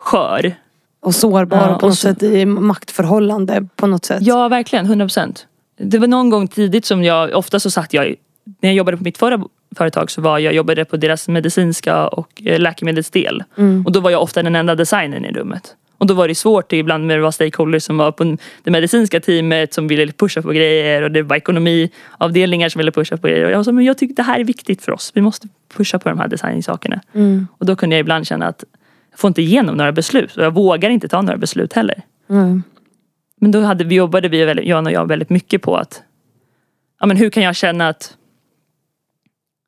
skör. 0.00 0.54
Och 1.02 1.14
sårbar 1.14 1.56
Ja, 1.56 1.66
på 1.66 1.72
och 1.74 1.82
något 1.82 1.98
så- 1.98 2.08
sätt 2.08 2.22
i 2.22 2.46
maktförhållande 2.46 3.66
på 3.76 3.86
något 3.86 4.04
sätt. 4.04 4.18
Ja, 4.22 4.48
verkligen. 4.48 4.86
100 4.86 5.04
procent. 5.06 5.46
Det 5.78 5.98
var 5.98 6.06
någon 6.06 6.30
gång 6.30 6.48
tidigt 6.48 6.84
som 6.84 7.04
jag, 7.04 7.34
ofta 7.34 7.60
så 7.60 7.70
satt 7.70 7.92
jag, 7.92 8.14
när 8.60 8.68
jag 8.70 8.74
jobbade 8.74 8.96
på 8.96 9.02
mitt 9.04 9.18
förra 9.18 9.44
företag 9.76 10.10
så 10.10 10.20
var 10.20 10.38
jag 10.38 10.54
jobbade 10.54 10.84
på 10.84 10.96
deras 10.96 11.28
medicinska 11.28 12.08
och 12.08 12.42
eh, 12.44 12.58
läkemedelsdel. 12.60 13.44
Och 13.86 13.92
då 13.92 14.00
var 14.00 14.10
jag 14.10 14.22
ofta 14.22 14.42
den 14.42 14.56
enda 14.56 14.74
designern 14.74 15.24
i 15.24 15.32
rummet. 15.32 15.74
Och 16.02 16.08
då 16.08 16.14
var 16.14 16.28
det 16.28 16.34
svårt 16.34 16.72
ibland 16.72 17.06
med 17.06 17.18
det 17.18 17.22
var 17.22 17.30
stakeholders 17.30 17.82
som 17.82 17.96
var 17.96 18.12
på 18.12 18.36
det 18.62 18.70
medicinska 18.70 19.20
teamet 19.20 19.74
som 19.74 19.88
ville 19.88 20.12
pusha 20.12 20.42
på 20.42 20.52
grejer 20.52 21.02
och 21.02 21.10
det 21.10 21.22
var 21.22 21.36
ekonomiavdelningar 21.36 22.68
som 22.68 22.78
ville 22.78 22.92
pusha 22.92 23.16
på 23.16 23.28
grejer. 23.28 23.44
Och 23.44 23.50
jag 23.50 23.64
sa, 23.64 23.72
men 23.72 23.84
jag 23.84 23.98
tycker 23.98 24.14
det 24.14 24.22
här 24.22 24.40
är 24.40 24.44
viktigt 24.44 24.82
för 24.82 24.92
oss. 24.92 25.12
Vi 25.14 25.20
måste 25.20 25.48
pusha 25.76 25.98
på 25.98 26.08
de 26.08 26.18
här 26.18 26.28
designsakerna. 26.28 27.00
Mm. 27.14 27.46
Och 27.58 27.66
då 27.66 27.76
kunde 27.76 27.96
jag 27.96 28.00
ibland 28.00 28.26
känna 28.26 28.46
att 28.46 28.64
jag 29.10 29.18
får 29.18 29.28
inte 29.28 29.42
igenom 29.42 29.76
några 29.76 29.92
beslut 29.92 30.36
och 30.36 30.44
jag 30.44 30.54
vågar 30.54 30.90
inte 30.90 31.08
ta 31.08 31.22
några 31.22 31.38
beslut 31.38 31.72
heller. 31.72 32.02
Mm. 32.30 32.62
Men 33.40 33.50
då 33.50 33.60
hade 33.60 33.84
vi, 33.84 33.94
jobbade 33.94 34.28
vi, 34.28 34.44
väldigt, 34.44 34.66
Jan 34.66 34.86
och 34.86 34.92
jag, 34.92 35.08
väldigt 35.08 35.30
mycket 35.30 35.62
på 35.62 35.76
att 35.76 36.02
ja, 37.00 37.06
men 37.06 37.16
hur 37.16 37.30
kan 37.30 37.42
jag 37.42 37.56
känna 37.56 37.88
att 37.88 38.16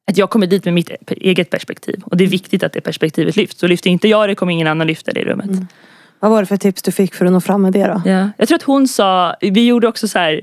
att 0.07 0.19
jag 0.19 0.31
kommer 0.31 0.47
dit 0.47 0.65
med 0.65 0.75
mitt 0.75 0.91
eget 1.11 1.51
perspektiv. 1.51 2.03
Och 2.05 2.17
det 2.17 2.25
är 2.25 2.29
viktigt 2.29 2.63
att 2.63 2.73
det 2.73 2.81
perspektivet 2.81 3.37
lyfts. 3.37 3.61
Så 3.61 3.67
lyfter 3.67 3.91
inte 3.91 4.09
jag 4.09 4.29
det 4.29 4.35
kommer 4.35 4.53
ingen 4.53 4.67
annan 4.67 4.87
lyfta 4.87 5.13
det 5.13 5.21
i 5.21 5.25
rummet. 5.25 5.51
Vad 6.25 6.33
var 6.33 6.41
det 6.41 6.47
för 6.47 6.57
tips 6.57 6.83
du 6.83 6.93
fick 6.93 7.15
för 7.15 7.27
att 7.27 7.33
nå 7.33 7.41
fram 7.41 7.63
med 7.63 7.73
det 7.73 7.87
då? 7.87 8.03
Ja. 8.05 8.31
Jag 8.37 8.49
tror 8.49 8.57
att 8.57 8.63
hon 8.63 8.89
sa, 8.89 9.37
vi 9.41 9.67
gjorde 9.67 9.89
också 9.89 10.09
så 10.09 10.19
här 10.19 10.41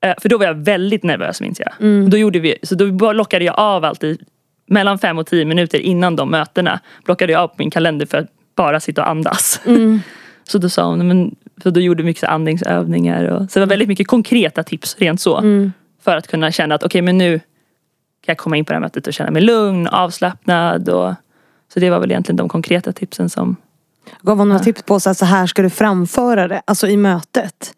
Eh, 0.00 0.14
För 0.18 0.28
då 0.28 0.38
var 0.38 0.46
jag 0.46 0.54
väldigt 0.54 1.02
nervös 1.02 1.40
minns 1.40 1.60
jag. 1.60 1.72
Mm. 1.80 2.10
Då 2.10 2.16
gjorde 2.16 2.38
vi, 2.38 2.54
så 2.62 2.74
då 2.74 3.12
lockade 3.12 3.44
jag 3.44 3.58
av 3.58 3.84
alltid 3.84 4.22
mellan 4.66 4.98
fem 4.98 5.18
och 5.18 5.26
tio 5.26 5.44
minuter 5.44 5.78
innan 5.78 6.16
de 6.16 6.30
mötena. 6.30 6.80
Blockade 7.04 7.32
jag 7.32 7.42
av 7.42 7.48
på 7.48 7.54
min 7.58 7.70
kalender 7.70 8.06
för 8.06 8.18
att 8.18 8.26
bara 8.56 8.80
sitta 8.80 9.02
och 9.02 9.08
andas. 9.08 9.60
Mm. 9.66 10.00
Så 10.44 10.58
då 10.58 10.68
sa 10.68 10.84
hon, 10.84 11.08
men, 11.08 11.36
så 11.62 11.70
då 11.70 11.80
gjorde 11.80 12.02
vi 12.02 12.06
mycket 12.06 12.24
andningsövningar. 12.24 13.24
Och, 13.24 13.50
så 13.50 13.58
det 13.58 13.66
var 13.66 13.70
väldigt 13.70 13.88
mycket 13.88 14.06
konkreta 14.06 14.62
tips 14.62 14.96
rent 14.98 15.20
så. 15.20 15.38
Mm. 15.38 15.72
För 16.02 16.16
att 16.16 16.26
kunna 16.26 16.52
känna 16.52 16.74
att 16.74 16.82
okej 16.82 17.02
men 17.02 17.18
nu 17.18 17.38
kan 17.38 17.44
jag 18.26 18.38
komma 18.38 18.56
in 18.56 18.64
på 18.64 18.72
det 18.72 18.76
här 18.76 18.80
mötet 18.80 19.06
och 19.06 19.12
känna 19.12 19.30
mig 19.30 19.42
lugn, 19.42 19.86
avslappnad. 19.86 20.88
Och, 20.88 21.14
så 21.74 21.80
det 21.80 21.90
var 21.90 22.00
väl 22.00 22.10
egentligen 22.10 22.36
de 22.36 22.48
konkreta 22.48 22.92
tipsen 22.92 23.30
som 23.30 23.56
Gav 24.22 24.38
hon 24.38 24.48
några 24.48 24.62
tips 24.62 24.82
på 24.82 25.00
så, 25.00 25.08
här, 25.08 25.14
så 25.14 25.24
här 25.24 25.46
ska 25.46 25.62
du 25.62 25.70
framföra 25.70 26.48
det, 26.48 26.62
alltså 26.64 26.88
i 26.88 26.96
mötet? 26.96 27.74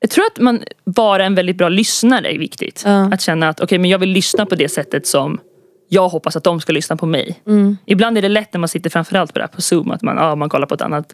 Jag 0.00 0.10
tror 0.10 0.24
att 0.26 0.38
man 0.38 0.62
vara 0.84 1.24
en 1.24 1.34
väldigt 1.34 1.56
bra 1.56 1.68
lyssnare 1.68 2.34
är 2.34 2.38
viktigt. 2.38 2.82
Ja. 2.86 3.12
Att 3.12 3.20
känna 3.20 3.48
att 3.48 3.60
okej 3.60 3.78
men 3.78 3.90
jag 3.90 3.98
vill 3.98 4.08
lyssna 4.08 4.46
på 4.46 4.54
det 4.54 4.68
sättet 4.68 5.06
som 5.06 5.40
jag 5.88 6.08
hoppas 6.08 6.36
att 6.36 6.44
de 6.44 6.60
ska 6.60 6.72
lyssna 6.72 6.96
på 6.96 7.06
mig. 7.06 7.40
Mm. 7.46 7.76
Ibland 7.86 8.18
är 8.18 8.22
det 8.22 8.28
lätt 8.28 8.52
när 8.52 8.58
man 8.58 8.68
sitter 8.68 8.90
framförallt 8.90 9.32
på 9.32 9.38
det 9.38 9.42
här 9.42 9.52
på 9.52 9.62
zoom 9.62 9.90
att 9.90 10.02
man, 10.02 10.16
ja, 10.16 10.34
man 10.34 10.48
kollar 10.48 10.66
på 10.66 10.74
ett 10.74 10.82
annat 10.82 11.12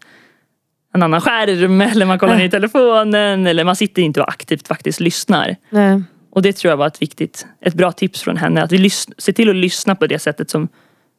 en 0.95 1.03
annan 1.03 1.21
skärm 1.21 1.81
eller 1.81 2.07
man 2.07 2.19
kollar 2.19 2.37
ner 2.37 2.45
i 2.45 2.51
telefonen 2.51 3.47
eller 3.47 3.65
man 3.65 3.77
sitter 3.77 4.03
inte 4.03 4.21
och 4.21 4.29
aktivt 4.29 4.69
faktiskt 4.69 5.01
lyssnar. 5.01 5.57
Nej. 5.71 6.03
Och 6.33 6.43
det 6.43 6.53
tror 6.53 6.71
jag 6.71 6.77
var 6.77 6.87
ett 6.87 7.03
viktigt, 7.03 7.47
ett 7.61 7.75
bra 7.75 7.93
tips 7.93 8.23
från 8.23 8.37
henne. 8.37 8.63
Att 8.63 8.73
vi 8.73 8.91
se 8.91 9.33
till 9.33 9.51
att 9.51 9.57
lyssna 9.57 9.95
på 9.95 10.07
det 10.07 10.19
sättet 10.19 10.51
som 10.51 10.69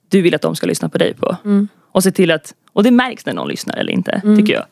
du 0.10 0.22
vill 0.22 0.36
att 0.36 0.42
de 0.42 0.56
ska 0.56 0.68
lyssna 0.68 0.90
på 0.90 0.98
dig 0.98 1.14
på. 1.14 1.38
Och 1.91 2.04
se 2.04 2.12
till 2.12 2.32
att, 2.32 2.54
och 2.73 2.84
det 2.84 2.91
märks 2.91 3.25
när 3.25 3.34
någon 3.34 3.47
lyssnar 3.47 3.77
eller 3.77 3.93
inte, 3.93 4.21
tycker 4.38 4.54
jag. 4.54 4.63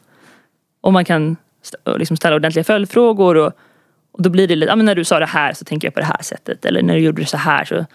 Och 0.82 0.93
man 0.93 1.05
kan 1.05 1.36
st- 1.63 1.97
liksom 1.97 2.17
ställa 2.17 2.36
ordentliga 2.36 2.63
följdfrågor 2.63 3.38
och, 3.38 3.51
och 4.12 4.21
då 4.21 4.29
blir 4.29 4.47
det 4.47 4.55
lite, 4.55 4.69
ja 4.69 4.75
men 4.75 4.86
när 4.86 4.95
du 4.95 5.03
sa 5.03 5.19
det 5.19 5.25
här 5.25 5.53
så 5.53 5.65
tänker 5.65 5.88
jag 5.88 5.93
på 5.93 5.99
det 5.99 6.05
här 6.05 6.21
sättet. 6.23 6.65
Eller 6.65 6.82
när 6.82 6.93
du 6.95 6.99
gjorde 6.99 7.21
det 7.21 7.25
så 7.27 7.38
här 7.38 7.65
så, 7.65 7.86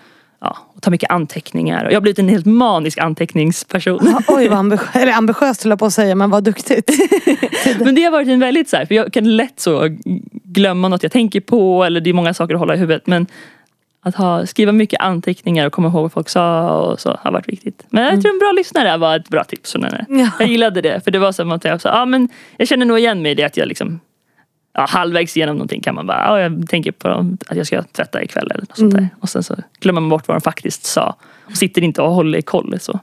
ja, 0.41 0.57
och 0.75 0.83
ta 0.83 0.91
mycket 0.91 1.11
anteckningar. 1.11 1.85
Jag 1.85 1.97
har 1.97 2.01
blivit 2.01 2.19
en 2.19 2.29
helt 2.29 2.47
manisk 2.47 2.99
anteckningsperson. 2.99 4.01
Ja, 4.03 4.23
oj 4.29 4.49
vad 4.49 4.59
ambitiöst, 4.59 4.97
eller 4.97 5.13
ambitiöst 5.13 5.63
höll 5.65 5.71
jag 5.71 5.79
på 5.79 5.87
att 5.87 5.95
säga 5.95 6.15
men 6.15 6.31
vad 6.31 6.45
duktigt. 6.45 6.91
Men 7.79 7.95
det 7.95 8.03
har 8.05 8.11
varit 8.11 8.29
en 8.29 8.41
väldigt 8.41 8.69
så 8.69 8.77
här, 8.77 8.87
för 8.87 8.95
jag 8.95 9.13
kan 9.13 9.37
lätt 9.37 9.61
så 9.61 9.89
glömma 10.45 10.89
något 10.89 11.03
jag 11.03 11.13
tänker 11.13 11.41
på 11.41 11.85
eller 11.85 12.01
det 12.01 12.11
är 12.11 12.15
många 12.15 12.35
saker 12.35 12.55
att 12.55 12.61
hålla 12.61 12.75
i 12.75 12.79
huvudet. 12.79 13.07
Men 13.07 13.27
att 14.05 14.15
ha, 14.15 14.47
skriva 14.47 14.73
mycket 14.73 15.01
anteckningar 15.01 15.67
och 15.67 15.73
komma 15.73 15.89
ihåg 15.89 16.03
vad 16.03 16.13
folk 16.13 16.29
sa 16.29 16.79
och 16.81 17.01
så 17.01 17.19
har 17.23 17.33
varit 17.33 17.49
viktigt. 17.49 17.87
Men 17.91 18.05
jag 18.05 18.23
tror 18.23 18.33
en 18.33 18.39
bra 18.39 18.53
lyssnare 18.53 18.97
var 18.97 19.17
ett 19.17 19.29
bra 19.29 19.45
tips 19.45 19.73
från 19.73 19.85
henne. 19.85 20.07
Ja. 20.09 20.31
Jag 20.39 20.49
gillade 20.49 20.81
det 20.81 21.05
för 21.05 21.11
det 21.11 21.19
var 21.19 21.33
som 21.33 21.53
att 21.53 21.65
jag 21.65 21.81
sa, 21.81 21.89
ja 21.89 22.05
men 22.05 22.29
jag 22.57 22.69
känner 22.69 22.87
nog 22.87 22.99
igen 22.99 23.23
mig 23.23 23.33
i 23.33 23.35
det 23.35 23.45
att 23.45 23.57
jag 23.57 23.69
liksom 23.69 24.01
Ja, 24.77 24.87
halvvägs 24.89 25.37
igenom 25.37 25.57
någonting 25.57 25.81
kan 25.81 25.95
man 25.95 26.07
bara, 26.07 26.19
ja, 26.19 26.41
jag 26.41 26.69
tänker 26.69 26.93
på 26.93 27.09
att 27.49 27.57
jag 27.57 27.67
ska 27.67 27.83
tvätta 27.83 28.23
ikväll 28.23 28.51
eller 28.51 28.61
något 28.61 28.79
sånt 28.79 28.95
där. 28.95 29.09
Och 29.21 29.29
sen 29.29 29.43
så 29.43 29.57
glömmer 29.81 30.01
man 30.01 30.11
bort 30.11 30.29
vad 30.29 30.37
de 30.37 30.41
faktiskt 30.41 30.85
sa. 30.85 31.17
Och 31.45 31.57
sitter 31.57 31.83
inte 31.83 32.03
och 32.03 32.11
håller 32.13 32.41
koll 32.41 32.81
så. 32.81 33.01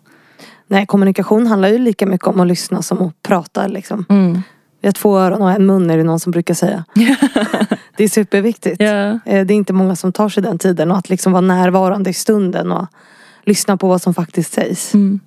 Nej, 0.68 0.86
kommunikation 0.86 1.48
handlar 1.48 1.70
ju 1.70 1.78
lika 1.78 2.06
mycket 2.06 2.28
om 2.28 2.40
att 2.40 2.48
lyssna 2.48 2.82
som 2.82 3.02
att 3.02 3.22
prata. 3.24 3.68
Liksom. 3.68 4.06
Mm. 4.10 4.42
Vi 4.82 4.88
har 4.88 4.94
två 4.94 5.18
öron 5.18 5.42
och 5.42 5.52
en 5.52 5.66
mun 5.66 5.90
är 5.90 5.98
det 5.98 6.04
någon 6.04 6.20
som 6.20 6.32
brukar 6.32 6.54
säga. 6.54 6.84
det 7.98 8.04
är 8.04 8.08
superviktigt. 8.08 8.82
Eh, 8.82 8.86
Det 9.26 9.30
är 9.30 9.52
inte 9.52 9.74
många 9.74 9.96
som 9.96 10.12
tar 10.14 10.30
sig 10.30 10.44
den 10.44 10.58
tiden 10.58 10.92
och 10.92 10.98
att 10.98 11.10
liksom 11.10 11.32
vara 11.32 11.42
närvarande 11.42 12.10
i 12.10 12.14
stunden 12.14 12.72
och 12.72 12.88
lyssna 13.46 13.78
på 13.78 13.88
vad 13.88 14.02
som 14.02 14.14
faktiskt 14.14 14.54
sägs. 14.54 14.94
Mm. 14.94 15.20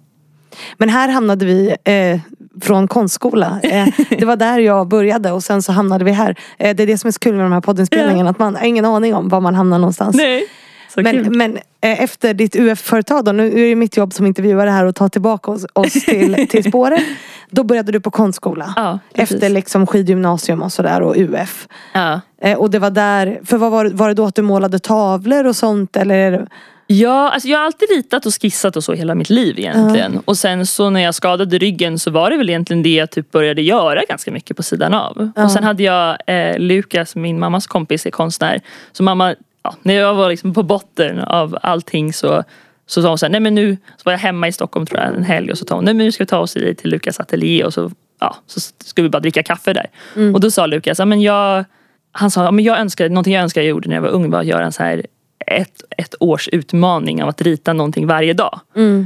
Men 0.78 0.88
här 0.88 1.08
hamnade 1.08 1.46
vi 1.46 1.74
eh, 1.84 2.20
från 2.62 2.88
konstskola. 2.88 3.60
Eh, 3.62 3.86
det 4.18 4.24
var 4.24 4.36
där 4.36 4.58
jag 4.58 4.88
började 4.88 5.32
och 5.32 5.42
sen 5.42 5.62
så 5.62 5.72
hamnade 5.72 6.04
vi 6.04 6.10
här. 6.10 6.38
Eh, 6.58 6.76
det 6.76 6.82
är 6.82 6.86
det 6.86 6.98
som 6.98 7.08
är 7.08 7.12
så 7.12 7.18
kul 7.18 7.34
med 7.34 7.44
de 7.44 7.52
här 7.52 7.60
poddinspelningarna. 7.60 8.30
Att 8.30 8.38
man 8.38 8.56
har 8.56 8.64
ingen 8.64 8.84
aning 8.84 9.14
om 9.14 9.28
var 9.28 9.40
man 9.40 9.54
hamnar 9.54 9.78
någonstans. 9.78 10.16
Nej. 10.16 10.46
Så 10.94 11.04
kul. 11.04 11.30
Men, 11.30 11.38
men 11.38 11.56
eh, 11.56 12.02
efter 12.02 12.34
ditt 12.34 12.56
UF-företag 12.56 13.24
då, 13.24 13.32
nu 13.32 13.46
är 13.46 13.68
det 13.68 13.76
mitt 13.76 13.96
jobb 13.96 14.12
som 14.12 14.26
intervjuare 14.26 14.70
här 14.70 14.84
och 14.84 14.94
ta 14.94 15.08
tillbaka 15.08 15.50
oss, 15.50 15.66
oss 15.72 15.92
till, 15.92 16.46
till 16.50 16.64
spåret. 16.64 17.02
Då 17.50 17.64
började 17.64 17.92
du 17.92 18.00
på 18.00 18.10
konstskola. 18.10 18.72
Ja, 18.76 18.98
efter 19.14 19.48
liksom 19.48 19.86
skidgymnasium 19.86 20.62
och 20.62 20.72
sådär 20.72 21.02
och 21.02 21.16
UF. 21.16 21.68
Ja. 21.92 22.20
Eh, 22.42 22.58
och 22.58 22.70
det 22.70 22.78
var 22.78 22.90
där, 22.90 23.40
för 23.44 23.56
vad 23.56 23.70
var, 23.70 23.84
var 23.84 24.08
det 24.08 24.14
då 24.14 24.24
att 24.24 24.34
du 24.34 24.42
målade 24.42 24.78
tavlor 24.78 25.46
och 25.46 25.56
sånt 25.56 25.96
eller? 25.96 26.46
Ja, 26.86 27.30
alltså 27.30 27.48
jag 27.48 27.58
har 27.58 27.66
alltid 27.66 27.88
ritat 27.88 28.26
och 28.26 28.42
skissat 28.42 28.76
och 28.76 28.84
så 28.84 28.92
hela 28.92 29.14
mitt 29.14 29.30
liv 29.30 29.58
egentligen. 29.58 30.22
Och 30.24 30.38
sen 30.38 30.66
så 30.66 30.90
när 30.90 31.00
jag 31.00 31.14
skadade 31.14 31.58
ryggen 31.58 31.98
så 31.98 32.10
var 32.10 32.30
det 32.30 32.36
väl 32.36 32.48
egentligen 32.48 32.82
det 32.82 32.94
jag 32.94 33.10
typ 33.10 33.30
började 33.30 33.62
göra 33.62 34.02
ganska 34.08 34.30
mycket 34.30 34.56
på 34.56 34.62
sidan 34.62 34.94
av. 34.94 35.30
Ja. 35.36 35.44
Och 35.44 35.50
sen 35.50 35.64
hade 35.64 35.82
jag 35.82 36.16
eh, 36.26 36.58
Lukas, 36.58 37.16
min 37.16 37.38
mammas 37.38 37.66
kompis, 37.66 38.06
är 38.06 38.10
konstnär. 38.10 38.60
Så 38.92 39.02
mamma, 39.02 39.34
ja, 39.64 39.74
när 39.82 39.94
jag 39.94 40.14
var 40.14 40.28
liksom 40.28 40.54
på 40.54 40.62
botten 40.62 41.18
av 41.20 41.58
allting 41.62 42.12
så 42.12 42.44
så 42.86 43.02
sa 43.02 43.08
hon 43.08 43.18
så 43.18 43.26
här, 43.26 43.30
nej 43.30 43.40
men 43.40 43.54
nu 43.54 43.76
så 43.96 44.02
var 44.04 44.12
jag 44.12 44.18
hemma 44.18 44.48
i 44.48 44.52
Stockholm 44.52 44.86
tror 44.86 45.00
jag 45.00 45.14
en 45.14 45.22
helg 45.24 45.50
och 45.50 45.58
så 45.58 45.64
sa 45.68 45.74
hon, 45.74 45.84
nej 45.84 45.94
men 45.94 46.06
nu 46.06 46.12
ska 46.12 46.24
vi 46.24 46.28
ta 46.28 46.38
oss 46.38 46.56
i- 46.56 46.74
till 46.74 46.90
Lukas 46.90 47.20
ateljé 47.20 47.64
och 47.64 47.74
så, 47.74 47.90
ja, 48.20 48.36
så 48.46 48.60
ska 48.84 49.02
vi 49.02 49.08
bara 49.08 49.20
dricka 49.20 49.42
kaffe 49.42 49.72
där. 49.72 49.86
Och 50.34 50.40
då 50.40 50.50
sa 50.50 50.66
Lukas, 50.66 50.98
men 50.98 51.20
jag, 51.22 51.64
han 52.12 52.30
sa, 52.30 52.50
men 52.50 52.64
jag 52.64 52.78
önskar, 52.78 53.08
någonting 53.08 53.34
jag 53.34 53.42
önskar 53.42 53.60
jag 53.60 53.68
gjorde 53.68 53.88
när 53.88 53.94
jag 53.96 54.02
var 54.02 54.08
ung 54.08 54.30
var 54.30 54.40
att 54.40 54.46
göra 54.46 54.64
en 54.64 54.72
så 54.72 54.82
här 54.82 55.06
ett, 55.46 55.82
ett 55.96 56.14
års 56.20 56.48
utmaning 56.48 57.22
av 57.22 57.28
att 57.28 57.42
rita 57.42 57.72
någonting 57.72 58.06
varje 58.06 58.32
dag. 58.32 58.60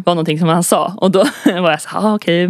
var 0.06 0.14
någonting 0.14 0.38
som 0.38 0.48
han 0.48 0.62
sa. 0.64 0.94
Och 0.96 1.10
då 1.10 1.18
var 1.44 1.70
jag 1.70 1.80
så 1.82 1.88
här, 1.88 2.00
ah, 2.08 2.14
okej, 2.14 2.42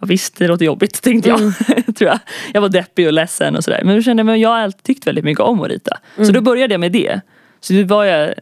ja, 0.00 0.06
visst 0.06 0.36
det 0.38 0.48
låter 0.48 0.64
jobbigt 0.64 1.02
tänkte 1.02 1.28
jag. 1.28 1.38
tror 1.96 2.10
jag. 2.10 2.18
jag 2.52 2.60
var 2.60 2.68
deppig 2.68 3.06
och 3.06 3.12
ledsen 3.12 3.56
och 3.56 3.64
sådär. 3.64 3.80
Men 3.84 3.96
då 3.96 4.02
kände 4.02 4.20
jag, 4.20 4.26
men 4.26 4.40
jag 4.40 4.48
har 4.48 4.58
alltid 4.58 4.82
tyckt 4.82 5.06
väldigt 5.06 5.24
mycket 5.24 5.40
om 5.44 5.60
att 5.60 5.68
rita. 5.68 5.98
Så 6.16 6.32
då 6.32 6.40
började 6.40 6.74
jag 6.74 6.80
med 6.80 6.92
det. 6.92 7.20
Så 7.60 7.72
det 7.72 7.84
var 7.84 8.04
jag, 8.04 8.34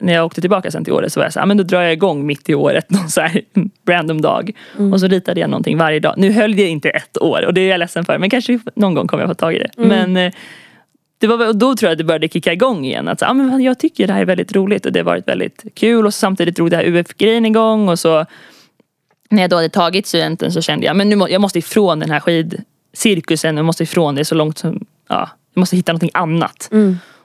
när 0.00 0.12
jag 0.12 0.26
åkte 0.26 0.40
tillbaka 0.40 0.70
sen 0.70 0.84
till 0.84 0.92
året 0.92 1.12
så 1.12 1.20
var 1.20 1.24
jag 1.24 1.32
så 1.32 1.38
här, 1.38 1.44
ah, 1.44 1.46
men 1.46 1.56
då 1.56 1.62
drar 1.62 1.82
jag 1.82 1.92
igång 1.92 2.26
mitt 2.26 2.48
i 2.48 2.54
året 2.54 2.90
någon 2.90 3.08
så 3.08 3.20
här 3.20 3.42
random 3.88 4.20
dag. 4.20 4.50
Och 4.92 5.00
så 5.00 5.06
ritade 5.06 5.40
jag 5.40 5.50
någonting 5.50 5.78
varje 5.78 6.00
dag. 6.00 6.14
Nu 6.16 6.32
höll 6.32 6.56
det 6.56 6.66
inte 6.66 6.90
ett 6.90 7.22
år 7.22 7.46
och 7.46 7.54
det 7.54 7.60
är 7.60 7.68
jag 7.68 7.78
ledsen 7.78 8.04
för. 8.04 8.18
Men 8.18 8.30
kanske 8.30 8.58
någon 8.74 8.94
gång 8.94 9.06
kommer 9.06 9.22
jag 9.22 9.30
få 9.30 9.34
tag 9.34 9.54
i 9.54 9.58
det. 9.58 9.70
Men 9.76 10.16
eh, 10.16 10.32
det 11.18 11.26
var, 11.26 11.48
och 11.48 11.56
då 11.56 11.76
tror 11.76 11.88
jag 11.88 11.92
att 11.92 11.98
det 11.98 12.04
började 12.04 12.28
kicka 12.28 12.52
igång 12.52 12.84
igen. 12.84 13.08
Att 13.08 13.18
så, 13.18 13.26
ah, 13.26 13.34
men 13.34 13.62
jag 13.62 13.78
tycker 13.78 14.06
det 14.06 14.12
här 14.12 14.20
är 14.20 14.24
väldigt 14.26 14.56
roligt 14.56 14.86
och 14.86 14.92
det 14.92 15.00
har 15.00 15.04
varit 15.04 15.28
väldigt 15.28 15.64
kul. 15.74 16.06
Och 16.06 16.14
samtidigt 16.14 16.56
drog 16.56 16.70
det 16.70 16.76
här 16.76 16.84
UF-grejen 16.84 17.46
igång. 17.46 17.88
Och 17.88 17.98
så 17.98 18.26
när 19.30 19.42
jag 19.42 19.50
då 19.50 19.56
hade 19.56 19.68
tagit 19.68 20.06
studenten 20.06 20.52
så 20.52 20.60
kände 20.60 20.86
jag 20.86 20.96
men 20.96 21.08
nu 21.08 21.16
må, 21.16 21.28
jag 21.28 21.40
måste 21.40 21.58
ifrån 21.58 21.98
den 21.98 22.10
här 22.10 22.20
skidcirkusen. 22.20 23.56
Jag 23.56 23.66
måste 23.66 23.82
ifrån 23.82 24.14
det 24.14 24.24
så 24.24 24.34
långt 24.34 24.58
som, 24.58 24.84
ja, 25.08 25.30
jag 25.54 25.60
måste 25.60 25.76
hitta 25.76 25.92
någonting 25.92 26.10
annat. 26.14 26.68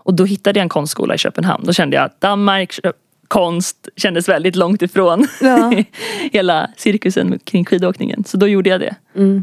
Och 0.08 0.14
då 0.14 0.26
hittade 0.26 0.60
jag 0.60 0.64
en 0.64 0.70
konstskola 0.70 1.16
i 1.16 1.18
Köpenhamn. 1.18 1.64
Då 1.66 1.74
kände 1.74 1.96
jag 1.96 2.06
att 2.06 2.22
Danmark, 2.22 2.72
Kö- 2.84 2.92
konst 3.28 3.88
kändes 3.96 4.30
väldigt 4.30 4.56
långt 4.56 4.82
ifrån 4.82 5.28
Ja. 5.42 5.74
hela 6.32 6.70
cirkusen 6.78 7.40
kring 7.44 7.66
skidåkningen. 7.66 8.24
Så 8.24 8.38
då 8.38 8.48
gjorde 8.48 8.70
jag 8.70 8.80
det. 8.80 8.96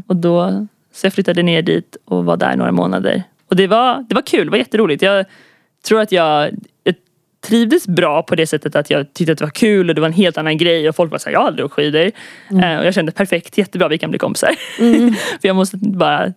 Och 0.07 0.15
då, 0.15 0.67
så 0.93 1.05
jag 1.05 1.13
flyttade 1.13 1.43
ner 1.43 1.61
dit 1.61 1.97
och 2.05 2.25
var 2.25 2.37
där 2.37 2.55
några 2.55 2.71
månader. 2.71 3.23
Och 3.49 3.55
det 3.55 3.67
var, 3.67 4.05
det 4.09 4.15
var 4.15 4.21
kul, 4.21 4.45
det 4.45 4.51
var 4.51 4.57
jätteroligt. 4.57 5.01
Jag 5.01 5.25
tror 5.87 6.01
att 6.01 6.11
jag, 6.11 6.51
jag 6.83 6.95
trivdes 7.47 7.87
bra 7.87 8.23
på 8.23 8.35
det 8.35 8.47
sättet 8.47 8.75
att 8.75 8.89
jag 8.89 9.13
tyckte 9.13 9.31
att 9.31 9.37
det 9.37 9.45
var 9.45 9.51
kul 9.51 9.89
och 9.89 9.95
det 9.95 10.01
var 10.01 10.07
en 10.07 10.13
helt 10.13 10.37
annan 10.37 10.57
grej 10.57 10.89
och 10.89 10.95
folk 10.95 11.11
var 11.11 11.17
såhär, 11.17 11.33
jag 11.33 11.39
har 11.39 11.47
aldrig 11.47 11.65
åkt 11.65 11.73
skidor. 11.73 12.11
Eh, 12.49 12.77
och 12.79 12.85
jag 12.85 12.93
kände 12.93 13.11
perfekt, 13.11 13.57
jättebra, 13.57 13.87
vi 13.87 13.97
kan 13.97 14.09
bli 14.09 14.19
kompisar. 14.19 14.49
För 15.41 15.47
jag 15.47 15.55
måste 15.55 15.77
bara 15.77 16.33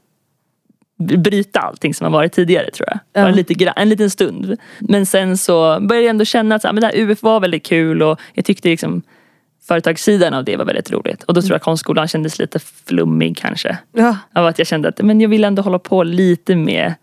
bryta 0.99 1.61
allting 1.61 1.95
som 1.95 2.05
har 2.05 2.11
varit 2.11 2.33
tidigare 2.33 2.71
tror 2.71 2.89
jag. 2.89 2.99
Bara 3.15 3.31
Ja. 3.31 3.35
lite 3.35 3.73
en 3.77 3.89
liten 3.89 4.11
stund. 4.11 4.57
Men 4.79 5.07
sen 5.07 5.39
så 5.39 5.81
började 5.81 6.05
jag 6.07 6.11
ändå 6.11 6.25
känna 6.25 6.55
att 6.55 6.63
så 6.63 6.69
här, 6.69 6.73
men 6.73 6.81
det 6.81 6.87
här 6.87 6.97
UF 6.97 7.23
var 7.23 7.41
väldigt 7.41 7.67
kul 7.67 8.03
och 8.03 8.21
jag 8.35 8.45
tyckte 8.45 8.69
liksom 8.69 9.03
företagssidan 9.69 10.35
av 10.35 10.45
det 10.45 10.57
var 10.57 10.65
väldigt 10.65 10.93
roligt. 10.93 11.23
Och 11.23 11.35
då 11.35 11.43
tror 11.43 11.55
jag 11.55 11.63
konstskolan 11.63 12.09
kändes 12.09 12.39
lite 12.39 12.59
flummig 12.59 13.37
kanske. 13.37 13.79
Ja. 13.93 14.17
Av 14.35 14.47
att 14.47 14.59
jag 14.59 14.67
kände 14.67 14.89
att 14.89 15.03
men 15.03 15.21
jag 15.21 15.29
vill 15.29 15.45
ändå 15.45 15.63
hålla 15.63 15.79
på 15.79 16.03
lite 16.03 16.57
med, 16.57 16.95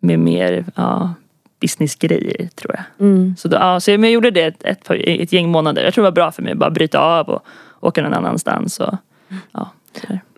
med 0.00 0.18
mer 0.18 0.64
ja, 0.74 1.14
businessgrejer 1.60 2.48
tror 2.54 2.74
jag. 2.74 3.08
Mm. 3.08 3.34
Så, 3.38 3.48
då, 3.48 3.56
ja, 3.56 3.80
så 3.80 3.90
jag, 3.90 4.04
jag 4.04 4.10
gjorde 4.10 4.30
det 4.30 4.42
ett, 4.42 4.64
ett, 4.64 4.90
ett 4.90 5.32
gäng 5.32 5.48
månader. 5.48 5.84
Jag 5.84 5.94
tror 5.94 6.04
det 6.04 6.10
var 6.10 6.14
bra 6.14 6.32
för 6.32 6.42
mig 6.42 6.52
att 6.52 6.58
bara 6.58 6.70
bryta 6.70 6.98
av 6.98 7.28
och 7.28 7.46
åka 7.80 8.02
någon 8.02 8.14
annanstans. 8.14 8.80
Och, 8.80 8.94
ja. 9.52 9.70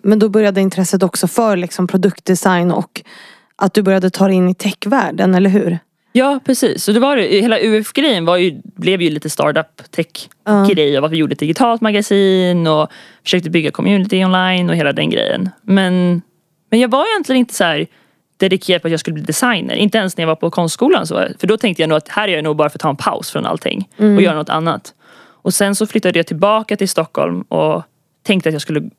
Men 0.03 0.19
då 0.19 0.29
började 0.29 0.61
intresset 0.61 1.03
också 1.03 1.27
för 1.27 1.57
liksom 1.57 1.87
produktdesign 1.87 2.71
och 2.71 3.01
att 3.55 3.73
du 3.73 3.81
började 3.81 4.09
ta 4.09 4.27
dig 4.27 4.35
in 4.35 4.49
i 4.49 4.55
techvärlden, 4.55 5.35
eller 5.35 5.49
hur? 5.49 5.79
Ja 6.11 6.39
precis, 6.45 6.83
så 6.83 6.91
det 6.91 6.99
var 6.99 7.17
det. 7.17 7.23
Hela 7.23 7.59
UF-grejen 7.59 8.25
var 8.25 8.37
ju, 8.37 8.61
blev 8.63 9.01
ju 9.01 9.09
lite 9.09 9.29
startup 9.29 9.91
tech-grej 9.91 10.97
av 10.97 11.05
att 11.05 11.11
vi 11.11 11.17
gjorde 11.17 11.33
ett 11.33 11.39
digitalt 11.39 11.81
magasin 11.81 12.67
och 12.67 12.91
försökte 13.23 13.49
bygga 13.49 13.71
community 13.71 14.25
online 14.25 14.69
och 14.69 14.75
hela 14.75 14.93
den 14.93 15.09
grejen. 15.09 15.49
Men, 15.61 16.21
men 16.69 16.79
jag 16.79 16.89
var 16.89 17.05
egentligen 17.13 17.39
inte 17.39 17.53
så 17.53 17.63
här 17.63 17.87
dedikerad 18.37 18.81
på 18.81 18.87
att 18.87 18.91
jag 18.91 18.99
skulle 18.99 19.13
bli 19.13 19.23
designer. 19.23 19.75
Inte 19.75 19.97
ens 19.97 20.17
när 20.17 20.21
jag 20.21 20.27
var 20.27 20.35
på 20.35 20.51
konstskolan. 20.51 21.07
Så, 21.07 21.27
för 21.39 21.47
då 21.47 21.57
tänkte 21.57 21.81
jag 21.81 21.89
nog 21.89 21.97
att 21.97 22.07
här 22.07 22.27
är 22.27 22.33
jag 22.33 22.43
nog 22.43 22.55
bara 22.55 22.69
för 22.69 22.77
att 22.77 22.81
ta 22.81 22.89
en 22.89 22.95
paus 22.95 23.31
från 23.31 23.45
allting 23.45 23.89
och 23.97 24.21
göra 24.21 24.35
något 24.35 24.49
annat. 24.49 24.93
Och 25.17 25.53
sen 25.53 25.75
så 25.75 25.87
flyttade 25.87 26.19
jag 26.19 26.27
tillbaka 26.27 26.77
till 26.77 26.89
Stockholm 26.89 27.41
och 27.41 27.83
tänkte 28.23 28.49
att 28.49 28.53
jag 28.53 28.61
skulle 28.61 28.89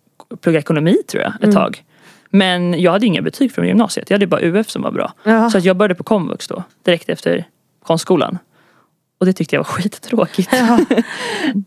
plugga 0.41 0.59
ekonomi 0.59 0.97
tror 1.09 1.23
jag 1.23 1.33
ett 1.49 1.53
tag. 1.55 1.83
Men 2.31 2.81
jag 2.81 2.93
hade 2.93 3.07
inga 3.07 3.23
betyg 3.23 3.53
från 3.53 3.67
gymnasiet. 3.67 4.11
Jag 4.11 4.15
hade 4.15 4.27
bara 4.27 4.41
UF 4.43 4.71
som 4.71 4.83
var 4.83 4.91
bra. 4.91 5.13
Ja. 5.23 5.51
Så 5.51 5.59
att 5.59 5.65
jag 5.65 5.77
började 5.77 5.95
på 5.95 6.05
komvux 6.05 6.49
då. 6.49 6.63
Direkt 6.85 7.09
efter 7.09 7.45
konstskolan. 7.85 8.39
Och 9.21 9.27
det 9.27 9.33
tyckte 9.33 9.57
jag 9.57 9.61
var 9.61 9.65
skittråkigt. 9.73 10.49
Ja. 10.53 10.79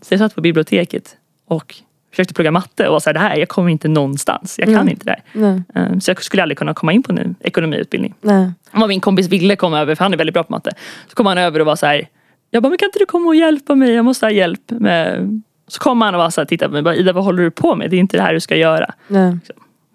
Så 0.02 0.14
jag 0.14 0.20
satt 0.20 0.36
på 0.36 0.42
biblioteket 0.42 1.18
och 1.48 1.76
försökte 2.12 2.34
plugga 2.34 2.52
matte 2.52 2.88
och 2.88 2.94
var 2.94 3.00
så 3.00 3.10
här, 3.10 3.14
det 3.14 3.20
här, 3.20 3.36
jag 3.38 3.50
kommer 3.50 3.70
inte 3.70 3.88
någonstans. 3.88 4.56
Jag 4.60 4.66
kan 4.68 4.76
Mm. 4.76 4.90
inte 4.90 5.06
det 5.06 5.22
här. 5.34 5.64
Eh, 5.76 6.00
Så 6.00 6.12
jag 6.12 6.24
skulle 6.24 6.44
aldrig 6.44 6.58
kunna 6.58 6.74
komma 6.74 6.94
in 6.94 7.04
på 7.04 7.12
en 7.12 7.36
ekonomiutbildning. 7.40 8.14
Nej. 8.22 8.52
Vad 8.72 8.90
min 8.90 9.02
kompis 9.02 9.28
ville 9.28 9.56
komma 9.56 9.80
över, 9.80 9.96
för 9.96 10.04
han 10.06 10.14
är 10.14 10.18
väldigt 10.18 10.34
bra 10.34 10.44
på 10.44 10.52
matte. 10.52 10.72
Så 11.08 11.16
kom 11.16 11.26
han 11.26 11.38
över 11.38 11.60
och 11.60 11.66
var 11.66 11.76
så 11.76 11.86
här. 11.86 12.08
Jag 12.52 12.64
bara, 12.64 12.70
men 12.70 12.78
kan 12.78 12.86
inte 12.88 13.00
du 13.00 13.06
komma 13.06 13.28
och 13.28 13.36
hjälpa 13.36 13.76
mig? 13.76 13.92
Jag 13.94 14.06
måste 14.06 14.26
ha 14.26 14.32
hjälp. 14.32 14.62
Med... 14.72 15.42
Så 15.70 15.80
kom 15.80 16.02
han 16.02 16.16
och 16.16 16.22
var 16.22 16.30
så 16.30 16.42
här, 16.42 16.46
tittade 16.46 16.70
på 16.70 16.74
mig. 16.74 16.82
Bara, 16.82 16.96
Ida, 16.96 17.14
vad 17.14 17.24
håller 17.24 17.44
du 17.44 17.52
på 17.52 17.76
med? 17.76 17.90
Det 17.90 17.96
är 17.96 18.00
inte 18.00 18.18
det 18.18 18.24
här 18.24 18.34
du 18.34 18.40
ska 18.40 18.56
göra. 18.56 18.94
Nej. 19.08 19.38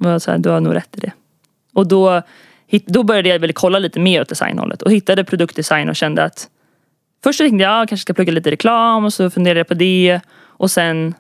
Och 0.01 0.11
jag 0.11 0.23
så 0.23 0.31
här, 0.31 0.39
du 0.39 0.49
har 0.49 0.61
nog 0.61 0.75
rätt 0.75 0.97
i 0.97 1.01
det. 1.01 1.13
Och 1.75 1.89
då, 1.89 2.23
då 2.87 3.03
började 3.03 3.29
jag 3.29 3.39
väl 3.39 3.53
kolla 3.53 3.79
lite 3.79 4.01
mer 4.01 4.21
åt 4.21 4.29
designhållet. 4.29 4.83
Och 4.83 4.93
hittade 4.93 5.25
produktdesign 5.25 5.89
och 5.89 5.97
kände 5.97 6.25
att 6.25 6.49
Först 7.25 7.39
så 7.39 7.45
tänkte 7.45 7.63
jag, 7.63 7.81
jag 7.81 7.89
kanske 7.89 8.03
ska 8.03 8.15
plugga 8.15 8.33
lite 8.33 8.51
reklam 8.51 9.05
och 9.05 9.13
så 9.13 9.31
funderade 9.31 9.61
jag 9.61 9.69
på 9.69 9.75
det. 9.75 10.21
Och 10.43 10.71
sen 10.71 11.15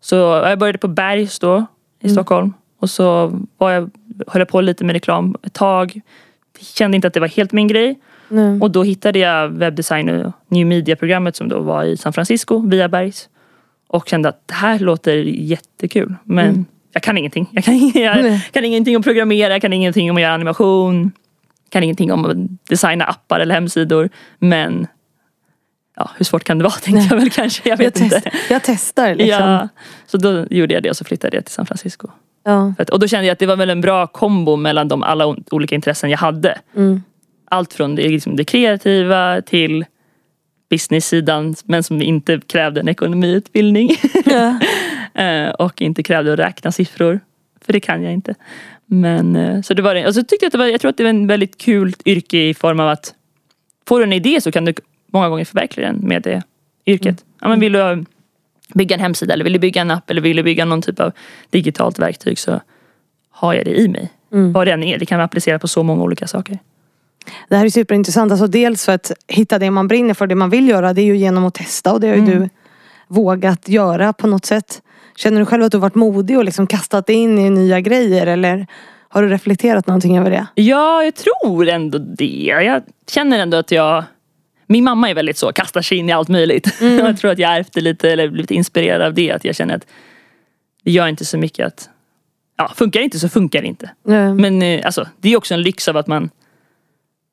så 0.00 0.14
jag 0.16 0.58
började 0.58 0.78
på 0.78 0.88
Bergs 0.88 1.38
då 1.38 1.66
i 2.00 2.08
Stockholm. 2.08 2.52
Och 2.80 2.90
så 2.90 3.38
var 3.58 3.70
jag, 3.70 3.90
höll 4.26 4.40
jag 4.40 4.48
på 4.48 4.60
lite 4.60 4.84
med 4.84 4.92
reklam 4.92 5.36
ett 5.42 5.52
tag. 5.52 6.00
Kände 6.60 6.96
inte 6.96 7.08
att 7.08 7.14
det 7.14 7.20
var 7.20 7.28
helt 7.28 7.52
min 7.52 7.68
grej. 7.68 7.98
Nej. 8.28 8.60
Och 8.60 8.70
då 8.70 8.82
hittade 8.82 9.18
jag 9.18 9.48
webbdesign 9.48 10.08
och 10.08 10.32
new 10.48 10.66
media-programmet 10.66 11.36
som 11.36 11.48
då 11.48 11.60
var 11.60 11.84
i 11.84 11.96
San 11.96 12.12
Francisco 12.12 12.66
via 12.66 12.88
Bergs. 12.88 13.28
Och 13.92 14.08
kände 14.08 14.28
att 14.28 14.48
det 14.48 14.54
här 14.54 14.78
låter 14.78 15.16
jättekul. 15.24 16.14
Men 16.24 16.66
jag 16.92 17.02
kan 17.02 17.18
ingenting. 17.18 17.46
Jag 17.52 17.64
kan, 17.64 17.78
jag 17.94 18.40
kan 18.52 18.64
ingenting 18.64 18.96
om 18.96 19.02
programmera, 19.02 19.52
jag 19.52 19.62
kan 19.62 19.72
ingenting 19.72 20.10
om 20.10 20.16
att 20.16 20.22
göra 20.22 20.34
animation. 20.34 21.12
Kan 21.68 21.82
ingenting 21.82 22.12
om 22.12 22.24
att 22.24 22.68
designa 22.68 23.04
appar 23.04 23.40
eller 23.40 23.54
hemsidor. 23.54 24.08
Men 24.38 24.86
ja, 25.96 26.10
hur 26.16 26.24
svårt 26.24 26.44
kan 26.44 26.58
det 26.58 26.64
vara 26.64 26.72
tänkte 26.82 27.14
jag 27.14 27.20
väl 27.20 27.30
kanske. 27.30 27.68
Jag 27.68 27.72
Jag, 27.80 27.84
vet 27.84 28.00
inte. 28.00 28.20
test, 28.20 28.36
jag 28.50 28.62
testar 28.64 29.14
liksom. 29.14 29.40
Ja, 29.50 29.68
så 30.06 30.16
då 30.18 30.46
gjorde 30.50 30.74
jag 30.74 30.82
det 30.82 30.90
och 30.90 30.96
så 30.96 31.04
flyttade 31.04 31.36
jag 31.36 31.44
till 31.44 31.54
San 31.54 31.66
Francisco. 31.66 32.08
Ja. 32.44 32.74
Att- 32.78 32.90
Och 32.90 33.00
då 33.00 33.08
kände 33.08 33.26
jag 33.26 33.32
att 33.32 33.38
det 33.38 33.46
var 33.46 33.56
väl 33.56 33.70
en 33.70 33.80
bra 33.80 34.06
kombo 34.06 34.56
mellan 34.56 34.88
de 34.88 35.02
alla 35.02 35.36
olika 35.50 35.74
intressen 35.74 36.10
jag 36.10 36.18
hade. 36.18 36.58
Mm. 36.76 37.02
Allt 37.52 37.72
från 37.74 37.94
det, 37.94 38.08
liksom 38.08 38.36
det 38.36 38.44
kreativa 38.44 39.40
till 39.42 39.84
business-sidan 40.70 41.54
men 41.64 41.82
som 41.82 42.02
inte 42.02 42.40
krävde 42.46 42.80
en 42.80 42.88
ekonomiutbildning. 42.88 43.90
Ja. 44.24 44.58
Eh, 45.14 45.48
och 45.48 45.82
inte 45.82 46.02
krävde 46.02 46.32
att 46.32 46.38
räkna 46.38 46.72
siffror. 46.72 47.20
För 47.60 47.72
det 47.72 47.80
kan 47.80 48.02
jag 48.02 48.12
inte. 48.12 48.34
Men 48.86 49.36
eh, 49.36 49.62
så 49.62 49.74
det 49.74 49.82
var 49.82 49.94
det. 49.94 50.06
Och 50.06 50.14
så 50.14 50.20
tyckte 50.20 50.44
jag 50.44 50.48
att 50.48 50.52
det 50.52 50.58
var, 50.58 50.66
jag 50.66 50.80
tror 50.80 50.88
att 50.88 50.96
det 50.96 51.02
var 51.02 51.10
en 51.10 51.26
väldigt 51.26 51.58
kul 51.58 51.94
yrke 52.04 52.38
i 52.38 52.54
form 52.54 52.80
av 52.80 52.88
att 52.88 53.14
får 53.88 53.98
du 53.98 54.04
en 54.04 54.12
idé 54.12 54.40
så 54.40 54.52
kan 54.52 54.64
du 54.64 54.74
många 55.12 55.28
gånger 55.28 55.44
förverkliga 55.44 55.86
den 55.86 55.96
med 55.96 56.22
det 56.22 56.42
yrket. 56.86 57.24
Ja, 57.40 57.48
men 57.48 57.60
vill 57.60 57.72
du 57.72 58.04
bygga 58.74 58.94
en 58.94 59.00
hemsida 59.00 59.34
eller 59.34 59.44
vill 59.44 59.52
du 59.52 59.58
bygga 59.58 59.80
en 59.80 59.90
app 59.90 60.10
eller 60.10 60.20
vill 60.20 60.36
du 60.36 60.42
bygga 60.42 60.64
någon 60.64 60.82
typ 60.82 61.00
av 61.00 61.12
digitalt 61.50 61.98
verktyg 61.98 62.38
så 62.38 62.60
har 63.30 63.54
jag 63.54 63.64
det 63.64 63.74
i 63.74 63.88
mig. 63.88 64.10
Mm. 64.32 64.52
Vad 64.52 64.66
det 64.66 64.72
än 64.72 64.82
är. 64.82 64.98
Det 64.98 65.06
kan 65.06 65.18
man 65.18 65.24
applicera 65.24 65.58
på 65.58 65.68
så 65.68 65.82
många 65.82 66.02
olika 66.02 66.26
saker. 66.26 66.58
Det 67.48 67.56
här 67.56 67.64
är 67.64 67.70
superintressant. 67.70 68.32
Alltså 68.32 68.46
dels 68.46 68.84
för 68.84 68.92
att 68.92 69.12
hitta 69.28 69.58
det 69.58 69.70
man 69.70 69.88
brinner 69.88 70.14
för, 70.14 70.26
det 70.26 70.34
man 70.34 70.50
vill 70.50 70.68
göra. 70.68 70.92
Det 70.92 71.00
är 71.02 71.04
ju 71.04 71.16
genom 71.16 71.44
att 71.44 71.54
testa 71.54 71.92
och 71.92 72.00
det 72.00 72.08
har 72.08 72.14
ju 72.14 72.22
Mm. 72.22 72.40
du 72.40 72.48
vågat 73.08 73.68
göra 73.68 74.12
på 74.12 74.26
något 74.26 74.44
sätt. 74.46 74.82
Känner 75.16 75.40
du 75.40 75.46
själv 75.46 75.62
att 75.64 75.72
du 75.72 75.78
varit 75.78 75.94
modig 75.94 76.38
och 76.38 76.44
liksom 76.44 76.66
kastat 76.66 77.06
dig 77.06 77.16
in 77.16 77.38
i 77.38 77.50
nya 77.50 77.80
grejer 77.80 78.26
eller 78.26 78.66
har 79.08 79.22
du 79.22 79.28
reflekterat 79.28 79.86
någonting 79.86 80.18
över 80.18 80.30
det? 80.30 80.46
Ja, 80.54 81.04
jag 81.04 81.14
tror 81.14 81.68
ändå 81.68 81.98
det. 81.98 82.52
Jag 82.62 82.82
känner 83.10 83.38
ändå 83.38 83.56
att 83.56 83.70
jag... 83.70 84.04
Min 84.66 84.84
mamma 84.84 85.10
är 85.10 85.14
väldigt 85.14 85.38
så, 85.38 85.52
kastar 85.52 85.82
sig 85.82 85.98
in 85.98 86.08
i 86.08 86.12
allt 86.12 86.28
möjligt. 86.28 86.76
jag 86.80 87.18
tror 87.18 87.30
att 87.30 87.38
jag 87.38 87.56
ärvde 87.56 87.80
lite, 87.80 88.10
eller 88.10 88.28
blivit 88.28 88.50
inspirerad 88.50 89.02
av 89.02 89.14
det. 89.14 89.32
Att 89.32 89.44
jag 89.44 89.56
känner 89.56 89.76
att 89.76 89.86
det 90.84 90.90
gör 90.90 91.08
inte 91.08 91.24
så 91.24 91.38
mycket 91.38 91.66
att... 91.66 91.90
Ja, 92.56 92.72
funkar 92.74 93.00
det 93.00 93.04
inte 93.04 93.18
så 93.18 93.28
funkar 93.28 93.62
det 93.62 93.68
inte. 93.68 93.90
Mm. 94.08 94.36
Men 94.36 94.62
eh, 94.62 94.86
alltså, 94.86 95.06
det 95.20 95.32
är 95.32 95.36
också 95.36 95.54
en 95.54 95.62
lyx 95.62 95.88
av 95.88 95.96
att 95.96 96.06
man 96.06 96.30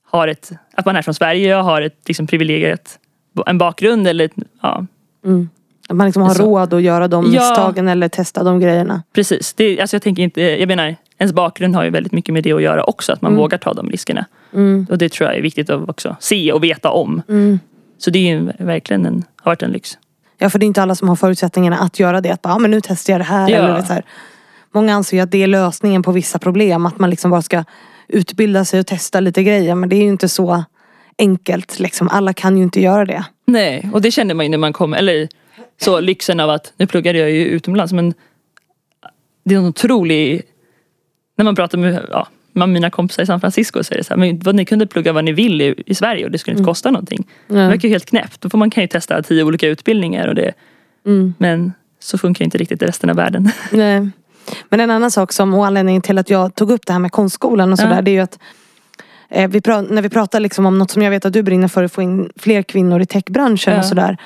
har 0.10 0.28
ett... 0.28 0.52
Att 0.74 0.86
man 0.86 0.96
är 0.96 1.02
från 1.02 1.14
Sverige 1.14 1.58
och 1.58 1.64
har 1.64 1.82
ett 1.82 2.02
liksom, 2.08 2.28
privilegierat... 2.28 3.00
En 3.46 3.58
bakgrund 3.58 4.08
eller 4.08 4.26
ett, 4.26 4.34
ja, 4.62 4.86
Mm. 5.26 5.50
Att 5.90 5.96
man 5.96 6.08
liksom 6.08 6.24
har 6.24 6.34
Så. 6.34 6.44
råd 6.44 6.74
att 6.74 6.82
göra 6.82 7.08
de 7.08 7.26
Ja. 7.26 7.32
misstagen 7.32 7.88
eller 7.88 8.10
testa 8.10 8.44
de 8.44 8.60
grejerna. 8.60 9.04
precis. 9.14 9.54
Det, 9.54 9.82
alltså, 9.82 9.96
jag 9.96 10.02
tänker 10.02 10.24
inte... 10.24 10.42
Jag 10.42 10.68
menar, 10.68 10.96
ens 11.18 11.34
bakgrund 11.34 11.76
har 11.76 11.84
ju 11.84 11.90
väldigt 11.90 12.12
mycket 12.12 12.34
med 12.34 12.44
det 12.44 12.52
att 12.54 12.62
göra 12.62 12.84
också. 12.84 13.14
Att 13.14 13.22
man 13.22 13.36
vågar 13.36 13.58
ta 13.58 13.74
de 13.74 13.90
riskerna. 13.90 14.26
Mm. 14.54 14.88
Och 14.90 14.98
det 14.98 15.10
tror 15.14 15.30
jag 15.30 15.38
är 15.38 15.42
viktigt 15.42 15.70
att 15.70 15.90
också 15.90 16.16
se 16.20 16.52
och 16.52 16.64
veta 16.64 16.90
om. 16.90 17.22
Mm. 17.30 17.60
Så 17.98 18.10
det 18.10 18.20
är 18.20 18.36
ju 18.36 18.52
verkligen 18.60 19.06
en, 19.06 19.24
har 19.36 19.52
varit 19.52 19.62
en 19.64 19.72
lyx. 19.72 19.98
Ja 20.38 20.50
för 20.50 20.60
det 20.60 20.66
är 20.66 20.68
inte 20.68 20.82
alla 20.82 20.96
som 20.96 21.10
har 21.10 21.16
förutsättningarna 21.16 21.78
att 21.78 22.00
göra 22.00 22.22
det. 22.22 22.32
Att 22.32 22.42
bara, 22.42 22.54
ja, 22.54 22.60
men 22.60 22.72
nu 22.72 22.82
testar 22.84 23.14
jag 23.14 23.20
det 23.20 23.26
här. 23.26 23.50
Ja. 23.50 23.58
Eller 23.58 23.82
så 23.82 23.94
här. 23.94 24.04
Många 24.72 24.96
anser 24.96 25.18
ju 25.18 25.24
att 25.24 25.32
det 25.32 25.44
är 25.44 25.48
lösningen 25.48 26.04
på 26.04 26.12
vissa 26.12 26.40
problem. 26.40 26.86
Att 26.86 27.00
man 27.00 27.10
liksom 27.10 27.32
bara 27.32 27.42
ska 27.42 27.64
utbilda 28.08 28.66
sig 28.66 28.80
och 28.80 28.88
testa 28.88 29.20
lite 29.20 29.44
grejer. 29.44 29.76
Men 29.76 29.90
det 29.90 29.96
är 29.96 30.02
ju 30.02 30.08
inte 30.10 30.30
så 30.30 30.64
enkelt. 31.18 31.80
Liksom. 31.80 32.10
Alla 32.10 32.34
kan 32.34 32.58
ju 32.58 32.64
inte 32.64 32.82
göra 32.82 33.06
det. 33.06 33.26
Nej, 33.46 33.90
och 33.94 34.02
det 34.02 34.12
kände 34.12 34.34
man 34.34 34.46
ju 34.46 34.50
när 34.50 34.58
man 34.58 34.74
kom, 34.74 34.94
eller 34.94 35.28
så 35.82 36.00
lyxen 36.00 36.40
av 36.40 36.50
att, 36.50 36.74
nu 36.78 36.88
pluggade 36.88 37.20
jag 37.20 37.32
ju 37.32 37.46
utomlands 37.46 37.94
men 37.94 38.14
det 39.46 39.56
är 39.56 39.60
en 39.60 39.66
otrolig, 39.66 40.42
när 41.38 41.46
man 41.46 41.56
pratar 41.56 41.78
med, 41.78 42.06
ja, 42.12 42.28
med 42.54 42.70
mina 42.70 42.90
kompisar 42.90 43.24
i 43.24 43.26
San 43.26 43.40
Francisco 43.40 43.84
så 43.84 43.94
är 43.94 43.98
det 43.98 44.04
så 44.04 44.10
här, 44.14 44.18
men 44.18 44.40
vad, 44.40 44.56
ni 44.56 44.66
kunde 44.66 44.88
plugga 44.88 45.14
vad 45.14 45.24
ni 45.24 45.32
vill 45.32 45.62
i, 45.62 45.84
i 45.86 45.96
Sverige 45.96 46.26
och 46.26 46.32
det 46.32 46.38
skulle 46.38 46.58
inte 46.58 46.68
kosta 46.68 46.92
någonting. 46.92 47.28
Det 47.48 47.54
verkar 47.54 47.88
ju 47.88 47.90
helt 47.90 48.06
knäppt. 48.06 48.42
Då 48.42 48.50
får 48.50 48.58
man 48.58 48.70
kan 48.70 48.84
ju 48.84 48.88
testa 48.88 49.24
tio 49.24 49.44
olika 49.44 49.68
utbildningar 49.68 50.28
och 50.28 50.36
det, 50.36 50.54
Mm. 51.06 51.34
men 51.38 51.74
så 52.00 52.18
funkar 52.18 52.46
inte 52.46 52.58
riktigt 52.58 52.82
resten 52.82 53.10
av 53.10 53.16
världen. 53.16 53.52
Nej. 53.72 54.10
Men 54.70 54.80
en 54.80 54.92
annan 54.92 55.12
sak 55.12 55.32
som, 55.34 55.54
och 55.54 55.66
anledningen 55.68 56.02
till 56.02 56.18
att 56.18 56.30
jag 56.30 56.56
tog 56.56 56.72
upp 56.72 56.86
det 56.86 56.94
här 56.94 57.00
med 57.00 57.12
konstskolan 57.12 57.72
och 57.72 57.80
sådär. 57.80 58.02
Det 58.02 58.12
är 58.12 58.14
ju 58.14 58.20
att 58.22 58.40
eh, 59.30 59.50
vi 59.50 59.60
pra- 59.60 59.88
när 59.94 60.02
vi 60.02 60.10
pratar 60.10 60.40
liksom 60.40 60.66
om 60.66 60.78
något 60.78 60.92
som 60.92 61.02
jag 61.02 61.12
vet 61.12 61.26
att 61.26 61.34
du 61.34 61.44
brinner 61.44 61.68
för 61.68 61.84
att 61.84 61.92
få 61.92 62.02
in 62.02 62.30
fler 62.36 62.62
kvinnor 62.62 63.02
i 63.02 63.06
techbranschen 63.06 63.74
Ja. 63.74 63.80
och 63.80 63.86
sådär. 63.86 64.18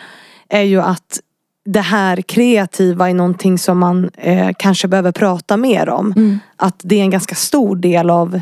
Är 0.49 0.61
ju 0.61 0.81
att 0.81 1.19
det 1.65 1.79
här 1.81 2.21
kreativa 2.21 3.09
är 3.09 3.13
någonting 3.13 3.57
som 3.57 3.77
man 3.79 4.09
eh, 4.17 4.49
kanske 4.59 4.87
behöver 4.87 5.11
prata 5.11 5.57
mer 5.57 5.89
om. 5.89 6.13
Mm. 6.17 6.39
Att 6.55 6.75
det 6.83 6.95
är 6.95 7.01
en 7.01 7.09
ganska 7.09 7.35
stor 7.35 7.75
del 7.75 8.09
av 8.09 8.41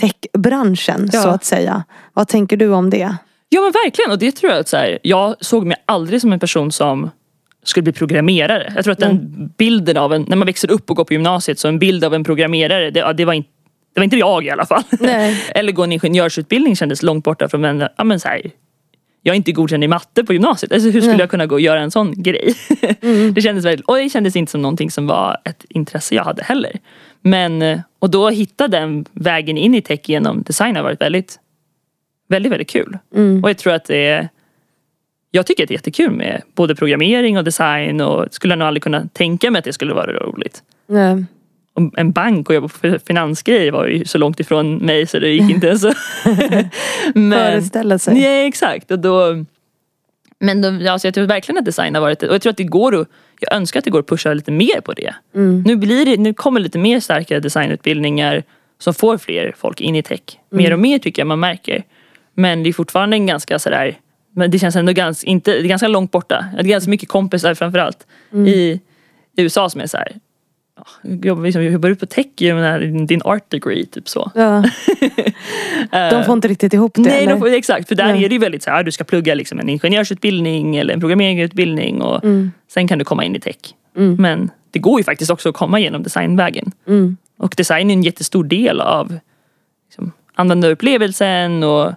techbranschen 0.00 1.10
Ja. 1.12 1.22
så 1.22 1.28
att 1.28 1.44
säga. 1.44 1.84
Vad 2.12 2.28
tänker 2.28 2.56
du 2.56 2.68
om 2.68 2.90
det? 2.90 3.16
Ja 3.48 3.60
men 3.60 3.72
verkligen 3.84 4.10
och 4.10 4.18
det 4.18 4.32
tror 4.32 4.52
jag 4.52 4.60
att 4.60 4.68
så 4.68 4.76
här, 4.76 4.98
jag 5.02 5.34
såg 5.40 5.66
mig 5.66 5.76
aldrig 5.86 6.20
som 6.20 6.32
en 6.32 6.40
person 6.40 6.72
som 6.72 7.10
skulle 7.62 7.82
bli 7.82 7.92
programmerare. 7.92 8.72
Jag 8.74 8.84
tror 8.84 8.92
att 8.92 8.98
den 8.98 9.50
bilden 9.56 9.96
av 9.96 10.12
en, 10.14 10.24
när 10.28 10.36
man 10.36 10.46
växer 10.46 10.70
upp 10.70 10.90
och 10.90 10.96
går 10.96 11.04
på 11.04 11.12
gymnasiet 11.12 11.58
så 11.58 11.68
en 11.68 11.78
bild 11.78 12.04
av 12.04 12.14
en 12.14 12.24
programmerare, 12.24 12.90
det, 12.90 13.12
det, 13.12 13.24
var, 13.24 13.32
inte, 13.32 13.50
det 13.94 14.00
var 14.00 14.04
inte 14.04 14.16
jag 14.16 14.44
i 14.44 14.50
alla 14.50 14.66
fall. 14.66 14.82
Eller 15.54 15.72
gå 15.72 15.84
en 15.84 15.92
ingenjörsutbildning 15.92 16.76
kändes 16.76 17.02
långt 17.02 17.24
borta 17.24 17.48
från 17.48 17.64
en, 17.64 17.88
ja 17.96 18.04
men 18.04 18.20
så 18.20 18.28
här, 18.28 18.50
jag 19.22 19.32
är 19.32 19.36
inte 19.36 19.52
godkänd 19.52 19.84
i 19.84 19.88
matte 19.88 20.24
på 20.24 20.32
gymnasiet. 20.32 20.72
Alltså 20.72 20.90
hur 20.90 21.00
skulle 21.00 21.12
Nej. 21.12 21.20
jag 21.20 21.30
kunna 21.30 21.46
gå 21.46 21.54
och 21.54 21.60
göra 21.60 21.80
en 21.80 21.90
sån 21.90 22.22
grej? 22.22 22.54
det 23.34 23.42
kändes 23.42 23.64
väldigt, 23.64 23.86
och 23.86 23.96
det 23.96 24.10
kändes 24.10 24.36
inte 24.36 24.52
som 24.52 24.62
någonting 24.62 24.90
som 24.90 25.06
var 25.06 25.36
ett 25.44 25.64
intresse 25.68 26.14
jag 26.14 26.24
hade 26.24 26.42
heller. 26.42 26.72
Men, 27.20 27.62
eh, 27.62 27.80
och 27.98 28.10
då 28.10 28.28
hitta 28.28 28.68
den 28.68 29.04
vägen 29.12 29.58
in 29.58 29.74
i 29.74 29.82
tech 29.82 30.00
genom 30.04 30.42
design 30.42 30.76
har 30.76 30.82
varit 30.82 31.00
väldigt, 31.00 31.38
väldigt, 32.28 32.52
väldigt 32.52 32.70
kul. 32.70 32.98
Mm. 33.14 33.44
Och 33.44 33.50
jag 33.50 33.58
tror 33.58 33.72
att 33.72 33.84
det 33.84 34.06
är 34.06 34.28
jag 35.30 35.46
tycker 35.46 35.62
att 35.62 35.68
det 35.68 35.72
är 35.72 35.76
jättekul 35.76 36.10
med 36.10 36.42
både 36.54 36.74
programmering 36.74 37.38
och 37.38 37.44
design 37.44 38.00
och 38.00 38.26
skulle 38.30 38.56
nog 38.56 38.68
aldrig 38.68 38.82
kunna 38.82 39.08
tänka 39.12 39.50
mig 39.50 39.58
att 39.58 39.64
det 39.64 39.72
skulle 39.72 39.94
vara 39.94 40.12
roligt. 40.12 40.62
Nej. 40.86 41.24
En 41.96 42.12
bank 42.12 42.48
och 42.48 42.54
jobba 42.54 42.68
på 42.68 42.98
finansgrejer 43.06 43.72
var 43.72 43.86
ju 43.86 44.04
så 44.04 44.18
långt 44.18 44.40
ifrån 44.40 44.76
mig 44.76 45.06
så 45.06 45.18
det 45.18 45.28
gick 45.28 45.50
inte 45.50 45.66
ens 45.66 45.84
att... 45.84 45.96
Föreställa 47.14 47.98
sig. 47.98 48.14
nej 48.14 48.46
exakt 48.46 48.90
och 48.90 48.98
då 48.98 49.44
Men 50.38 50.62
då, 50.62 50.90
alltså 50.90 51.06
jag 51.06 51.14
tror 51.14 51.26
verkligen 51.26 51.58
att 51.58 51.64
design 51.64 51.94
har 51.94 52.02
varit 52.02 52.22
och 52.22 52.34
jag 52.34 52.42
tror 52.42 52.50
att 52.50 52.56
det 52.56 52.64
går 52.64 53.00
att 53.00 53.08
Jag 53.40 53.54
önskar 53.56 53.78
att 53.78 53.84
det 53.84 53.90
går 53.90 54.00
att 54.00 54.06
pusha 54.06 54.34
lite 54.34 54.50
mer 54.50 54.80
på 54.80 54.92
det. 54.92 55.14
Mm. 55.34 55.62
Nu, 55.66 55.76
blir 55.76 56.06
det, 56.06 56.16
nu 56.16 56.34
kommer 56.34 56.60
lite 56.60 56.78
mer 56.78 57.00
starka 57.00 57.40
designutbildningar 57.40 58.42
som 58.78 58.94
får 58.94 59.18
fler 59.18 59.54
folk 59.56 59.80
in 59.80 59.96
i 59.96 60.02
tech. 60.02 60.20
Mer 60.50 60.72
och 60.72 60.78
mer 60.78 60.98
tycker 60.98 61.22
jag 61.22 61.26
man 61.26 61.40
märker. 61.40 61.84
Men 62.34 62.62
det 62.62 62.68
är 62.68 62.72
fortfarande 62.72 63.16
en 63.16 63.26
ganska 63.26 63.58
sådär 63.58 63.98
men 64.34 64.50
det 64.50 64.58
känns 64.58 64.76
ändå 64.76 64.92
ganska, 64.92 65.26
inte, 65.26 65.50
det 65.50 65.58
är 65.58 65.68
ganska 65.68 65.88
långt 65.88 66.10
borta. 66.10 66.44
Det 66.54 66.60
är 66.60 66.64
ganska 66.64 66.90
mycket 66.90 67.08
kompisar 67.08 67.54
framförallt 67.54 68.06
i 68.46 68.80
USA 69.36 69.70
som 69.70 69.80
är 69.80 69.86
såhär 69.86 70.12
Jobbar, 71.02 71.42
liksom, 71.42 71.64
jobbar 71.64 71.88
du 71.88 71.96
på 71.96 72.06
tech 72.06 72.26
din 73.06 73.20
art 73.24 73.50
degree? 73.50 73.86
Typ 73.86 74.08
så. 74.08 74.30
Ja. 74.34 74.64
De 76.10 76.24
får 76.24 76.32
inte 76.32 76.48
riktigt 76.48 76.74
ihop 76.74 76.92
det 76.94 77.00
Nej, 77.00 77.26
de 77.26 77.38
får, 77.38 77.48
exakt. 77.48 77.88
För 77.88 77.94
där 77.94 78.12
Nej. 78.12 78.24
är 78.24 78.28
det 78.28 78.34
ju 78.34 78.38
väldigt 78.38 78.62
så 78.62 78.70
här, 78.70 78.82
du 78.82 78.92
ska 78.92 79.04
plugga 79.04 79.34
liksom 79.34 79.58
en 79.60 79.68
ingenjörsutbildning 79.68 80.76
eller 80.76 80.94
en 80.94 81.00
programmeringsutbildning 81.00 82.02
och 82.02 82.24
Mm. 82.24 82.52
sen 82.68 82.88
kan 82.88 82.98
du 82.98 83.04
komma 83.04 83.24
in 83.24 83.36
i 83.36 83.40
tech. 83.40 83.56
Mm. 83.96 84.16
Men 84.18 84.50
det 84.70 84.78
går 84.78 85.00
ju 85.00 85.04
faktiskt 85.04 85.30
också 85.30 85.48
att 85.48 85.54
komma 85.54 85.80
genom 85.80 86.02
designvägen. 86.02 86.72
Mm. 86.86 87.16
Och 87.36 87.54
design 87.56 87.90
är 87.90 87.94
en 87.94 88.02
jättestor 88.02 88.44
del 88.44 88.80
av 88.80 89.18
liksom, 89.88 90.12
användarupplevelsen 90.34 91.62
och 91.62 91.92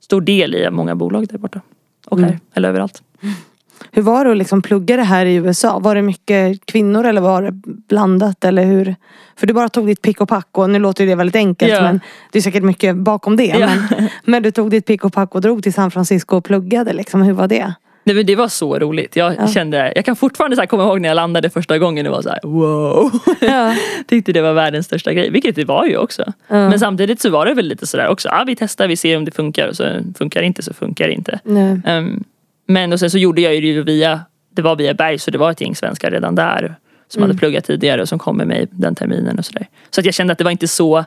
stor 0.00 0.20
del 0.20 0.54
i 0.54 0.70
många 0.70 0.94
bolag 0.94 1.26
där 1.28 1.38
borta. 1.38 1.60
Och 2.06 2.18
här, 2.20 2.26
Mm. 2.28 2.40
eller 2.54 2.68
överallt. 2.68 3.02
Hur 3.90 4.02
var 4.02 4.24
det 4.24 4.30
att 4.30 4.36
liksom 4.36 4.62
plugga 4.62 4.96
det 4.96 5.02
här 5.02 5.26
i 5.26 5.34
USA? 5.34 5.78
Var 5.78 5.94
det 5.94 6.02
mycket 6.02 6.66
kvinnor 6.66 7.04
eller 7.04 7.20
var 7.20 7.42
det 7.42 7.50
blandat? 7.88 8.44
Eller 8.44 8.64
hur? 8.64 8.96
För 9.36 9.46
du 9.46 9.54
bara 9.54 9.68
tog 9.68 9.86
ditt 9.86 10.02
pick 10.02 10.20
och 10.20 10.28
pack 10.28 10.48
och 10.52 10.70
nu 10.70 10.78
låter 10.78 11.06
det 11.06 11.14
väldigt 11.14 11.36
enkelt 11.36 11.72
Ja. 11.72 11.82
men 11.82 12.00
det 12.32 12.38
är 12.38 12.42
säkert 12.42 12.62
mycket 12.62 12.96
bakom 12.96 13.36
det. 13.36 13.44
Ja. 13.46 13.66
Men, 13.90 14.08
men 14.24 14.42
du 14.42 14.50
tog 14.50 14.70
ditt 14.70 14.86
pick 14.86 15.04
och 15.04 15.12
pack 15.12 15.34
och 15.34 15.40
drog 15.40 15.62
till 15.62 15.72
San 15.74 15.90
Francisco 15.90 16.36
och 16.36 16.44
pluggade 16.44 16.92
liksom. 16.92 17.22
Hur 17.22 17.32
var 17.32 17.48
det? 17.48 17.74
Nej, 18.06 18.16
men 18.16 18.26
det 18.26 18.36
var 18.36 18.48
så 18.48 18.78
roligt. 18.78 19.16
Jag 19.16 19.34
Ja. 19.38 19.48
kände, 19.48 19.92
jag 19.96 20.04
kan 20.04 20.16
fortfarande 20.16 20.56
så 20.56 20.66
komma 20.66 20.82
ihåg 20.82 21.00
när 21.00 21.08
jag 21.08 21.16
landade 21.16 21.50
första 21.50 21.78
gången 21.78 22.06
och 22.06 22.12
var 22.12 22.22
så 22.22 22.28
här: 22.28 22.40
wow. 22.42 23.10
Ja. 23.40 23.74
Tyckte 24.06 24.32
det 24.32 24.40
var 24.42 24.52
världens 24.52 24.86
största 24.86 25.12
grej, 25.12 25.30
vilket 25.30 25.56
det 25.56 25.64
var 25.64 25.86
ju 25.86 25.96
också. 25.96 26.22
Ja. 26.48 26.68
Men 26.68 26.78
samtidigt 26.78 27.20
så 27.20 27.30
var 27.30 27.46
det 27.46 27.54
väl 27.54 27.66
lite 27.66 27.86
sådär 27.86 28.08
också, 28.08 28.28
ja 28.28 28.44
vi 28.46 28.56
testar, 28.56 28.88
vi 28.88 28.96
ser 28.96 29.16
om 29.16 29.24
det 29.24 29.30
funkar 29.30 29.68
och 29.68 29.76
så 29.76 29.84
funkar 30.18 30.40
det 30.40 30.46
inte 30.46 30.62
så 30.62 30.74
funkar 30.74 31.06
det 31.08 31.12
inte. 31.14 31.40
Ehm, 31.86 32.24
men 32.66 32.92
och 32.92 33.00
sen 33.00 33.10
så 33.10 33.18
gjorde 33.18 33.40
jag 33.40 33.54
ju 33.54 33.74
det 33.74 33.82
via, 33.82 34.20
det 34.50 34.62
var 34.62 34.76
via 34.76 34.94
Berg 34.94 35.18
så 35.18 35.30
det 35.30 35.38
var 35.38 35.50
ett 35.50 35.60
gäng 35.60 35.74
svenskar 35.76 36.10
redan 36.10 36.34
där 36.34 36.74
som 37.08 37.20
Mm. 37.22 37.30
hade 37.30 37.38
pluggat 37.38 37.64
tidigare 37.64 38.02
och 38.02 38.08
som 38.08 38.18
kom 38.18 38.36
med 38.36 38.46
mig 38.46 38.66
den 38.70 38.94
terminen 38.94 39.38
och 39.38 39.44
sådär. 39.44 39.66
Så 39.90 40.00
att 40.00 40.04
jag 40.04 40.14
kände 40.14 40.32
att 40.32 40.38
det 40.38 40.44
var 40.44 40.50
inte 40.50 40.68
så, 40.68 41.04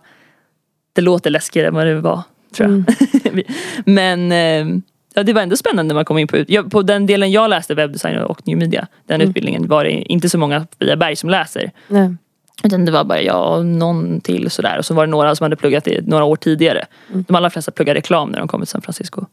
det 0.94 1.02
låter 1.02 1.30
läskigare 1.30 1.68
än 1.68 1.74
vad 1.76 1.88
det 1.88 2.02
var 2.02 2.22
tror 2.56 2.70
jag. 2.70 2.96
Mm. 3.34 3.44
men 3.86 4.32
ehm, 4.32 4.82
ja, 5.18 5.24
det 5.24 5.34
var 5.34 5.42
ändå 5.42 5.58
spännande 5.58 5.88
när 5.88 5.96
man 5.96 6.06
kom 6.06 6.18
in 6.18 6.28
på, 6.28 6.44
jag, 6.48 6.72
på 6.72 6.82
den 6.82 7.06
delen 7.06 7.32
jag 7.32 7.50
läste 7.50 7.76
webbdesign 7.76 8.18
och 8.18 8.48
new 8.48 8.58
media, 8.58 8.88
den 9.06 9.16
Mm. 9.22 9.30
utbildningen 9.30 9.68
var 9.68 9.84
det 9.84 9.92
inte 9.92 10.30
så 10.30 10.38
många 10.38 10.68
via 10.80 10.96
Berg 10.96 11.16
som 11.16 11.30
läser. 11.30 11.72
Nej. 11.88 12.16
Utan 12.64 12.86
det 12.86 12.92
var 12.92 13.04
bara 13.04 13.22
jag 13.22 13.58
och 13.58 13.66
någon 13.66 14.22
till 14.22 14.52
sådär. 14.52 14.78
Och 14.78 14.86
så 14.86 14.94
var 14.94 15.06
det 15.06 15.12
några 15.12 15.36
som 15.36 15.46
hade 15.46 15.56
pluggat 15.56 15.84
det 15.84 16.08
några 16.08 16.24
år 16.24 16.36
tidigare. 16.36 16.86
Mm. 17.12 17.26
De 17.28 17.36
allra 17.36 17.50
flesta 17.50 17.72
pluggade 17.72 17.98
reklam 17.98 18.30
när 18.30 18.40
de 18.40 18.48
kom 18.48 18.62
till 18.62 18.68
San 18.68 18.82
Francisco. 18.82 19.26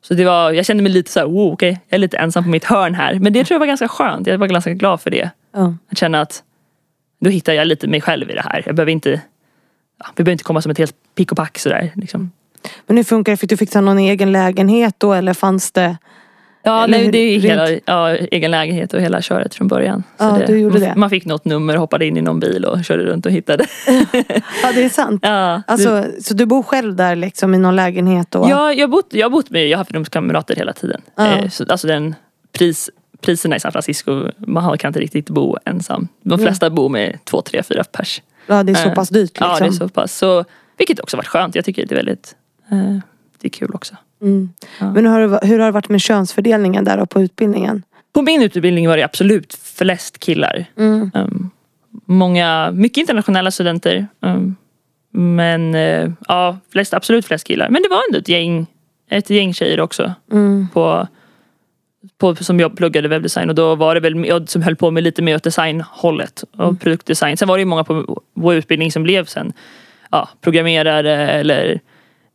Så 0.00 0.14
det 0.14 0.24
var, 0.24 0.52
jag 0.52 0.66
kände 0.66 0.82
mig 0.82 0.92
lite 0.92 1.10
så 1.10 1.20
här, 1.20 1.26
wow, 1.26 1.52
okej, 1.52 1.80
jag 1.88 1.94
är 1.96 1.98
lite 1.98 2.16
ensam 2.18 2.44
på 2.44 2.50
mitt 2.50 2.64
hörn 2.64 2.94
här. 2.94 3.14
Men 3.14 3.32
det 3.32 3.44
tror 3.44 3.54
jag 3.54 3.58
var 3.58 3.66
ganska 3.66 3.88
skönt. 3.88 4.26
Jag 4.26 4.38
var 4.38 4.46
ganska 4.46 4.72
glad 4.72 5.00
för 5.00 5.10
det. 5.10 5.30
Ja. 5.54 5.74
Att 5.90 5.98
känna 5.98 6.20
att 6.20 6.42
då 7.20 7.30
hittar 7.30 7.52
jag 7.52 7.66
lite 7.66 7.86
mig 7.86 8.00
själv 8.00 8.30
i 8.30 8.34
det 8.34 8.42
här. 8.42 8.62
Jag 8.66 8.74
behöver 8.74 8.92
inte, 8.92 9.20
ja, 9.98 10.06
vi 10.16 10.24
behöver 10.24 10.32
inte 10.32 10.44
komma 10.44 10.62
som 10.62 10.70
ett 10.70 10.78
helt 10.78 10.94
pick 11.14 11.30
och 11.32 11.36
pack 11.38 11.58
sådär. 11.58 11.92
Liksom. 11.94 12.30
Men 12.86 12.96
hur 12.96 13.04
funkar 13.04 13.32
det? 13.32 13.36
Fick 13.36 13.50
du 13.50 13.56
fixa 13.56 13.80
någon 13.80 13.98
egen 13.98 14.32
lägenhet 14.32 14.94
då 14.98 15.12
eller 15.12 15.34
fanns 15.34 15.72
det? 15.72 15.96
Ja, 16.62 16.84
Eller 16.84 16.98
nej, 16.98 17.08
det 17.10 17.18
är 17.18 17.38
hela, 17.40 17.68
ja, 17.84 18.10
egen 18.10 18.50
lägenhet 18.50 18.94
och 18.94 19.00
hela 19.00 19.22
köret 19.22 19.54
från 19.54 19.68
början. 19.68 20.02
Ja, 20.18 20.26
det, 20.38 20.46
du 20.46 20.58
gjorde 20.58 20.78
man, 20.80 20.88
det. 20.88 20.94
man 20.96 21.10
fick 21.10 21.24
något 21.24 21.44
nummer, 21.44 21.76
hoppade 21.76 22.06
in 22.06 22.16
i 22.16 22.20
någon 22.20 22.40
bil 22.40 22.64
och 22.64 22.84
körde 22.84 23.04
runt 23.04 23.26
och 23.26 23.32
hittade. 23.32 23.66
Ja 24.62 24.72
det 24.74 24.84
är 24.84 24.88
sant. 24.88 25.20
ja, 25.22 25.62
Alltså, 25.66 26.04
så 26.22 26.34
du 26.34 26.46
bor 26.46 26.62
själv 26.62 26.96
där 26.96 27.16
liksom 27.16 27.54
i 27.54 27.58
någon 27.58 27.76
lägenhet 27.76 28.30
då? 28.30 28.46
Ja, 28.50 28.72
jag 28.72 28.82
har 28.86 28.88
bott, 28.88 29.06
jag 29.10 29.32
bott 29.32 29.50
med, 29.50 29.68
jag 29.68 29.78
har 29.78 29.80
haft 29.80 29.92
rumskamrater 29.92 30.56
hela 30.56 30.72
tiden. 30.72 31.00
Ja. 31.16 31.26
Eh, 31.26 31.48
så, 31.48 31.64
alltså 31.68 31.86
den 31.86 32.14
pris, 32.58 32.90
priserna 33.20 33.56
i 33.56 33.60
San 33.60 33.72
Francisco, 33.72 34.26
man 34.38 34.64
har- 34.64 34.76
kan 34.76 34.88
inte 34.88 35.00
riktigt 35.00 35.30
bo 35.30 35.56
ensam. 35.64 36.08
De 36.22 36.38
flesta 36.38 36.70
bor 36.70 36.88
med 36.88 37.18
två, 37.24 37.42
tre, 37.42 37.62
fyra 37.62 37.84
pers. 37.84 38.22
Ja, 38.46 38.62
det 38.62 38.72
är 38.72 38.76
så 38.76 38.88
Eh, 38.88 38.94
pass 38.94 39.08
dyrt 39.08 39.30
liksom. 39.30 39.46
Ja, 39.50 39.58
det 39.58 39.66
är 39.66 39.70
så 39.70 39.88
pass. 39.88 40.18
Så, 40.18 40.44
vilket 40.78 41.00
också 41.00 41.16
varit 41.16 41.26
skönt. 41.28 41.54
Jag 41.54 41.64
tycker 41.64 41.86
det 41.86 41.94
är 41.94 41.96
väldigt, 41.96 42.34
det 43.40 43.48
är 43.48 43.50
kul 43.50 43.70
också. 43.74 43.96
Mm. 44.22 44.52
Ja. 44.80 44.92
Men 44.92 45.06
hur 45.06 45.46
hur 45.46 45.58
har 45.58 45.66
det 45.66 45.72
varit 45.72 45.88
med 45.88 46.00
könsfördelningen 46.00 46.84
där 46.84 47.04
på 47.04 47.22
utbildningen? 47.22 47.82
På 48.12 48.22
min 48.22 48.42
utbildning 48.42 48.88
var 48.88 48.96
det 48.96 49.02
absolut 49.02 49.54
flest 49.54 50.18
killar. 50.18 50.64
Mm. 50.76 51.10
Um, 51.14 51.50
många, 52.06 52.70
mycket 52.72 52.98
internationella 52.98 53.50
studenter. 53.50 54.06
Um, 54.20 54.56
men 55.12 55.74
eh, 55.74 56.10
ja, 56.28 56.58
flest, 56.72 56.94
absolut 56.94 57.26
flest 57.26 57.46
killar. 57.46 57.68
Men 57.68 57.82
det 57.82 57.88
var 57.88 58.00
ändå 58.08 58.18
ett 58.18 58.28
gäng, 58.28 58.66
ett 59.10 59.30
gäng 59.30 59.54
tjejer 59.54 59.80
också. 59.80 60.12
Mm. 60.32 60.68
på, 60.72 61.08
på, 62.18 62.34
som 62.34 62.60
jag 62.60 62.76
pluggade 62.76 63.08
webbdesign 63.08 63.48
och 63.48 63.54
då 63.54 63.74
var 63.74 63.94
det 63.94 64.00
väl 64.00 64.24
jag 64.24 64.48
som 64.48 64.62
höll 64.62 64.76
på 64.76 64.90
med 64.90 65.02
lite 65.02 65.22
mer 65.22 65.36
åt 65.36 65.42
designhållet 65.42 66.44
och 66.52 66.64
Mm. 66.64 66.76
produktdesign. 66.76 67.36
Sen 67.36 67.48
var 67.48 67.56
det 67.56 67.60
ju 67.60 67.66
många 67.66 67.84
på 67.84 68.22
vår 68.34 68.54
utbildning 68.54 68.92
som 68.92 69.02
blev 69.02 69.24
sen 69.24 69.52
ja, 70.10 70.28
programmerare 70.40 71.30
eller 71.30 71.80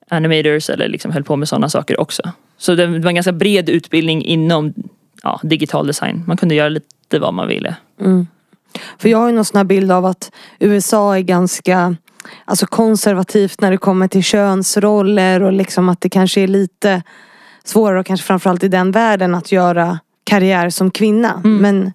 animators 0.07 0.69
eller 0.69 0.87
liksom 0.87 1.11
höll 1.11 1.23
på 1.23 1.35
med 1.35 1.47
sådana 1.47 1.69
saker 1.69 1.99
också. 1.99 2.31
Så 2.57 2.75
det 2.75 2.87
var 2.87 3.09
en 3.09 3.15
ganska 3.15 3.31
bred 3.31 3.69
utbildning 3.69 4.25
inom 4.25 4.73
ja, 5.23 5.39
digital 5.43 5.87
design. 5.87 6.23
Man 6.27 6.37
kunde 6.37 6.55
göra 6.55 6.69
lite 6.69 7.19
vad 7.19 7.33
man 7.33 7.47
ville. 7.47 7.75
Mm. 8.01 8.27
För 8.97 9.09
jag 9.09 9.17
har 9.17 9.27
ju 9.27 9.35
någon 9.35 9.45
sån 9.45 9.57
här 9.57 9.63
bild 9.63 9.91
av 9.91 10.05
att 10.05 10.31
USA 10.59 11.17
är 11.17 11.21
ganska 11.21 11.95
alltså 12.45 12.65
konservativt 12.65 13.61
när 13.61 13.71
det 13.71 13.77
kommer 13.77 14.07
till 14.07 14.23
könsroller 14.23 15.43
och 15.43 15.53
liksom 15.53 15.89
att 15.89 16.01
det 16.01 16.09
kanske 16.09 16.41
är 16.41 16.47
lite 16.47 17.03
svårare 17.63 17.99
och 17.99 18.05
kanske 18.05 18.27
framförallt 18.27 18.63
i 18.63 18.67
den 18.67 18.91
världen 18.91 19.35
att 19.35 19.51
göra 19.51 19.99
karriär 20.23 20.69
som 20.69 20.91
kvinna. 20.91 21.41
Mm. 21.43 21.57
Men 21.57 21.93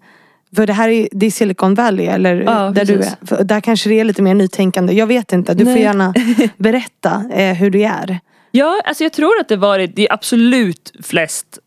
för 0.56 0.66
det 0.66 0.72
här 0.72 0.88
är, 0.88 1.08
det 1.12 1.26
är 1.26 1.30
Silicon 1.30 1.74
Valley 1.74 2.06
eller 2.06 2.36
Ja, 2.40 2.70
där 2.74 2.84
du 2.84 2.96
precis. 2.96 3.16
är. 3.22 3.26
För 3.26 3.44
där 3.44 3.60
kanske 3.60 3.88
det 3.88 4.00
är 4.00 4.04
lite 4.04 4.22
mer 4.22 4.34
nytänkande. 4.34 4.92
Jag 4.92 5.06
vet 5.06 5.32
inte. 5.32 5.54
Du 5.54 5.64
får 5.64 5.72
Nej. 5.72 5.82
gärna 5.82 6.14
berätta 6.56 7.24
eh, 7.32 7.54
hur 7.54 7.70
det 7.70 7.84
är. 7.84 8.18
Ja, 8.50 8.80
alltså 8.84 9.04
jag 9.04 9.12
tror 9.12 9.40
att 9.40 9.48
det 9.48 9.56
varit, 9.56 9.96
det 9.96 10.08
är 10.08 10.12
absolut 10.12 10.92
flest 11.02 11.58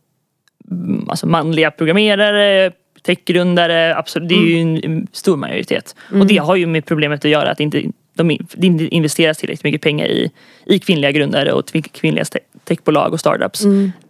mm, 0.71 1.09
alltså 1.09 1.27
manliga 1.27 1.71
programmerare, 1.71 2.71
techgrundare, 3.01 3.95
absolut, 3.97 4.29
det 4.29 4.35
är 4.35 4.45
ju 4.47 4.59
en, 4.61 4.83
en 4.83 5.07
stor 5.11 5.37
majoritet. 5.37 5.95
Och 6.11 6.27
det 6.27 6.37
har 6.37 6.55
ju 6.55 6.65
med 6.65 6.85
problemet 6.85 7.25
att 7.25 7.31
göra 7.31 7.51
att 7.51 7.59
inte, 7.59 7.83
de, 8.13 8.37
det 8.55 8.67
inte 8.67 8.83
investeras 8.85 9.37
tillräckligt 9.37 9.63
mycket 9.63 9.81
pengar 9.81 10.05
i, 10.05 10.31
i 10.65 10.79
kvinnliga 10.79 11.11
grundare 11.11 11.51
och 11.53 11.65
kvinnliga 11.91 12.25
te- 12.25 12.39
techbolag 12.63 13.13
och 13.13 13.19
startups. 13.19 13.63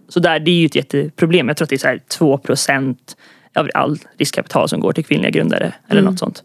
Så 0.09 0.19
där, 0.19 0.39
det 0.39 0.51
är 0.51 0.55
ju 0.55 0.65
ett 0.65 0.75
jätteproblem. 0.75 1.47
Jag 1.47 1.57
tror 1.57 1.65
att 1.65 1.69
det 1.69 1.75
är 1.75 1.77
så 1.77 1.87
här 1.87 1.99
2 2.07 2.37
procent 2.37 3.17
av 3.55 3.69
all 3.73 3.97
riskkapital 4.17 4.69
som 4.69 4.79
går 4.79 4.91
till 4.93 5.05
kvinnliga 5.05 5.29
grundare 5.31 5.73
eller 5.89 6.01
något 6.01 6.19
sånt. 6.19 6.43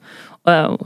Eh, 0.49 0.77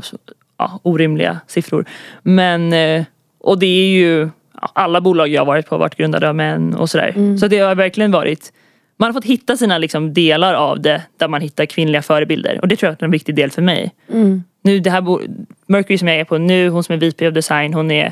ja, 0.59 0.81
orimliga 0.83 1.41
siffror. 1.47 1.85
Men, 2.23 2.73
eh, 2.73 3.05
och 3.41 3.59
det 3.59 3.67
är 3.67 3.89
ju 3.89 4.29
alla 4.75 5.01
bolag 5.01 5.29
jag 5.29 5.41
har 5.41 5.47
varit 5.47 5.67
på 5.69 5.75
har 5.75 5.81
varit 5.81 5.97
grundade 5.97 6.29
av 6.29 6.35
män 6.35 6.75
och 6.75 6.91
sådär. 6.91 7.37
Så 7.39 7.47
det 7.49 7.59
har 7.59 7.75
verkligen 7.75 8.11
varit 8.11 8.53
man 8.97 9.07
har 9.07 9.13
fått 9.13 9.25
hitta 9.25 9.57
sina 9.57 9.79
liksom, 9.79 10.15
delar 10.15 10.55
av 10.55 10.81
det 10.81 11.03
där 11.17 11.29
man 11.29 11.41
hittar 11.41 11.67
kvinnliga 11.67 12.03
förebilder. 12.03 12.59
Och 12.63 12.69
det 12.69 12.77
tror 12.77 12.91
jag 12.93 13.01
är 13.03 13.05
en 13.05 13.11
viktig 13.11 13.35
del 13.35 13.51
för 13.51 13.63
mig. 13.63 13.95
Nu 14.63 14.81
det 14.81 14.91
här 14.91 15.01
bo- 15.01 15.21
Mercury 15.67 15.99
som 15.99 16.09
jag 16.09 16.17
är 16.17 16.25
på 16.25 16.39
nu, 16.39 16.69
hon 16.69 16.85
som 16.85 16.93
är 16.95 16.97
VP 16.99 17.29
of 17.29 17.35
design, 17.35 17.75
hon 17.75 17.91
är, 17.91 18.07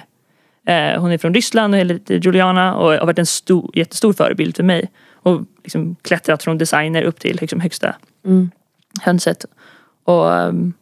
eh, 0.67 1.01
hon 1.01 1.13
är 1.13 1.19
från 1.19 1.35
Ryssland 1.35 1.75
och 1.75 1.81
heter 1.81 2.15
Juliana 2.15 2.75
och 2.77 2.91
har 2.93 3.07
varit 3.07 3.19
en 3.19 3.27
stor, 3.27 3.71
jättestor 3.75 4.13
förebild 4.13 4.57
för 4.57 4.63
mig. 4.63 4.91
Och 5.23 5.41
liksom 5.63 5.97
klättrat 6.03 6.43
från 6.43 6.59
designer 6.59 7.03
upp 7.03 7.21
till 7.21 7.39
liksom, 7.41 7.61
högsta 7.61 7.95
hönset. 9.01 9.45
Och 10.05 10.35
ehm, 10.35 10.73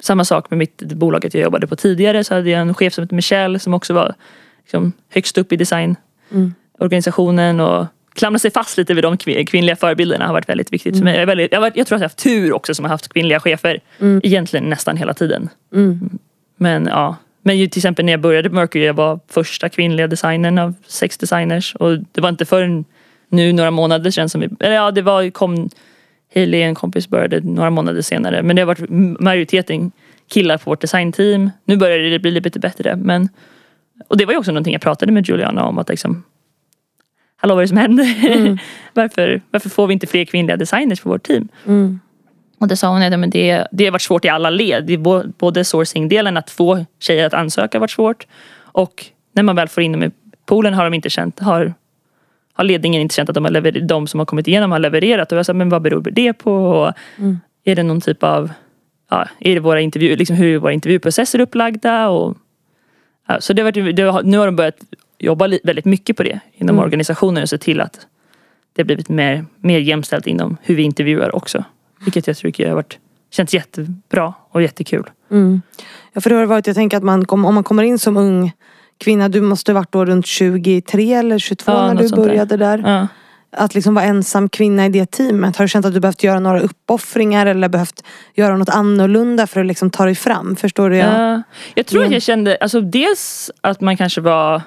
samma 0.00 0.24
sak 0.24 0.50
med 0.50 0.58
mitt 0.58 0.82
bolaget 0.82 1.34
jag 1.34 1.42
jobbade 1.42 1.66
på 1.66 1.76
tidigare 1.76 2.24
så 2.24 2.34
hade 2.34 2.50
jag 2.50 2.60
en 2.60 2.74
chef 2.74 2.94
som 2.94 3.02
hette 3.02 3.14
Michelle 3.14 3.58
som 3.58 3.74
också 3.74 3.94
var 3.94 4.14
liksom, 4.62 4.92
högst 5.08 5.38
upp 5.38 5.52
i 5.52 5.56
designorganisationen 5.56 7.60
och 7.60 7.86
klamra 8.14 8.38
sig 8.38 8.50
fast 8.50 8.78
lite 8.78 8.94
vid 8.94 9.04
de 9.04 9.16
kvin- 9.16 9.46
kvinnliga 9.46 9.76
förebilderna 9.76 10.26
har 10.26 10.32
varit 10.32 10.48
väldigt 10.48 10.72
viktigt 10.72 10.96
för 10.96 11.04
mig. 11.04 11.18
Jag, 11.18 11.26
väldigt, 11.26 11.52
jag, 11.52 11.62
jag 11.62 11.72
tror 11.72 11.82
att 11.82 11.90
jag 11.90 11.98
har 11.98 12.04
haft 12.04 12.18
tur 12.18 12.52
också 12.52 12.74
som 12.74 12.84
har 12.84 12.90
haft 12.90 13.12
kvinnliga 13.12 13.40
chefer 13.40 13.80
egentligen 14.22 14.70
nästan 14.70 14.96
hela 14.96 15.14
tiden. 15.14 15.48
Men 16.56 16.86
ja, 16.86 17.16
men 17.42 17.58
ju 17.58 17.66
till 17.66 17.78
exempel 17.78 18.04
när 18.04 18.12
jag 18.12 18.20
började 18.20 18.48
på 18.48 18.54
Mercury, 18.54 18.84
jag 18.84 18.94
var 18.94 19.20
första 19.28 19.68
kvinnliga 19.68 20.06
designern 20.06 20.58
av 20.58 20.74
sex 20.86 21.18
designers 21.18 21.74
och 21.74 21.98
det 22.12 22.20
var 22.20 22.28
inte 22.28 22.44
förrän 22.44 22.84
nu 23.30 23.52
några 23.52 23.70
månader 23.70 24.10
sedan 24.10 24.28
som 24.28 24.40
vi, 24.40 24.48
eller 24.60 24.74
ja 24.74 24.90
det 24.90 25.02
var, 25.02 25.30
kom 25.30 25.68
Hailey, 26.34 26.62
en 26.62 26.74
kompis, 26.74 27.08
började 27.08 27.40
några 27.40 27.70
månader 27.70 28.02
senare. 28.02 28.42
Men 28.42 28.56
det 28.56 28.62
har 28.62 28.66
varit 28.66 28.90
majoriteten 29.20 29.92
killar 30.32 30.58
på 30.58 30.70
vårt 30.70 30.80
designteam. 30.80 31.50
Nu 31.64 31.76
börjar 31.76 31.98
det 31.98 32.18
bli 32.18 32.30
lite 32.30 32.58
bättre. 32.58 32.96
Men, 32.96 33.28
och 34.08 34.16
det 34.16 34.24
var 34.24 34.32
ju 34.32 34.38
också 34.38 34.52
någonting 34.52 34.72
jag 34.72 34.82
pratade 34.82 35.12
med 35.12 35.28
Juliana 35.28 35.64
om. 35.64 35.78
att 35.78 35.88
liksom, 35.88 36.22
Hallå 37.36 37.54
vad 37.54 37.62
är 37.62 37.64
det 37.64 37.68
som 37.68 37.76
händer? 37.76 38.58
varför, 38.94 39.42
varför 39.50 39.68
får 39.68 39.86
vi 39.86 39.92
inte 39.92 40.06
fler 40.06 40.24
kvinnliga 40.24 40.56
designers 40.56 41.00
på 41.00 41.08
vårt 41.08 41.22
team? 41.22 41.48
Och 42.60 42.68
det 42.68 42.76
sa 42.76 42.88
hon 42.88 43.02
att 43.02 43.18
men 43.18 43.30
det, 43.30 43.66
det 43.72 43.84
har 43.84 43.92
varit 43.92 44.02
svårt 44.02 44.24
i 44.24 44.28
alla 44.28 44.50
led. 44.50 45.00
Både 45.38 45.64
sourcing-delen, 45.64 46.36
att 46.36 46.50
få 46.50 46.84
tjejer 46.98 47.26
att 47.26 47.34
ansöka 47.34 47.78
har 47.78 47.80
varit 47.80 47.90
svårt. 47.90 48.26
Och 48.58 49.06
när 49.32 49.42
man 49.42 49.56
väl 49.56 49.68
får 49.68 49.82
in 49.82 49.92
dem 49.92 50.02
i 50.02 50.10
poolen 50.46 50.74
har 50.74 50.84
de 50.84 50.94
inte 50.94 51.10
känt, 51.10 51.40
har, 51.40 51.74
har 52.60 52.64
ledningen 52.64 53.02
inte 53.02 53.14
känt 53.14 53.28
att 53.28 53.34
de, 53.34 53.44
har 53.44 53.52
lever, 53.52 53.72
de 53.72 54.06
som 54.06 54.20
har 54.20 54.26
kommit 54.26 54.48
igenom 54.48 54.72
har 54.72 54.78
levererat. 54.78 55.32
Och 55.32 55.38
jag 55.38 55.46
sa, 55.46 55.52
men 55.52 55.68
vad 55.68 55.82
beror 55.82 56.00
det 56.00 56.32
på? 56.32 56.52
Och 56.52 56.92
Är 57.64 57.76
det 57.76 57.82
någon 57.82 58.00
typ 58.00 58.22
av, 58.22 58.50
ja, 59.10 59.28
är 59.40 59.54
det 59.54 59.60
våra 59.60 59.80
intervju, 59.80 60.16
liksom 60.16 60.36
hur 60.36 60.54
är 60.54 60.58
våra 60.58 60.72
intervjuprocesser 60.72 61.40
upplagda? 61.40 62.08
Och, 62.08 62.36
ja, 63.28 63.40
så 63.40 63.52
det 63.52 63.62
har 63.62 63.72
varit, 63.72 63.96
det 63.96 64.02
har, 64.02 64.22
nu 64.22 64.38
har 64.38 64.46
de 64.46 64.56
börjat 64.56 64.76
jobba 65.18 65.46
li, 65.46 65.60
väldigt 65.64 65.84
mycket 65.84 66.16
på 66.16 66.22
det 66.22 66.40
inom 66.54 66.78
organisationen 66.78 67.42
och 67.42 67.48
se 67.48 67.58
till 67.58 67.80
att 67.80 68.06
det 68.72 68.82
har 68.82 68.86
blivit 68.86 69.08
mer, 69.08 69.44
mer 69.56 69.78
jämställt 69.78 70.26
inom 70.26 70.56
hur 70.62 70.74
vi 70.74 70.82
intervjuar 70.82 71.36
också. 71.36 71.64
Vilket 72.04 72.26
jag 72.26 72.36
tycker 72.36 72.68
har 72.68 72.74
varit 72.74 72.98
känts 73.30 73.54
jättebra 73.54 74.34
och 74.50 74.62
jättekul. 74.62 75.10
Mm. 75.30 75.62
Ja, 76.12 76.20
för 76.20 76.30
det 76.30 76.36
har 76.36 76.46
varit, 76.46 76.66
jag 76.66 76.76
tänker 76.76 76.96
att 76.96 77.02
man, 77.02 77.24
om 77.28 77.54
man 77.54 77.64
kommer 77.64 77.82
in 77.82 77.98
som 77.98 78.16
ung 78.16 78.52
kvinna, 79.00 79.28
du 79.28 79.40
måste 79.40 79.72
varit 79.72 79.92
då 79.92 80.04
runt 80.04 80.26
23 80.26 81.14
eller 81.14 81.38
22 81.38 81.72
Ja, 81.72 81.86
när 81.86 81.94
du 82.02 82.08
sånt 82.08 82.22
där. 82.22 82.28
började 82.28 82.56
där. 82.56 82.82
Ja. 82.86 83.06
Att 83.52 83.74
liksom 83.74 83.94
vara 83.94 84.04
ensam 84.04 84.48
kvinna 84.48 84.86
i 84.86 84.88
det 84.88 85.06
teamet. 85.10 85.56
Har 85.56 85.64
du 85.64 85.68
känt 85.68 85.86
att 85.86 85.94
du 85.94 86.00
behövt 86.00 86.22
göra 86.22 86.40
några 86.40 86.60
uppoffringar 86.60 87.46
eller 87.46 87.68
behövt 87.68 88.04
göra 88.34 88.56
något 88.56 88.68
annorlunda 88.68 89.46
för 89.46 89.60
att 89.60 89.66
liksom 89.66 89.90
ta 89.90 90.04
dig 90.04 90.14
fram? 90.14 90.56
Förstår 90.56 90.90
du? 90.90 90.96
Ja. 90.96 91.30
Ja. 91.30 91.42
Jag 91.74 91.86
tror 91.86 92.00
att 92.00 92.06
Mm. 92.06 92.12
jag 92.12 92.22
kände, 92.22 92.56
alltså 92.60 92.80
dels 92.80 93.50
att 93.60 93.80
man 93.80 93.96
kanske 93.96 94.20
var 94.20 94.62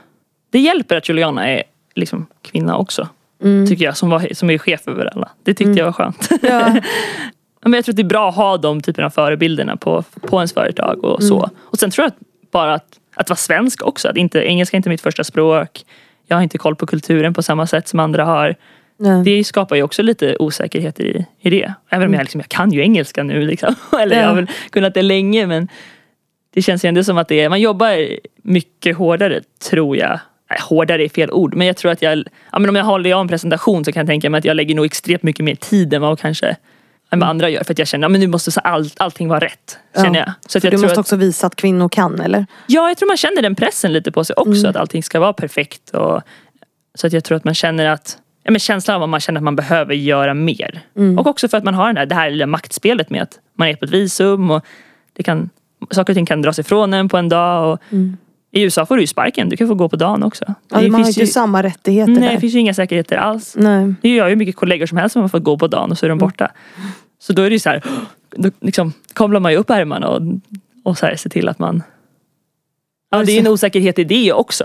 Det 0.52 0.60
hjälper 0.60 0.96
att 0.98 1.10
Juliana 1.10 1.48
är 1.50 1.64
liksom 1.96 2.26
kvinna 2.42 2.78
också. 2.78 3.08
Mm. 3.44 3.68
Tycker 3.68 3.86
jag, 3.86 3.98
som, 3.98 4.10
var, 4.10 4.28
som 4.34 4.50
är 4.50 4.58
chef 4.58 4.88
över 4.88 5.06
alla. 5.16 5.30
Det 5.44 5.54
tyckte 5.54 5.74
jag 5.80 5.86
var 5.86 5.92
skönt. 5.94 6.30
Ja. 6.30 6.38
Ja, 6.50 6.82
Men 7.70 7.74
jag 7.74 7.86
tror 7.86 7.94
att 7.94 7.98
det 7.98 8.02
är 8.02 8.08
bra 8.08 8.30
att 8.30 8.36
ha 8.36 8.58
de 8.58 8.82
typerna 8.82 9.06
av 9.06 9.10
förebilderna 9.10 9.78
på, 9.78 10.04
på 10.22 10.38
ens 10.38 10.54
företag 10.54 11.04
och 11.04 11.24
så. 11.24 11.38
Mm. 11.38 11.50
Och 11.60 11.80
sen 11.80 11.92
tror 11.92 12.04
jag 12.04 12.08
att 12.10 12.52
bara 12.52 12.74
att, 12.74 12.86
att 13.14 13.30
vara 13.30 13.38
svensk 13.38 13.84
också. 13.84 14.09
Att 14.09 14.18
inte, 14.18 14.39
engelska 14.39 14.76
är 14.76 14.80
inte 14.80 14.89
mitt 14.89 15.01
första 15.01 15.24
språk. 15.24 15.86
Jag 16.28 16.38
har 16.38 16.43
inte 16.43 16.57
koll 16.57 16.76
på 16.76 16.86
kulturen 16.86 17.34
på 17.34 17.43
samma 17.43 17.68
sätt 17.68 17.88
som 17.88 17.99
andra 17.99 18.26
har. 18.26 18.55
Nej. 18.97 19.24
Det 19.24 19.43
skapar 19.43 19.76
ju 19.76 19.84
också 19.84 20.01
lite 20.01 20.38
osäkerheter 20.39 21.03
i, 21.03 21.26
i 21.39 21.49
det. 21.49 21.74
Även 21.89 22.07
om 22.07 22.14
jag, 22.14 22.22
liksom, 22.22 22.41
jag 22.41 22.49
kan 22.49 22.72
ju 22.72 22.82
engelska 22.82 23.24
nu. 23.24 23.45
Liksom. 23.45 23.76
Eller 24.01 24.20
jag 24.20 24.28
har 24.28 24.36
väl 24.36 24.47
kunnat 24.70 24.93
det 24.93 25.01
länge. 25.01 25.47
Men 25.47 25.68
det 26.53 26.61
känns 26.61 26.86
ju 26.86 26.88
ändå 26.88 27.03
som 27.03 27.18
att 27.18 27.28
det 27.28 27.39
är, 27.39 27.49
man 27.49 27.61
jobbar 27.61 28.18
mycket 28.43 28.97
hårdare 28.97 29.41
tror 29.70 29.97
jag. 29.97 30.20
Nej, 30.49 30.59
hårdare 30.61 31.03
är 31.03 31.09
fel 31.09 31.32
ord. 31.32 31.55
Men 31.55 31.68
jag 31.68 31.78
tror 31.78 31.91
att 31.91 32.01
jag, 32.01 32.24
ja, 32.51 32.59
men 32.59 32.70
om 32.70 32.76
jag 32.76 32.84
håller 32.84 33.09
jag 33.09 33.22
en 33.22 33.28
presentation 33.28 33.86
så 33.86 33.91
kan 33.91 34.01
jag 34.01 34.07
tänka 34.07 34.30
mig 34.30 34.39
att 34.39 34.45
jag 34.45 34.55
lägger 34.55 34.76
nog 34.76 34.86
extremt 34.86 35.24
mycket 35.24 35.45
mer 35.45 35.55
tid 35.55 35.93
än 35.93 36.01
vad 36.01 36.20
kanske 36.20 36.55
än 37.14 37.20
vad 37.20 37.30
andra 37.30 37.49
gör. 37.49 37.64
För 37.64 37.74
att 37.74 37.80
jag 37.80 37.88
känner 37.88 38.05
att 38.07 38.20
nu 38.20 38.28
måste 38.28 38.51
så 38.51 38.59
all, 38.59 38.89
allting 38.97 39.28
vara 39.28 39.39
rätt. 39.39 39.78
Känner 39.95 40.20
Ja. 40.20 40.26
jag. 40.26 40.34
Så 40.51 40.57
att 40.57 40.64
jag 40.64 40.74
du 40.74 40.78
tror 40.78 40.86
måste 40.86 40.99
att, 40.99 41.05
också 41.05 41.16
visa 41.16 41.47
att 41.47 41.55
kvinnor 41.55 41.89
kan 41.89 42.20
eller? 42.20 42.45
Ja, 42.68 42.88
jag 42.88 42.97
tror 42.97 43.07
man 43.07 43.18
känner 43.18 43.41
den 43.41 43.55
pressen 43.55 43.93
lite 43.93 44.11
på 44.11 44.24
sig 44.24 44.34
också. 44.34 44.59
Mm. 44.59 44.70
Att 44.70 44.76
allting 44.76 45.03
ska 45.03 45.20
vara 45.20 45.34
perfekt. 45.34 45.89
Och, 45.89 46.22
så 46.95 47.07
att 47.07 47.14
jag 47.14 47.24
tror 47.24 47.38
att 47.38 47.43
man 47.43 47.53
känner 47.53 47.86
att 47.86 48.18
ja, 48.43 48.51
men 48.51 48.59
känslan 48.59 48.95
av 48.95 49.03
att 49.03 49.09
man 49.09 49.20
känner 49.20 49.39
att 49.39 49.43
man 49.43 49.55
behöver 49.55 49.93
göra 49.93 50.34
mer. 50.34 50.82
Mm. 50.97 51.20
Och 51.20 51.28
också 51.28 51.47
för 51.47 51.57
att 51.57 51.64
man 51.64 51.74
har 51.74 51.88
den 51.88 51.97
här, 51.97 52.05
det 52.05 52.16
här 52.16 52.30
lilla 52.30 52.47
maktspelet 52.47 53.09
med 53.09 53.22
att 53.22 53.39
man 53.57 53.68
är 53.68 53.76
på 53.76 53.86
ett 53.86 53.91
visum 53.91 54.51
och 54.51 54.66
det 55.14 55.24
kan, 55.24 55.49
saker 55.91 56.14
och 56.14 56.16
ting 56.16 56.26
kan 56.26 56.41
dras 56.41 56.59
ifrån 56.59 56.93
en 56.93 57.09
på 57.09 57.18
en 57.18 57.30
dag. 57.30 57.74
Och 57.74 57.80
I 58.51 58.61
USA 58.61 58.86
får 58.86 58.95
du 58.95 59.01
ju 59.01 59.07
sparken, 59.07 59.49
du 59.49 59.57
kan 59.57 59.68
få 59.68 59.76
gå 59.76 59.89
på 59.89 59.95
dagen 59.95 60.24
också. 60.24 60.45
Mm. 60.45 60.55
Ja, 60.70 60.91
man 60.91 61.01
har 61.01 61.07
inte 61.07 61.28
samma 61.28 61.64
rättigheter 61.64 62.11
nej, 62.11 62.22
där. 62.22 62.32
det 62.32 62.39
finns 62.39 62.53
ju 62.53 62.59
inga 62.59 62.74
säkerheter 62.74 63.18
alls. 63.18 63.55
Nej. 63.57 63.93
Det 64.01 64.09
gör 64.09 64.28
ju 64.28 64.36
mycket 64.36 64.55
kollegor 64.55 64.86
som 64.86 64.97
helst 64.97 65.14
som 65.14 65.22
har 65.22 65.30
fått 65.30 65.43
gå 65.43 65.57
på 65.57 65.68
dagen 65.68 65.91
och 65.91 65.97
så 65.97 66.05
är 66.05 66.09
de 66.09 66.18
borta. 66.18 66.51
Så 67.24 67.34
då 67.34 67.41
är 67.41 67.49
det 67.49 67.55
ju 67.55 67.59
så 67.59 67.69
här, 67.69 67.84
då 68.30 68.51
liksom 68.59 68.93
kavlar 69.13 69.39
man 69.39 69.51
ju 69.51 69.57
upp 69.57 69.69
ärmarna 69.69 70.07
och, 70.07 70.21
och 70.84 70.97
så 70.97 71.05
här, 71.05 71.15
ser 71.15 71.30
till 71.30 71.49
att 71.49 71.59
man... 71.59 71.84
Ja, 73.11 73.24
det 73.24 73.32
är 73.32 73.34
ju 73.34 73.39
en 73.39 73.47
osäkerhet 73.47 73.99
i 73.99 74.03
det 74.03 74.34
också. 74.34 74.63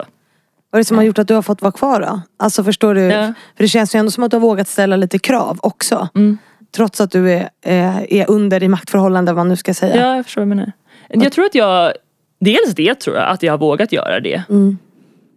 Vad 0.70 0.78
är 0.78 0.80
det 0.80 0.84
som 0.84 0.96
har 0.96 1.04
gjort 1.04 1.18
att 1.18 1.28
du 1.28 1.34
har 1.34 1.42
fått 1.42 1.62
vara 1.62 1.72
kvar 1.72 2.00
då? 2.00 2.20
Alltså 2.36 2.64
förstår 2.64 2.94
du? 2.94 3.00
Ja. 3.00 3.34
För 3.56 3.64
det 3.64 3.68
känns 3.68 3.94
ju 3.94 3.98
ändå 3.98 4.10
som 4.10 4.24
att 4.24 4.30
du 4.30 4.36
har 4.36 4.40
vågat 4.40 4.68
ställa 4.68 4.96
lite 4.96 5.18
krav 5.18 5.58
också. 5.62 6.08
Mm. 6.14 6.38
Trots 6.70 7.00
att 7.00 7.10
du 7.10 7.32
är, 7.32 7.50
eh, 7.62 8.02
är 8.12 8.30
under 8.30 8.62
i 8.62 8.68
maktförhållande 8.68 9.32
vad 9.32 9.36
man 9.36 9.48
nu 9.48 9.56
ska 9.56 9.74
säga. 9.74 9.96
Ja, 9.96 10.16
jag 10.16 10.24
förstår 10.24 10.40
vad 10.40 10.48
du 10.48 10.54
menar. 10.54 10.72
Jag 11.08 11.32
tror 11.32 11.44
att 11.44 11.54
jag, 11.54 11.92
dels 12.40 12.74
det 12.74 12.94
tror 12.94 13.16
jag, 13.16 13.28
att 13.28 13.42
jag 13.42 13.52
har 13.52 13.58
vågat 13.58 13.92
göra 13.92 14.20
det. 14.20 14.42
Mm. 14.48 14.78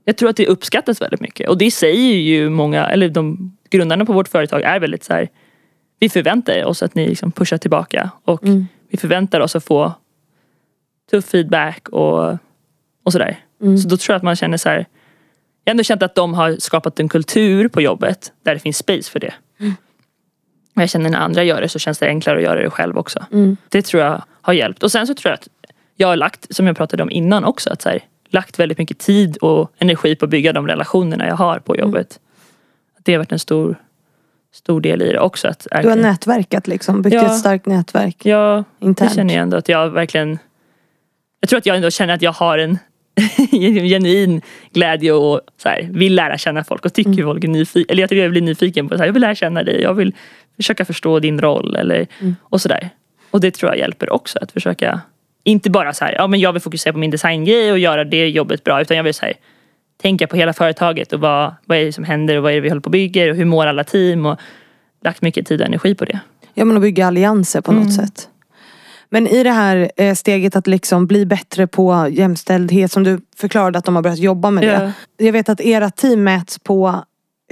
Jag 0.05 0.17
tror 0.17 0.29
att 0.29 0.37
det 0.37 0.47
uppskattas 0.47 1.01
väldigt 1.01 1.21
mycket. 1.21 1.49
Och 1.49 1.57
det 1.57 1.71
säger 1.71 2.15
ju 2.15 2.49
många, 2.49 2.87
eller 2.87 3.09
de 3.09 3.57
grundarna 3.69 4.05
på 4.05 4.13
vårt 4.13 4.27
företag 4.27 4.61
är 4.61 4.79
väldigt 4.79 5.03
så 5.03 5.13
här. 5.13 5.29
Vi 6.01 6.09
förväntar 6.09 6.65
oss 6.65 6.83
att 6.83 6.95
ni 6.95 7.07
liksom 7.07 7.31
pushar 7.31 7.57
tillbaka. 7.57 8.11
Och 8.25 8.43
Mm. 8.43 8.67
vi 8.89 8.97
förväntar 8.97 9.39
oss 9.39 9.55
att 9.55 9.63
få 9.63 9.93
tuff 11.11 11.25
feedback 11.25 11.89
och, 11.89 12.37
och 13.03 13.11
sådär. 13.11 13.39
Mm. 13.61 13.77
Så 13.77 13.87
då 13.87 13.97
tror 13.97 14.13
jag 14.13 14.17
att 14.17 14.23
man 14.23 14.35
känner 14.35 14.57
så 14.57 14.69
här. 14.69 14.77
Jag 15.63 15.71
har 15.71 15.73
ändå 15.73 15.83
känt 15.83 16.03
att 16.03 16.15
de 16.15 16.33
har 16.33 16.55
skapat 16.59 16.99
en 16.99 17.09
kultur 17.09 17.67
på 17.67 17.81
jobbet 17.81 18.33
där 18.43 18.53
det 18.53 18.59
finns 18.59 18.77
space 18.77 19.11
för 19.11 19.19
det. 19.19 19.33
Mm. 19.59 19.73
Jag 20.73 20.89
känner 20.89 21.09
när 21.09 21.19
andra 21.19 21.43
gör 21.43 21.61
det 21.61 21.69
så 21.69 21.79
känns 21.79 21.99
det 21.99 22.07
enklare 22.07 22.37
att 22.37 22.43
göra 22.43 22.61
det 22.63 22.69
själv 22.69 22.97
också. 22.97 23.25
Mm. 23.31 23.57
Det 23.69 23.81
tror 23.81 24.03
jag 24.03 24.21
har 24.41 24.53
hjälpt. 24.53 24.83
Och 24.83 24.91
sen 24.91 25.07
så 25.07 25.13
tror 25.13 25.29
jag 25.29 25.33
att 25.37 25.47
jag 25.95 26.07
har 26.07 26.15
lagt, 26.15 26.55
som 26.55 26.67
jag 26.67 26.77
pratade 26.77 27.03
om 27.03 27.11
innan 27.11 27.43
också, 27.45 27.69
att 27.69 27.81
så 27.81 27.89
här, 27.89 27.99
lagt 28.29 28.59
väldigt 28.59 28.77
mycket 28.77 28.99
tid 28.99 29.37
och 29.37 29.71
energi 29.77 30.15
på 30.15 30.25
att 30.25 30.31
bygga 30.31 30.53
de 30.53 30.67
relationerna 30.67 31.27
jag 31.27 31.35
har 31.35 31.59
på 31.59 31.77
jobbet. 31.77 32.19
Att 32.97 33.05
Det 33.05 33.13
har 33.13 33.17
varit 33.19 33.31
en 33.31 33.39
stor, 33.39 33.75
stor 34.53 34.81
del 34.81 35.01
i 35.01 35.11
det 35.11 35.19
också. 35.19 35.47
Att 35.47 35.67
Du 35.81 35.89
har 35.89 35.95
nätverkat 35.95 36.67
liksom. 36.67 37.01
Byggt 37.01 37.13
Ja. 37.13 37.25
ett 37.25 37.37
starkt 37.37 37.65
nätverk 37.65 38.25
Ja, 38.25 38.63
det 38.79 38.85
internt. 38.85 39.15
känner 39.15 39.33
jag 39.33 39.41
ändå 39.43 39.57
att 39.57 39.69
jag 39.69 39.89
verkligen 39.89 40.39
Jag 41.39 41.49
tror 41.49 41.57
att 41.57 41.65
jag 41.65 41.75
ändå 41.75 41.89
känner 41.91 42.13
att 42.13 42.21
jag 42.21 42.31
har 42.31 42.57
en 42.57 42.77
genuin 43.89 44.41
glädje 44.73 45.11
och 45.13 45.41
så 45.57 45.69
här, 45.69 45.89
vill 45.91 46.15
lära 46.15 46.37
känna 46.37 46.63
folk 46.63 46.85
och 46.85 46.93
tycker 46.93 47.23
folk 47.23 47.43
är 47.43 47.47
nyfikna. 47.47 47.91
Eller 47.91 48.01
jag 48.01 48.11
jag 48.11 48.31
blir 48.31 48.41
nyfiken 48.41 48.89
på 48.89 48.95
så 48.95 48.99
här, 48.99 49.05
jag 49.05 49.13
vill 49.13 49.21
lära 49.21 49.35
känna 49.35 49.63
dig, 49.63 49.81
jag 49.81 49.93
vill 49.93 50.15
försöka 50.55 50.85
förstå 50.85 51.19
din 51.19 51.41
roll 51.41 51.75
eller, 51.75 52.07
och 52.41 52.61
sådär. 52.61 52.89
Och 53.31 53.41
det 53.41 53.51
tror 53.51 53.71
jag 53.71 53.79
hjälper 53.79 54.13
också 54.13 54.39
att 54.41 54.51
försöka 54.51 55.01
inte 55.43 55.69
bara 55.69 55.93
så 55.93 56.05
här, 56.05 56.13
ja 56.13 56.27
men 56.27 56.39
jag 56.39 56.53
vill 56.53 56.61
fokusera 56.61 56.93
på 56.93 56.99
min 56.99 57.11
designgrej 57.11 57.71
och 57.71 57.79
göra 57.79 58.03
det 58.03 58.29
jobbet 58.29 58.63
bra 58.63 58.81
utan 58.81 58.97
jag 58.97 59.03
vill 59.03 59.13
så 59.13 59.25
här, 59.25 59.33
tänka 60.01 60.27
på 60.27 60.35
hela 60.35 60.53
företaget 60.53 61.13
och 61.13 61.19
vad, 61.19 61.55
vad 61.65 61.77
är 61.77 61.85
det 61.85 61.93
som 61.93 62.03
händer 62.03 62.37
och 62.37 62.43
vad 62.43 62.51
är 62.51 62.55
det 62.55 62.61
vi 62.61 62.69
håller 62.69 62.81
på 62.81 62.87
och 62.87 62.91
bygger 62.91 63.29
och 63.29 63.35
hur 63.35 63.45
mår 63.45 63.65
alla 63.65 63.83
team 63.83 64.25
och 64.25 64.39
lagt 65.03 65.21
mycket 65.21 65.47
tid 65.47 65.61
och 65.61 65.67
energi 65.67 65.95
på 65.95 66.05
det. 66.05 66.19
Ja 66.53 66.65
men 66.65 66.77
att 66.77 66.81
bygga 66.83 67.07
allianser 67.07 67.61
på 67.61 67.71
Mm. 67.71 67.83
något 67.83 67.93
sätt. 67.95 68.27
Men 69.09 69.27
i 69.27 69.43
det 69.43 69.51
här 69.51 69.91
eh, 69.97 70.13
steget 70.15 70.55
att 70.55 70.67
liksom 70.67 71.07
bli 71.07 71.25
bättre 71.25 71.67
på 71.67 72.07
jämställdhet 72.11 72.91
som 72.91 73.03
du 73.03 73.21
förklarade 73.35 73.77
att 73.79 73.85
de 73.85 73.95
har 73.95 74.03
börjat 74.03 74.19
jobba 74.19 74.51
med 74.51 74.63
Ja. 74.63 74.79
det. 75.17 75.25
Jag 75.25 75.33
vet 75.33 75.49
att 75.49 75.61
era 75.61 75.89
team 75.89 76.23
mäts 76.23 76.59
på 76.59 77.03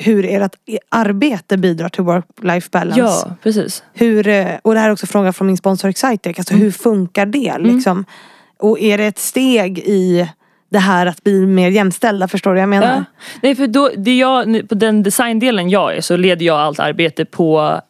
hur 0.01 0.25
ert 0.25 0.55
arbete 0.89 1.57
bidrar 1.57 1.89
till 1.89 2.03
work-life 2.03 2.69
balance. 2.71 2.99
Ja, 3.01 3.35
precis. 3.43 3.83
Hur, 3.93 4.27
eh, 4.27 4.47
och 4.61 4.73
det 4.73 4.79
här 4.79 4.87
är 4.87 4.93
också 4.93 5.03
en 5.03 5.07
fråga 5.07 5.33
från 5.33 5.47
min 5.47 5.57
sponsor 5.57 5.89
Excitec. 5.89 6.37
Alltså 6.37 6.53
Mm. 6.53 6.63
hur 6.63 6.71
funkar 6.71 7.25
det 7.25 7.57
liksom? 7.59 8.05
Och 8.59 8.79
är 8.79 8.97
det 8.97 9.05
ett 9.05 9.19
steg 9.19 9.79
i 9.79 10.29
det 10.69 10.79
här 10.79 11.05
att 11.05 11.23
bli 11.23 11.45
mer 11.45 11.69
jämställda? 11.69 12.27
Förstår 12.27 12.51
du 12.51 12.55
vad 12.55 12.61
jag 12.61 12.69
menar? 12.69 12.95
Ja. 12.95 13.03
Nej, 13.41 13.55
för 13.55 13.67
då, 13.67 13.89
det 13.97 14.17
jag, 14.17 14.69
på 14.69 14.75
den 14.75 15.03
designdelen 15.03 15.69
jag 15.69 15.97
är 15.97 16.01
så 16.01 16.17
leder 16.17 16.45
jag 16.45 16.59
allt 16.59 16.79
arbete 16.79 17.25
på 17.25 17.81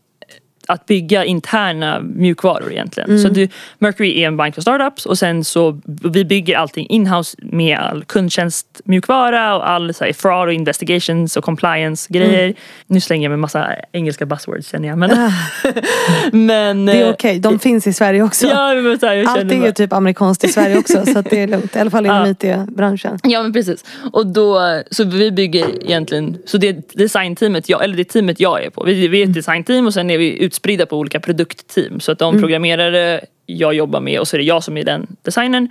att 0.70 0.86
bygga 0.86 1.26
interna 1.26 2.00
mjukvaror 2.00 2.72
egentligen. 2.72 3.10
Mm. 3.10 3.22
Så 3.22 3.30
du, 3.30 3.48
Mercury 3.80 4.22
är 4.24 4.28
en 4.28 4.38
bank 4.38 4.56
för 4.56 4.62
startups 4.62 5.06
och 5.06 5.18
sen 5.18 5.44
så 5.44 5.82
vi 5.86 6.26
bygger 6.26 6.58
allting 6.58 6.88
inhouse 6.90 7.38
med 7.42 7.78
all 7.78 8.04
kundtjänst 8.04 8.82
mjukvara 8.84 9.56
och 9.56 9.70
all 9.70 9.94
så 9.94 10.04
här, 10.06 10.14
fraud 10.14 10.48
och 10.48 10.54
investigations 10.54 11.38
och 11.38 11.44
compliance 11.44 12.14
grejer. 12.14 12.44
Mm. 12.44 12.56
Nu 12.88 13.02
slänger 13.02 13.24
jag 13.24 13.30
med 13.30 13.40
massa 13.40 13.68
engelska 13.92 14.26
buzzwords 14.26 14.72
känner 14.72 14.88
jag. 14.88 14.98
Men, 14.98 15.10
men 16.32 16.90
Ah. 16.90 16.92
Det 16.94 17.00
är 17.02 17.06
eh, 17.06 17.10
okej, 17.14 17.40
de 17.40 17.60
finns 17.60 17.88
i 17.88 17.94
Sverige 17.94 18.24
också. 18.24 18.48
Ja, 18.48 18.74
men 18.74 19.00
så 19.00 19.06
här, 19.06 19.14
jag 19.14 19.28
Allt 19.28 19.40
känner 19.40 19.52
är 19.54 19.56
ju 19.58 19.62
bara- 19.62 19.72
typ 19.72 19.94
amerikanskt 19.94 20.44
i 20.44 20.48
Sverige 20.48 20.78
också 20.78 21.06
så 21.06 21.22
det 21.22 21.40
är 21.42 21.48
lugnt. 21.48 21.76
I 21.76 21.80
alla 21.80 21.90
fall 21.92 22.06
inom 22.06 22.18
Ja. 22.40 22.50
IT-branschen. 22.56 23.20
Ja 23.24 23.42
men 23.44 23.54
precis. 23.54 23.86
Och 24.14 24.28
då, 24.28 24.60
så 24.92 25.04
vi 25.04 25.32
bygger 25.32 25.84
egentligen, 25.84 26.38
så 26.46 26.58
det 26.58 26.94
designteamet, 26.98 27.70
jag, 27.70 27.84
eller 27.84 27.98
det 27.98 28.04
teamet 28.04 28.40
jag 28.40 28.64
är 28.66 28.70
på. 28.70 28.84
Vi, 28.84 29.08
vi 29.08 29.22
är 29.22 29.28
ett 29.28 29.34
designteam 29.34 29.86
och 29.86 29.94
sen 29.94 30.10
är 30.10 30.18
vi 30.18 30.44
utspridda 30.60 30.86
på 30.86 30.98
olika 30.98 31.20
produktteam. 31.20 32.00
Så 32.00 32.12
att 32.12 32.20
de 32.20 32.40
programmerare 32.40 33.22
jag 33.46 33.74
jobbar 33.74 34.02
med 34.02 34.20
och 34.20 34.28
så 34.28 34.36
är 34.36 34.38
det 34.38 34.46
jag 34.46 34.64
som 34.64 34.78
är 34.78 34.84
den 34.84 35.08
designern. 35.22 35.70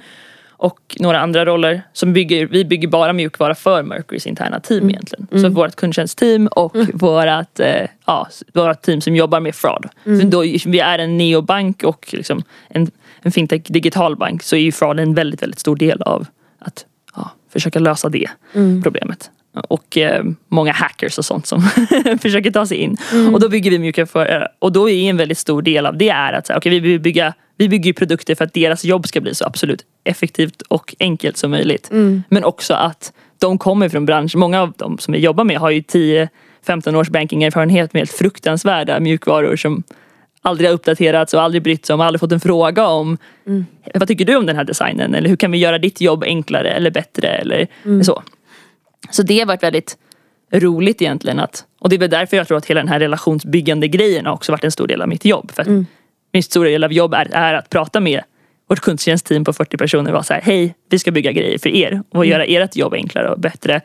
Och 0.61 0.97
några 1.01 1.21
andra 1.21 1.45
roller. 1.45 1.83
Som 1.93 2.13
bygger, 2.13 2.47
vi 2.47 2.65
bygger 2.65 2.89
bara 2.89 3.13
mjukvara 3.13 3.55
för 3.55 3.83
Mercurys 3.83 4.27
interna 4.27 4.61
team 4.61 4.91
egentligen. 4.91 5.27
Så 5.43 5.49
vårt 5.49 5.77
kundtjänstteam 5.77 6.47
och 6.47 6.77
vårat, 6.93 7.61
eh, 7.61 7.87
ja, 8.07 8.29
vårat 8.55 8.83
team 8.83 9.01
som 9.01 9.17
jobbar 9.17 9.41
med 9.41 9.55
fraud. 9.55 9.87
Så 10.05 10.27
då, 10.27 10.41
vi 10.67 10.81
är 10.81 10.99
en 10.99 11.19
neobank 11.19 11.83
och 11.85 12.09
liksom 12.13 12.43
en, 12.69 12.91
en 13.23 13.33
fintech 13.33 13.63
digital 13.69 14.17
bank 14.17 14.43
så 14.43 14.57
är 14.57 14.61
ju 14.61 14.73
fraud 14.73 15.01
en 15.01 15.15
väldigt, 15.15 15.43
väldigt 15.43 15.61
stor 15.61 15.77
del 15.77 16.03
av 16.03 16.27
att 16.59 16.87
ja, 17.15 17.31
försöka 17.53 17.79
lösa 17.79 18.09
det 18.09 18.29
problemet. 18.83 19.31
Och 19.61 19.99
eh, 19.99 20.25
många 20.49 20.73
hackers 20.73 21.19
och 21.19 21.25
sånt 21.25 21.47
som 21.47 21.63
försöker 22.23 22.51
ta 22.51 22.67
sig 22.67 22.77
in. 22.77 22.97
Och 23.33 23.41
då 23.41 23.49
bygger 23.49 23.71
vi 23.71 23.79
mjuka 23.79 24.07
för 24.07 24.49
Och 24.59 24.73
då 24.73 24.91
är 24.91 25.11
en 25.11 25.17
väldigt 25.17 25.39
stor 25.39 25.63
del 25.63 25.87
av 25.87 25.99
det 25.99 26.09
är 26.09 26.33
att 26.33 26.51
okay, 26.51 26.81
vi, 26.81 26.99
bygga, 26.99 27.35
vi 27.57 27.69
bygger 27.69 27.93
produkter 27.93 28.35
för 28.35 28.45
att 28.45 28.55
deras 28.55 28.85
jobb 28.85 29.07
ska 29.07 29.21
bli 29.21 29.35
så 29.35 29.45
absolut 29.45 29.85
effektivt 30.05 30.63
och 30.63 30.95
enkelt 31.01 31.37
som 31.37 31.51
möjligt. 31.51 31.89
Men 32.29 32.45
också 32.45 32.75
att 32.75 33.13
de 33.41 33.59
kommer 33.59 33.89
från 33.89 34.07
branschen. 34.07 34.41
Många 34.41 34.63
av 34.63 34.73
dem 34.73 34.99
som 34.99 35.13
vi 35.13 35.19
jobbar 35.19 35.45
med 35.45 35.59
har 35.59 35.71
ju 35.71 35.81
10-15 35.81 36.97
års 36.97 37.09
bankingerfarenhet 37.09 37.93
med 37.93 38.01
helt 38.01 38.13
fruktansvärda 38.13 39.01
mjukvaror 39.01 39.57
som 39.57 39.83
aldrig 40.43 40.69
har 40.69 40.75
uppdaterats 40.75 41.35
och 41.35 41.43
aldrig 41.43 41.63
brytt 41.63 41.87
sig 41.87 41.95
om, 41.95 42.01
aldrig 42.01 42.21
fått 42.21 42.33
en 42.33 42.41
fråga 42.41 42.87
om 42.87 43.19
vad 43.95 44.09
tycker 44.09 44.25
du 44.25 44.37
om 44.37 44.47
den 44.47 44.57
här 44.57 44.65
designen? 44.65 45.15
Eller 45.15 45.29
hur 45.29 45.37
kan 45.37 45.51
vi 45.51 45.59
göra 45.59 45.79
ditt 45.79 46.01
jobb 46.01 46.23
enklare 46.23 46.71
eller 46.71 46.91
bättre? 46.91 47.29
Eller 47.29 47.67
så. 48.03 48.23
Så 49.11 49.23
det 49.23 49.39
har 49.39 49.47
varit 49.47 49.63
väldigt 49.63 49.99
roligt 50.53 51.03
egentligen. 51.03 51.39
Att, 51.39 51.65
och 51.81 51.89
det 51.89 51.97
är 51.97 52.01
väl 52.01 52.11
därför 52.11 52.37
jag 52.37 52.49
tror 52.49 52.59
att 52.59 52.67
hela 52.67 52.81
den 52.81 52.89
här 52.89 53.01
relationsbyggande 53.01 53.89
grejen 53.89 54.27
har 54.27 54.33
också 54.33 54.53
varit 54.53 54.65
en 54.65 54.73
stor 54.73 54.87
del 54.87 55.03
av 55.03 55.09
mitt 55.09 55.25
jobb. 55.25 55.51
För 55.55 55.63
att 55.63 55.69
min 56.33 56.43
stora 56.43 56.69
del 56.69 56.85
av 56.85 56.93
jobb 56.93 57.15
är, 57.15 57.29
är 57.33 57.55
att 57.55 57.71
prata 57.71 58.01
med 58.01 58.23
vårt 58.69 58.81
kundtjänstteam 58.81 59.45
på 59.45 59.53
40 59.53 59.77
personer 59.77 60.11
och 60.11 60.15
vara 60.15 60.23
så 60.23 60.35
här, 60.35 60.41
hej, 60.41 60.75
vi 60.91 60.99
ska 60.99 61.11
bygga 61.11 61.33
grejer 61.33 61.59
för 61.59 61.69
er 61.69 62.03
och 62.11 62.27
göra 62.27 62.45
ert 62.45 62.77
jobb 62.77 62.95
enklare 62.95 63.31
och 63.31 63.41
bättre. 63.41 63.81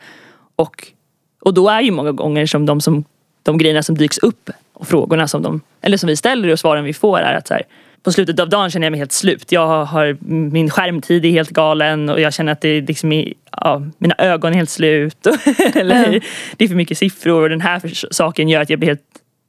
Och, 0.56 0.92
och 1.40 1.54
då 1.54 1.68
är 1.68 1.80
ju 1.80 1.90
många 1.90 2.12
gånger 2.12 2.46
som 2.46 2.66
de, 2.66 2.80
som 2.80 3.04
de 3.42 3.58
grejerna 3.58 3.82
som 3.82 3.94
dyks 3.94 4.18
upp 4.18 4.50
och 4.72 4.88
frågorna 4.88 5.28
som, 5.28 5.42
de, 5.42 5.60
eller 5.80 5.96
som 5.96 6.06
vi 6.06 6.16
ställer 6.16 6.52
och 6.52 6.58
svaren 6.58 6.84
vi 6.84 6.92
får 6.92 7.18
är 7.18 7.34
att 7.34 7.48
så 7.48 7.54
här, 7.54 7.62
på 8.04 8.12
slutet 8.12 8.40
av 8.40 8.48
dagen 8.48 8.70
känner 8.70 8.86
jag 8.86 8.90
mig 8.90 8.98
helt 8.98 9.12
slut. 9.12 9.52
Jag 9.52 9.84
har, 9.84 10.16
min 10.50 10.70
skärmtid 10.70 11.24
är 11.24 11.30
helt 11.30 11.50
galen 11.50 12.08
och 12.08 12.20
jag 12.20 12.34
känner 12.34 12.52
att 12.52 12.60
det 12.60 12.68
är 12.68 12.82
liksom 12.82 13.12
i, 13.12 13.34
ja, 13.50 13.82
mina 13.98 14.14
ögon 14.18 14.52
är 14.52 14.56
helt 14.56 14.70
slut. 14.70 15.26
eller 15.74 16.12
Ja. 16.12 16.20
det 16.56 16.64
är 16.64 16.68
för 16.68 16.74
mycket 16.74 16.98
siffror 16.98 17.42
och 17.42 17.48
den 17.48 17.60
här 17.60 17.80
saken 18.14 18.48
gör 18.48 18.60
att 18.60 18.70
jag 18.70 18.78
blir 18.78 18.88
helt 18.88 19.02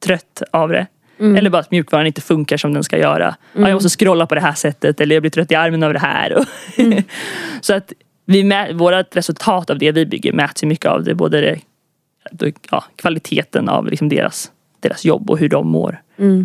trött 0.05 0.41
av 0.51 0.69
det. 0.69 0.87
Eller 1.19 1.49
bara 1.49 1.59
att 1.59 1.71
mjukvaran 1.71 2.07
inte 2.07 2.21
funkar 2.21 2.57
som 2.57 2.73
den 2.73 2.83
ska 2.83 2.97
göra. 2.97 3.35
Ja, 3.53 3.61
jag 3.67 3.73
måste 3.73 3.89
scrolla 3.89 4.25
på 4.25 4.35
det 4.35 4.41
här 4.41 4.53
sättet 4.53 5.01
eller 5.01 5.15
jag 5.15 5.23
blir 5.23 5.31
trött 5.31 5.51
i 5.51 5.55
armen 5.55 5.83
av 5.83 5.93
det 5.93 5.99
här. 5.99 6.33
Och 6.37 6.45
så 7.61 7.73
att 7.73 7.93
vi 8.25 8.51
vårat 8.73 9.15
resultat 9.15 9.69
av 9.69 9.77
det 9.79 9.91
vi 9.91 10.05
bygger 10.05 10.33
mäts 10.33 10.63
ju 10.63 10.67
mycket 10.67 10.85
av 10.85 11.03
det. 11.03 11.15
Både 11.15 11.41
det, 12.31 12.51
ja, 12.71 12.83
kvaliteten 12.95 13.69
av 13.69 13.87
liksom 13.87 14.09
deras, 14.09 14.51
deras 14.79 15.05
jobb 15.05 15.29
och 15.29 15.37
hur 15.39 15.49
de 15.49 15.67
mår. 15.67 16.01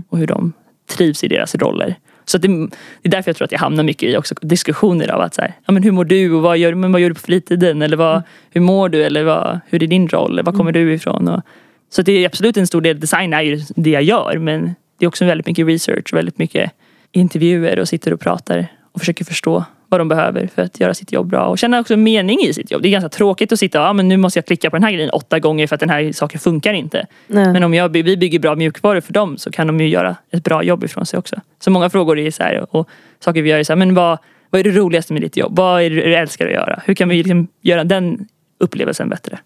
Och 0.09 0.19
hur 0.19 0.27
de 0.27 0.53
trivs 0.91 1.25
i 1.25 1.29
deras 1.29 1.55
roller. 1.55 1.97
Så 2.25 2.37
att 2.37 2.43
det, 2.43 2.49
det 2.49 3.09
är 3.09 3.11
därför 3.11 3.29
jag 3.29 3.37
tror 3.37 3.45
att 3.45 3.53
jag 3.53 3.59
hamnar 3.59 3.85
mycket 3.85 4.09
i 4.09 4.17
också 4.17 4.35
diskussioner 4.41 5.09
av 5.09 5.21
att 5.21 5.35
så 5.35 5.43
här, 5.43 5.55
ja, 5.67 5.73
men 5.73 5.83
hur 5.83 5.93
mår 5.93 6.05
du 6.05 6.33
och 6.33 6.43
vad 6.43 6.59
gör, 6.59 6.75
men 6.75 6.93
vad 6.93 7.01
gör 7.01 7.09
du 7.09 7.15
på 7.15 7.21
fritiden? 7.21 7.83
Eller 7.83 7.97
vad, 7.97 8.23
hur 8.51 8.61
mår 8.61 8.89
du? 8.89 9.05
Eller 9.05 9.25
vad, 9.25 9.61
hur 9.67 9.83
är 9.83 9.87
din 9.87 10.09
roll? 10.09 10.43
Var 10.43 10.53
kommer 10.53 10.73
du 10.73 10.93
ifrån? 10.95 11.29
Och, 11.29 11.43
så 11.91 12.03
det 12.03 12.13
är 12.13 12.27
absolut 12.27 12.57
en 12.57 12.67
stor 12.67 12.81
del, 12.81 13.01
design 13.01 13.33
är 13.33 13.41
ju 13.41 13.61
det 13.77 13.91
jag 13.91 14.03
gör 14.03 14.39
men 14.39 14.75
det 14.99 15.05
är 15.05 15.09
också 15.09 15.25
väldigt 15.25 15.47
mycket 15.47 15.67
research, 15.67 16.15
väldigt 16.15 16.39
mycket 16.39 16.71
intervjuer 17.13 17.79
och 17.79 17.89
sitter 17.89 18.13
och 18.13 18.21
pratar 18.21 18.67
och 18.93 19.01
försöker 19.01 19.25
förstå 19.25 19.65
vad 19.91 20.01
de 20.01 20.09
behöver 20.09 20.47
för 20.55 20.63
att 20.63 20.81
göra 20.81 20.95
sitt 20.95 21.13
jobb 21.13 21.27
bra 21.27 21.47
och 21.47 21.59
känna 21.59 21.81
också 21.81 21.97
mening 21.97 22.41
i 22.41 22.53
sitt 22.55 22.71
jobb. 22.71 22.83
Det 22.83 22.89
är 22.89 22.91
ganska 22.91 23.09
tråkigt 23.09 23.53
att 23.53 23.59
sitta 23.59 23.79
ja, 23.79 23.93
men 23.93 24.09
nu 24.09 24.17
måste 24.17 24.39
jag 24.39 24.47
klicka 24.47 24.71
på 24.71 24.77
den 24.77 24.85
här 24.85 24.93
grejen 24.93 25.11
åtta 25.11 25.39
gånger 25.39 25.67
för 25.67 25.75
att 25.75 25.81
den 25.81 25.91
här 25.91 26.13
saken 26.13 26.41
funkar 26.41 26.73
inte. 26.73 27.07
Nej. 27.27 27.53
Men 27.53 27.65
om 27.65 27.75
jag, 27.75 27.89
vi 27.89 28.17
bygger 28.17 28.39
bra 28.39 28.57
mjukvaror 28.57 29.01
för 29.01 29.13
dem 29.13 29.39
så 29.39 29.51
kan 29.51 29.67
de 29.67 29.81
ju 29.81 29.89
göra 29.89 30.17
ett 30.31 30.45
bra 30.45 30.63
jobb 30.63 30.85
ifrån 30.85 31.07
sig 31.07 31.19
också. 31.19 31.37
Så 31.59 31.71
många 31.71 31.91
frågor 31.91 32.19
är 32.19 32.31
så 32.31 32.43
här, 32.43 32.77
och 32.77 32.89
saker 33.21 33.43
vi 33.43 33.51
gör 33.51 33.59
är 33.59 33.65
så 33.65 33.73
här, 33.73 33.79
men 33.79 33.95
vad, 33.95 34.19
vad 34.51 34.61
är 34.61 34.65
det 34.65 34.71
roligaste 34.71 35.13
med 35.13 35.23
ditt 35.23 35.37
jobb? 35.37 35.57
Vad 35.57 35.83
är 35.83 35.91
det 35.91 35.97
du 35.97 36.15
älskar 36.15 36.47
att 36.47 36.53
göra? 36.53 36.83
Hur 36.85 36.95
kan 36.95 37.09
vi 37.09 37.17
liksom 37.17 37.49
göra 37.63 37.85
den 37.85 38.29
upplevelsen 38.59 39.09
bättre? 39.09 39.39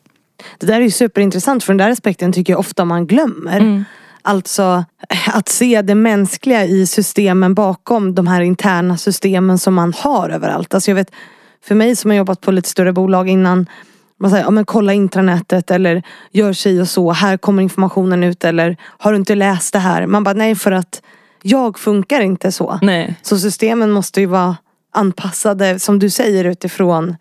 Det 0.59 0.67
där 0.67 0.77
är 0.77 0.81
ju 0.81 0.91
superintressant 0.91 1.65
för 1.65 1.73
den 1.73 1.79
där 1.79 1.91
aspekten 1.91 2.33
tycker 2.33 2.53
jag 2.53 2.61
ofta 2.61 2.85
man 2.85 3.07
glömmer. 3.07 3.85
Alltså 4.25 4.85
att 5.33 5.49
se 5.49 5.83
det 5.83 5.95
mänskliga 5.95 6.64
i 6.64 6.87
systemen 6.87 7.55
bakom 7.55 8.14
de 8.14 8.27
här 8.27 8.41
interna 8.41 8.97
systemen 8.97 9.59
som 9.59 9.75
man 9.75 9.93
har 9.97 10.31
överallt. 10.31 10.75
Alltså 10.75 10.91
jag 10.91 10.97
vet, 10.97 11.11
för 11.64 11.75
mig 11.75 11.97
som 11.97 12.11
har 12.11 12.18
jobbat 12.18 12.41
på 12.41 12.53
lite 12.53 12.68
större 12.68 12.93
bolag 12.93 13.29
innan 13.29 13.66
man 14.20 14.31
säger, 14.31 14.45
ja, 14.45 14.51
men 14.51 14.64
kolla 14.64 14.93
intranätet 14.93 15.70
eller 15.70 16.03
gör 16.31 16.53
sig 16.53 16.81
och 16.81 16.89
så, 16.89 17.12
här 17.12 17.37
kommer 17.37 17.62
informationen 17.62 18.25
ut 18.25 18.45
eller 18.45 18.77
har 18.83 19.12
du 19.12 19.16
inte 19.16 19.35
läst 19.35 19.72
det 19.72 19.79
här? 19.79 20.07
Man 20.07 20.25
bara 20.25 20.35
nej 20.35 20.55
för 20.55 20.72
att 20.72 21.03
jag 21.43 21.79
funkar 21.79 22.20
inte 22.20 22.53
så. 22.53 22.79
Nej. 22.83 23.14
Så 23.22 23.39
systemen 23.39 23.91
måste 23.91 24.20
ju 24.20 24.27
vara 24.27 24.57
anpassade 24.93 25.79
som 25.79 25.99
du 25.99 26.11
säger 26.11 26.45
utifrån 26.45 27.16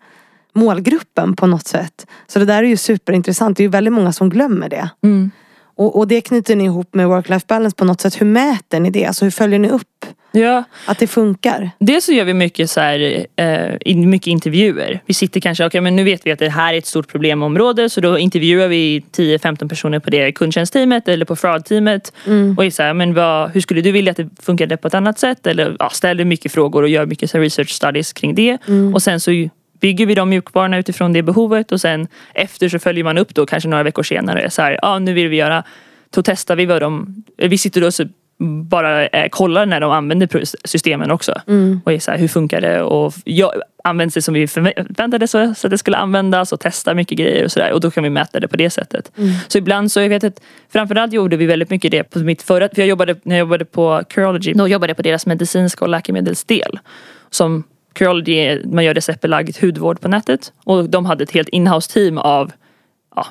målgruppen 0.52 1.36
på 1.36 1.46
något 1.46 1.66
sätt. 1.66 2.06
Så 2.26 2.38
det 2.38 2.44
där 2.44 2.62
är 2.62 2.66
ju 2.66 2.76
superintressant. 2.76 3.56
Det 3.56 3.60
är 3.60 3.64
ju 3.64 3.70
väldigt 3.70 3.92
många 3.92 4.12
som 4.12 4.30
glömmer 4.30 4.68
det. 4.68 4.90
Mm. 5.02 5.30
Och, 5.76 5.98
och 5.98 6.08
det 6.08 6.20
knyter 6.20 6.56
ni 6.56 6.64
ihop 6.64 6.94
med 6.94 7.06
work-life 7.06 7.46
balance 7.48 7.76
på 7.76 7.84
något 7.84 8.00
sätt. 8.00 8.20
Hur 8.20 8.26
mäter 8.26 8.80
ni 8.80 8.90
det? 8.90 9.06
Alltså 9.06 9.24
hur 9.24 9.30
följer 9.30 9.58
ni 9.58 9.68
upp 9.68 10.06
Ja, 10.36 10.64
att 10.86 10.98
det 10.98 11.06
funkar? 11.06 11.70
Dels 11.78 12.04
så 12.04 12.12
gör 12.12 12.24
vi 12.24 12.34
mycket, 12.34 12.70
så 12.70 12.80
här, 12.80 13.26
eh, 13.36 13.96
mycket 13.96 14.26
intervjuer. 14.26 15.00
Vi 15.06 15.14
sitter 15.14 15.40
kanske, 15.40 15.66
okej 15.66 15.80
men 15.80 15.96
nu 15.96 16.04
vet 16.04 16.26
vi 16.26 16.32
att 16.32 16.38
det 16.38 16.48
här 16.48 16.74
är 16.74 16.78
ett 16.78 16.86
stort 16.86 17.08
problemområde 17.08 17.90
så 17.90 18.00
då 18.00 18.18
intervjuar 18.18 18.68
vi 18.68 19.04
10-15 19.16 19.68
personer 19.68 19.98
på 19.98 20.10
det 20.10 20.32
kundtjänstteamet 20.32 21.08
eller 21.08 21.24
på 21.24 21.36
fraud-teamet. 21.36 22.12
Och 22.56 22.64
är 22.64 22.70
så 22.70 22.82
här, 22.82 22.94
men 22.94 23.14
vad, 23.14 23.50
hur 23.50 23.60
skulle 23.60 23.80
du 23.80 23.92
vilja 23.92 24.10
att 24.10 24.16
det 24.16 24.28
funkade 24.42 24.76
på 24.76 24.88
ett 24.88 24.94
annat 24.94 25.18
sätt? 25.18 25.46
Eller 25.46 25.76
ja, 25.78 25.90
ställer 25.90 26.24
mycket 26.24 26.52
frågor 26.52 26.82
och 26.82 26.88
gör 26.88 27.06
mycket 27.06 27.30
så 27.30 27.38
research 27.38 27.70
studies 27.70 28.12
kring 28.12 28.34
det. 28.34 28.58
Och 28.94 29.02
sen 29.02 29.20
så 29.20 29.48
bygger 29.84 30.06
vi 30.06 30.14
de 30.14 30.28
mjukvarorna 30.28 30.78
utifrån 30.78 31.12
det 31.12 31.22
behovet 31.22 31.72
och 31.72 31.80
sen 31.80 32.08
efter 32.34 32.68
så 32.68 32.78
följer 32.78 33.04
man 33.04 33.18
upp 33.18 33.34
då 33.34 33.46
kanske 33.46 33.68
några 33.68 33.82
veckor 33.82 34.02
senare. 34.02 34.50
Så 34.50 34.62
här, 34.62 34.78
ja, 34.82 34.98
nu 34.98 35.12
vill 35.12 35.28
vi 35.28 35.36
göra, 35.36 35.64
då 36.10 36.22
testar 36.22 36.56
vi 36.56 36.66
vad 36.66 36.82
de, 36.82 37.24
vi 37.36 37.58
sitter 37.58 37.80
då 37.80 37.92
så 37.92 38.04
bara 38.62 39.06
eh, 39.06 39.28
kollar 39.28 39.66
när 39.66 39.80
de 39.80 39.92
använder 39.92 40.28
systemen 40.66 41.10
också. 41.10 41.40
Och 41.84 41.92
är 41.92 41.98
så 41.98 42.10
här, 42.10 42.18
hur 42.18 42.28
funkar 42.28 42.60
det? 42.60 42.82
Och 42.82 43.14
jag, 43.24 43.52
används 43.84 44.14
det 44.14 44.22
som 44.22 44.34
vi 44.34 44.46
förväntade 44.46 45.28
så, 45.28 45.54
så 45.54 45.66
att 45.66 45.70
det 45.70 45.78
skulle 45.78 45.96
användas 45.96 46.52
och 46.52 46.60
testa 46.60 46.94
mycket 46.94 47.18
grejer 47.18 47.44
och 47.44 47.52
sådär. 47.52 47.72
Och 47.72 47.80
då 47.80 47.90
kan 47.90 48.04
vi 48.04 48.10
mäta 48.10 48.40
det 48.40 48.48
på 48.48 48.56
det 48.56 48.70
sättet. 48.70 49.12
Så 49.48 49.58
ibland 49.58 49.92
så, 49.92 50.00
jag 50.00 50.08
vet 50.08 50.24
att 50.24 50.40
framförallt 50.72 51.12
gjorde 51.12 51.36
vi 51.36 51.46
väldigt 51.46 51.70
mycket 51.70 51.90
det 51.90 52.04
på 52.04 52.18
mitt 52.18 52.42
förra, 52.42 52.68
för 52.68 52.82
jag 52.82 52.88
jobbade, 52.88 53.16
när 53.22 53.36
jag 53.36 53.40
jobbade 53.40 53.64
på 53.64 54.02
Curology, 54.08 54.52
då 54.52 54.68
jobbade 54.68 54.90
jag 54.90 54.96
på 54.96 55.02
deras 55.02 55.26
medicinska 55.26 55.84
och 55.84 55.88
läkemedelsdel. 55.88 56.78
Som 57.30 57.64
Curology, 57.94 58.60
man 58.64 58.84
gör 58.84 58.94
receptbelagd 58.94 59.56
hudvård 59.60 60.00
på 60.00 60.08
nätet. 60.08 60.52
Och 60.64 60.90
de 60.90 61.06
hade 61.06 61.24
ett 61.24 61.30
helt 61.30 61.48
inhouse 61.48 61.92
team 61.92 62.18
av 62.18 62.52
ja, 63.16 63.26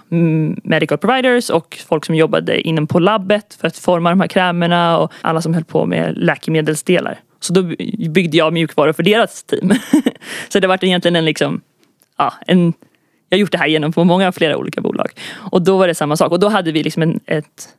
medical 0.64 0.98
providers 0.98 1.50
och 1.50 1.80
folk 1.88 2.06
som 2.06 2.16
jobbade 2.16 2.62
inom 2.62 2.88
på 2.88 3.00
labbet 3.00 3.58
för 3.62 3.68
att 3.68 3.78
forma 3.78 4.10
de 4.10 4.20
här 4.20 4.28
krämerna 4.28 4.98
och 4.98 5.12
alla 5.22 5.42
som 5.42 5.54
höll 5.54 5.64
på 5.64 5.86
med 5.86 6.18
läkemedelsdelar. 6.18 7.20
Så 7.40 7.54
då 7.54 7.62
byggde 8.10 8.38
jag 8.38 8.54
mjukvaror 8.54 8.94
för 8.94 9.04
deras 9.04 9.44
team. 9.44 9.72
så 10.50 10.60
det 10.60 10.68
var 10.68 10.84
egentligen 10.84 11.16
en 11.16 11.26
liksom, 11.26 11.62
ja, 12.18 12.34
en, 12.48 12.74
jag 13.30 13.38
har 13.38 13.40
gjort 13.40 13.52
det 13.52 13.58
här 13.58 13.68
genom 13.68 13.94
på 13.94 14.04
många 14.04 14.32
flera 14.32 14.58
olika 14.58 14.82
bolag. 14.82 15.12
Och 15.34 15.62
då 15.62 15.78
var 15.78 15.88
det 15.88 15.96
samma 15.96 16.18
sak 16.18 16.32
och 16.32 16.40
då 16.40 16.50
hade 16.50 16.72
vi 16.72 16.84
liksom 16.84 17.04
en, 17.04 17.20
ett 17.26 17.70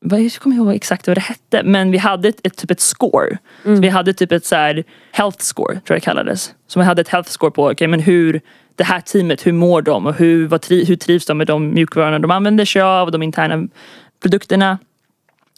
jag 0.00 0.32
kommer 0.32 0.56
ihåg 0.56 0.74
exakt 0.74 1.06
vad 1.06 1.16
det 1.16 1.20
hette 1.20 1.62
men 1.62 1.90
vi 1.90 1.98
hade 1.98 2.28
ett, 2.28 2.40
ett 2.42 2.56
typ 2.56 2.70
ett 2.70 2.80
score. 2.80 3.38
Så 3.62 3.80
vi 3.80 3.88
hade 3.88 4.12
typ 4.12 4.32
ett 4.32 4.46
så 4.46 4.56
här 4.56 4.84
health 5.12 5.38
score 5.38 5.72
tror 5.72 5.82
jag 5.86 5.96
det 5.96 6.04
kallades. 6.04 6.54
Så 6.66 6.78
vi 6.78 6.84
hade 6.84 7.00
ett 7.00 7.08
health 7.08 7.30
score 7.30 7.50
på 7.50 7.64
okay, 7.64 7.88
men 7.88 8.00
hur 8.00 8.40
det 8.74 8.84
här 8.84 9.00
teamet, 9.00 9.46
hur 9.46 9.52
mår 9.52 9.82
de 9.82 10.06
och 10.06 10.14
hur, 10.14 10.46
vad 10.46 10.60
tri, 10.60 10.84
hur 10.84 10.96
trivs 10.96 11.26
de 11.26 11.38
med 11.38 11.46
de 11.46 11.74
mjukvarorna 11.74 12.18
de 12.18 12.30
använder 12.30 12.64
sig 12.64 12.82
av, 12.82 13.10
de 13.10 13.22
interna 13.22 13.68
produkterna. 14.22 14.78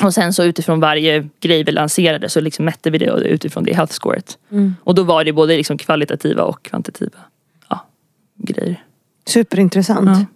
Och 0.03 0.14
sen 0.14 0.32
så 0.32 0.45
utifrån 0.45 0.80
varje 0.80 1.28
grej 1.40 1.64
vi 1.64 1.72
lanserade 1.72 2.28
så 2.28 2.40
liksom 2.40 2.64
mätte 2.64 2.90
vi 2.90 2.99
det 2.99 3.07
utifrån 3.07 3.64
det 3.64 3.74
health 3.74 3.93
scoret. 3.93 4.38
Och 4.84 4.95
då 4.95 5.03
var 5.03 5.24
det 5.24 5.32
både 5.32 5.57
liksom 5.57 5.78
kvalitativa 5.78 6.43
och 6.43 6.62
kvantitativa 6.62 7.18
ja, 7.68 7.86
grejer. 8.36 8.82
Superintressant. 9.26 10.09
Ja. 10.09 10.26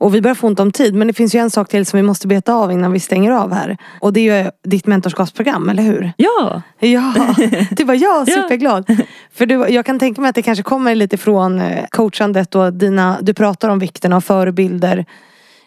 Och 0.00 0.14
vi 0.14 0.20
börjar 0.20 0.34
få 0.34 0.46
ont 0.46 0.60
om 0.60 0.70
tid 0.72 0.94
men 0.94 1.06
det 1.06 1.12
finns 1.12 1.34
ju 1.34 1.38
en 1.38 1.50
sak 1.50 1.68
till 1.68 1.86
som 1.86 1.96
vi 1.96 2.02
måste 2.02 2.26
beta 2.26 2.54
av 2.54 2.72
innan 2.72 2.92
vi 2.92 3.00
stänger 3.00 3.30
av 3.32 3.52
här. 3.52 3.76
Och 4.00 4.12
det 4.12 4.28
är 4.28 4.44
ju 4.44 4.50
ditt 4.64 4.86
mentorskapsprogram, 4.86 5.68
eller 5.68 5.82
hur? 5.82 6.12
Ja, 6.16 6.62
Ja, 6.80 7.12
det 7.70 7.84
var 7.84 7.94
jag 7.94 8.28
Ja. 8.28 8.34
superglad. 8.42 8.96
För 9.32 9.46
du, 9.46 9.54
jag 9.68 9.86
kan 9.86 9.98
tänka 9.98 10.20
mig 10.20 10.28
att 10.28 10.34
det 10.34 10.42
kanske 10.42 10.62
kommer 10.62 10.94
lite 10.94 11.16
från 11.16 11.60
eh, 11.60 11.84
coachandet 11.90 12.54
och 12.54 12.72
dina, 12.72 13.18
du 13.20 13.34
pratar 13.34 13.68
om 13.68 13.78
vikten 13.78 14.12
av 14.12 14.20
förebilder 14.20 15.04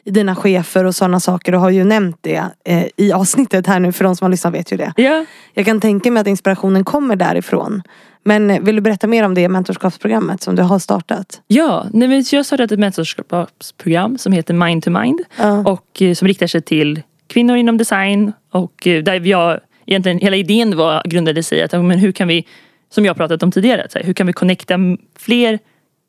dina 0.05 0.35
chefer 0.35 0.83
och 0.83 0.95
sådana 0.95 1.19
saker 1.19 1.55
och 1.55 1.61
har 1.61 1.69
ju 1.69 1.83
nämnt 1.83 2.17
det 2.21 2.43
eh, 2.65 2.85
i 2.97 3.11
avsnittet 3.11 3.67
här 3.67 3.79
nu 3.79 3.91
för 3.91 4.03
de 4.03 4.15
som 4.15 4.25
har 4.25 4.29
lyssnat 4.29 4.53
vet 4.53 4.71
ju 4.71 4.77
det. 4.77 4.93
ja. 4.97 5.25
Jag 5.53 5.65
kan 5.65 5.81
tänka 5.81 6.11
mig 6.11 6.21
att 6.21 6.27
inspirationen 6.27 6.83
kommer 6.83 7.15
därifrån. 7.15 7.81
Men 8.23 8.51
eh, 8.51 8.61
vill 8.61 8.75
du 8.75 8.81
berätta 8.81 9.07
mer 9.07 9.23
om 9.23 9.33
det 9.33 9.49
mentorskapsprogrammet 9.49 10.41
som 10.41 10.55
du 10.55 10.61
har 10.61 10.79
startat? 10.79 11.41
Ja, 11.47 11.85
nej, 11.93 12.07
men 12.07 12.23
jag 12.31 12.39
har 12.39 12.43
startat 12.43 12.71
ett 12.71 12.79
mentorskapsprogram 12.79 14.17
som 14.17 14.33
heter 14.33 14.53
Mind 14.53 14.83
to 14.83 14.89
Mind. 14.89 15.21
Ja. 15.37 15.57
Och 15.57 16.01
eh, 16.01 16.13
som 16.13 16.27
riktar 16.27 16.47
sig 16.47 16.61
till 16.61 17.01
kvinnor 17.27 17.55
inom 17.55 17.77
design. 17.77 18.33
Och 18.51 18.87
eh, 18.87 19.03
där 19.03 19.27
jag, 19.27 19.59
egentligen, 19.85 20.19
hela 20.19 20.35
idén 20.35 20.77
var, 20.77 21.01
grundade 21.05 21.43
sig 21.43 21.57
i 21.57 21.61
att 21.61 21.71
men 21.71 21.99
hur 21.99 22.11
kan 22.11 22.27
vi, 22.27 22.47
som 22.89 23.05
jag 23.05 23.15
pratat 23.15 23.43
om 23.43 23.51
tidigare, 23.51 23.87
här, 23.95 24.03
hur 24.03 24.13
kan 24.13 24.27
vi 24.27 24.33
connecta 24.33 24.77
fler 25.19 25.59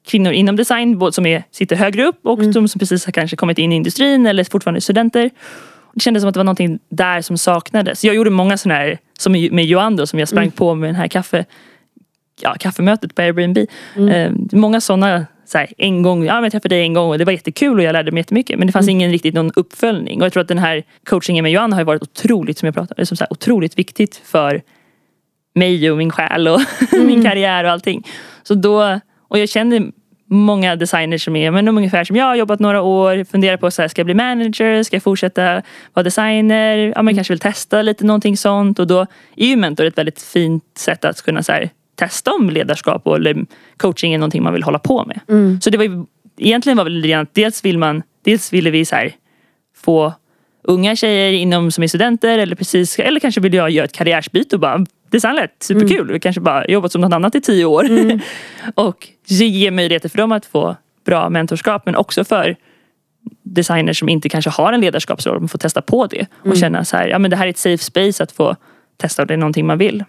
kvinnor 0.07 0.33
inom 0.33 0.57
design, 0.57 0.99
både 0.99 1.13
som 1.13 1.27
är, 1.27 1.45
sitter 1.51 1.77
högre 1.77 2.05
upp 2.05 2.27
och 2.27 2.53
de 2.53 2.69
som 2.69 2.79
precis 2.79 3.05
har 3.05 3.13
kanske 3.13 3.37
kommit 3.37 3.59
in 3.59 3.73
i 3.73 3.77
industrin 3.77 4.27
eller 4.27 4.45
fortfarande 4.45 4.79
är 4.79 4.81
studenter. 4.81 5.31
Det 5.95 6.01
kändes 6.01 6.23
som 6.23 6.29
att 6.29 6.35
det 6.35 6.39
var 6.39 6.45
någonting 6.45 6.79
där 6.89 7.21
som 7.21 7.39
saknades. 7.39 8.05
Jag 8.05 8.15
gjorde 8.15 8.31
många 8.31 8.57
sådana 8.57 8.81
här, 8.81 8.99
som 9.19 9.33
med 9.33 9.65
Johan 9.65 9.97
då, 9.97 10.07
som 10.07 10.19
jag 10.19 10.29
sprang 10.29 10.51
på 10.51 10.75
med 10.75 10.89
den 10.89 10.97
här 10.97 11.09
kaffe, 11.09 11.45
ja, 12.41 12.55
kaffemötet 12.61 13.15
på 13.15 13.23
Airbnb. 13.23 13.59
Eh, 14.11 14.33
många 14.53 14.81
sådana 14.81 15.27
så 15.47 15.59
här, 15.59 15.69
en 15.79 16.03
gång, 16.03 16.25
ja, 16.25 16.35
men 16.35 16.43
jag 16.43 16.53
träffade 16.53 16.75
dig 16.75 16.83
en 16.83 16.95
gång 16.95 17.11
och 17.11 17.19
det 17.19 17.25
var 17.25 17.33
jättekul 17.33 17.79
och 17.79 17.85
jag 17.85 17.93
lärde 17.93 18.13
mig 18.13 18.21
jättemycket. 18.21 18.59
Men 18.59 18.67
det 18.67 18.73
fanns 18.73 18.89
ingen 18.89 19.11
riktigt 19.11 19.35
någon 19.35 19.51
uppföljning. 19.57 20.21
Och 20.21 20.25
jag 20.25 20.33
tror 20.33 20.41
att 20.41 20.49
den 20.49 20.59
här 20.59 20.83
coachingen 21.05 21.43
med 21.43 21.53
Johan 21.53 21.73
har 21.73 21.85
varit 21.85 22.03
otroligt, 22.03 22.59
som 22.59 22.67
jag 22.67 22.75
pratade, 22.75 23.07
som 23.07 23.17
så 23.17 23.25
här, 23.25 23.33
otroligt 23.33 23.79
viktigt 23.79 24.23
för 24.25 24.63
mig 25.55 25.91
och 25.91 25.99
min 25.99 26.11
själ 26.11 26.49
och 26.49 26.61
min 26.93 27.25
karriär 27.25 27.65
och 27.65 27.71
allting. 27.71 28.07
Så 28.43 28.55
då, 28.55 29.01
och 29.35 29.39
jag 29.39 29.49
känner 29.49 29.93
många 30.27 30.77
designers 30.77 31.25
som 31.25 31.37
är 31.37 31.51
men 31.51 31.69
ungefär 31.69 32.05
som 32.05 32.17
jag, 32.17 32.25
har 32.25 32.35
jobbat 32.35 32.61
några 32.61 32.83
år, 32.83 33.25
funderar 33.25 33.57
på 33.57 33.71
så 33.71 33.83
här, 33.83 33.89
ska 33.89 34.01
jag 34.01 34.07
bli 34.07 34.15
manager, 34.15 34.83
ska 34.83 34.97
jag 34.97 35.03
fortsätta 35.03 35.63
vara 35.93 36.03
designer, 36.03 36.93
ja 36.97 37.03
men 37.03 37.15
kanske 37.15 37.33
vill 37.33 37.41
testa 37.41 37.83
lite 37.83 38.05
någonting 38.05 38.37
sånt 38.37 38.79
och 38.79 38.87
då 38.87 39.07
är 39.37 39.47
ju 39.47 39.57
mentor 39.57 39.87
ett 39.87 39.99
väldigt 39.99 40.23
fint 40.23 40.65
sätt 40.79 41.05
att 41.05 41.23
kunna 41.23 41.43
så 41.43 41.53
här, 41.53 41.71
testa 41.95 42.31
om 42.31 42.51
ledarskap 42.51 43.07
och 43.07 43.17
eller 43.17 43.47
coaching 43.77 44.15
är 44.15 44.19
någonting 44.19 44.43
man 44.43 44.53
vill 44.53 44.63
hålla 44.63 44.79
på 44.79 45.05
med. 45.05 45.21
Mm. 45.29 45.61
Så 45.61 45.71
det 45.71 45.79
var 45.79 45.85
ju, 45.85 46.05
egentligen 46.39 46.77
var 46.77 46.85
väl 46.85 47.03
det 47.03 47.15
att 47.15 47.35
dels 47.35 47.65
vill 47.65 47.79
man, 47.79 48.03
dels 48.25 48.53
ville 48.53 48.71
vi 48.71 48.85
så 48.85 48.97
här, 48.97 49.13
få 49.77 50.13
unga 50.65 50.97
tjejer 50.97 51.33
inom 51.33 51.71
som 51.71 51.85
är 51.85 51.89
studenter 51.89 52.39
eller 52.39 52.57
precis 52.57 52.99
eller 52.99 53.21
kanske 53.21 53.41
vill 53.41 53.55
jag 53.55 53.71
göra 53.71 53.85
ett 53.85 53.93
karriärsbyte 53.93 54.57
och 54.57 54.61
bara 54.61 54.87
designlätt, 55.11 55.57
superkul. 55.61 56.01
Mm. 56.01 56.13
Vi 56.13 56.21
kanske 56.21 56.41
bara 56.41 56.67
jobbat 56.67 56.93
som 56.93 57.01
något 57.01 57.13
annat 57.13 57.35
i 57.35 57.41
tio 57.41 57.65
år. 57.65 57.87
och 58.75 59.09
ge 59.27 59.71
möjligheter 59.71 60.09
för 60.09 60.19
dem 60.19 60.33
att 60.33 60.47
få 60.47 60.77
bra 61.07 61.31
mentorskap 61.31 61.87
men 61.87 61.97
också 61.97 62.25
för 62.25 62.57
designers 63.43 63.99
som 63.99 64.09
inte 64.09 64.29
kanske 64.29 64.51
har 64.51 64.73
en 64.73 64.81
ledarskapsroll, 64.81 65.41
man 65.41 65.49
får 65.49 65.59
testa 65.59 65.83
på 65.83 66.07
det 66.07 66.27
och 66.41 66.47
Mm. 66.47 66.57
känna 66.59 66.85
så 66.85 66.97
här, 66.97 67.09
ja 67.09 67.19
men 67.19 67.31
det 67.31 67.37
här 67.37 67.47
är 67.47 67.51
ett 67.51 67.59
safe 67.59 67.85
space 67.85 68.23
att 68.23 68.33
få 68.33 68.57
testa 68.97 69.23
om 69.23 69.27
det 69.27 69.35
är 69.35 69.39
någonting 69.39 69.67
man 69.67 69.79
vill. 69.79 70.05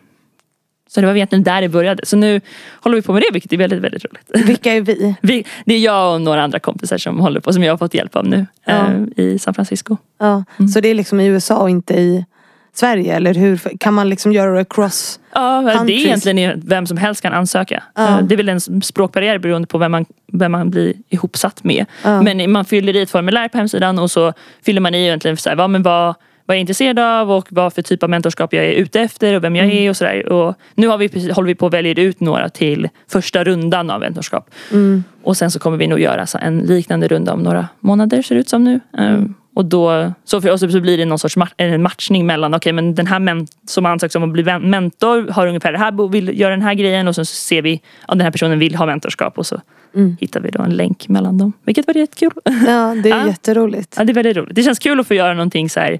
Så 0.95 1.01
det 1.01 1.07
var 1.07 1.15
egentligen 1.15 1.43
där 1.43 1.61
det 1.61 1.69
började. 1.69 2.05
Så 2.05 2.17
nu 2.17 2.41
håller 2.81 2.95
vi 2.95 3.01
på 3.01 3.13
med 3.13 3.21
det 3.21 3.33
vilket 3.33 3.53
är 3.53 3.57
väldigt, 3.57 3.79
väldigt 3.81 4.05
roligt. 4.05 4.47
Vilka 4.47 4.73
är 4.73 4.81
vi? 4.81 5.15
Vi, 5.21 5.45
det 5.65 5.73
är 5.75 5.79
jag 5.79 6.13
och 6.13 6.21
några 6.21 6.43
andra 6.43 6.59
kompisar 6.59 6.97
som 6.97 7.19
håller 7.19 7.39
på, 7.39 7.53
som 7.53 7.63
jag 7.63 7.73
har 7.73 7.77
fått 7.77 7.93
hjälp 7.93 8.15
av 8.15 8.27
nu 8.27 8.45
Ja. 8.65 8.73
eh, 9.17 9.23
i 9.25 9.39
San 9.39 9.53
Francisco. 9.53 9.97
Ja. 10.19 10.43
Så 10.73 10.79
det 10.79 10.87
är 10.89 10.95
liksom 10.95 11.19
i 11.19 11.25
USA 11.25 11.57
och 11.57 11.69
inte 11.69 11.93
i 11.93 12.25
Sverige? 12.73 13.15
Eller 13.15 13.33
hur? 13.33 13.57
Kan 13.79 13.93
man 13.93 14.09
liksom 14.09 14.31
göra 14.31 14.57
det 14.57 14.65
cross? 14.69 15.19
Ja, 15.33 15.61
det 15.87 15.93
är 15.93 16.05
egentligen 16.05 16.61
vem 16.65 16.85
som 16.87 16.97
helst 16.97 17.21
kan 17.21 17.33
ansöka. 17.33 17.83
Ja. 17.95 18.07
Eh, 18.19 18.25
Det 18.25 18.35
är 18.35 18.37
väl 18.37 18.49
en 18.49 18.61
språkbarriär 18.81 19.37
beroende 19.37 19.67
på 19.67 19.77
vem 19.77 19.91
man, 19.91 20.05
vem 20.33 20.51
man 20.51 20.69
blir 20.69 20.93
ihopsatt 21.09 21.63
med. 21.63 21.85
Ja. 22.03 22.21
Men 22.21 22.51
man 22.51 22.65
fyller 22.65 22.95
i 22.95 23.01
ett 23.01 23.09
formulär 23.11 23.47
på 23.47 23.57
hemsidan 23.57 23.99
och 23.99 24.11
så 24.11 24.33
fyller 24.65 24.81
man 24.81 24.95
i 24.95 25.03
egentligen 25.03 25.37
så 25.37 25.49
här, 25.49 25.55
vad, 25.55 25.69
men 25.69 25.83
vad, 25.83 26.15
vad 26.45 26.55
jag 26.55 26.57
är 26.57 26.61
intresserad 26.61 26.99
av 26.99 27.31
och 27.31 27.47
vad 27.49 27.73
för 27.73 27.81
typ 27.81 28.03
av 28.03 28.09
mentorskap 28.09 28.53
jag 28.53 28.65
är 28.65 28.71
ute 28.73 29.01
efter 29.01 29.33
och 29.35 29.43
vem 29.43 29.55
jag 29.55 29.65
Mm. 29.65 29.77
är 29.77 29.89
och 29.89 29.97
sådär. 29.97 30.29
Och 30.31 30.55
nu 30.75 30.87
har 30.87 30.97
vi, 30.97 31.09
precis- 31.09 31.31
håller 31.31 31.47
vi 31.47 31.55
på 31.55 31.67
att 31.67 31.73
välja 31.73 31.93
ut 32.03 32.19
några 32.19 32.49
till 32.49 32.89
första 33.07 33.43
rundan 33.43 33.89
av 33.89 33.99
mentorskap. 33.99 34.49
Mm. 34.71 35.03
Och 35.23 35.37
sen 35.37 35.51
så 35.51 35.59
kommer 35.59 35.77
vi 35.77 35.87
nog 35.87 35.99
göra 35.99 36.25
en 36.41 36.59
liknande 36.59 37.07
runda 37.07 37.33
om 37.33 37.39
några 37.39 37.67
månader 37.79 38.21
ser 38.21 38.35
det 38.35 38.41
ut 38.41 38.49
som 38.49 38.63
nu. 38.63 38.79
Mm. 38.97 39.15
Eh, 39.23 39.27
Och 39.57 39.65
då, 39.65 40.11
så 40.25 40.41
för 40.41 40.49
oss 40.51 40.59
så 40.61 40.79
blir 40.79 40.97
det 40.97 41.05
någon 41.05 41.19
sorts 41.19 41.35
en 41.57 41.81
matchning 41.81 42.25
mellan, 42.25 42.53
okej 42.53 42.73
men 42.73 42.95
den 42.95 43.07
här 43.07 43.19
men, 43.19 43.47
som 43.67 43.85
ansökt 43.85 44.15
om 44.15 44.23
att 44.23 44.29
bli 44.29 44.43
mentor 44.59 45.31
har 45.31 45.47
ungefär 45.47 45.71
det 45.71 45.77
här, 45.77 46.09
vill 46.09 46.39
göra 46.39 46.51
den 46.51 46.61
här 46.61 46.73
grejen 46.73 47.07
och 47.07 47.15
så 47.15 47.25
ser 47.25 47.61
vi 47.61 47.81
att 48.05 48.17
den 48.17 48.21
här 48.21 48.31
personen 48.31 48.59
vill 48.59 48.75
ha 48.75 48.85
mentorskap 48.85 49.37
och 49.37 49.45
så 49.45 49.61
Mm. 49.95 50.17
hittar 50.21 50.39
vi 50.39 50.49
då 50.49 50.63
en 50.63 50.69
länk 50.71 51.07
mellan 51.07 51.37
dem. 51.37 51.53
Vilket 51.65 51.87
var 51.87 51.93
jättekul. 51.97 52.31
Ja, 52.45 52.95
det 53.03 53.09
är 53.09 53.17
Ja. 53.19 53.27
jätteroligt. 53.27 53.95
Ja, 53.97 54.03
det 54.03 54.11
är 54.11 54.13
väldigt 54.13 54.37
roligt. 54.37 54.55
Det 54.55 54.63
känns 54.63 54.79
kul 54.79 54.99
att 54.99 55.07
få 55.07 55.13
göra 55.13 55.33
någonting 55.33 55.69
så 55.69 55.79
här 55.79 55.99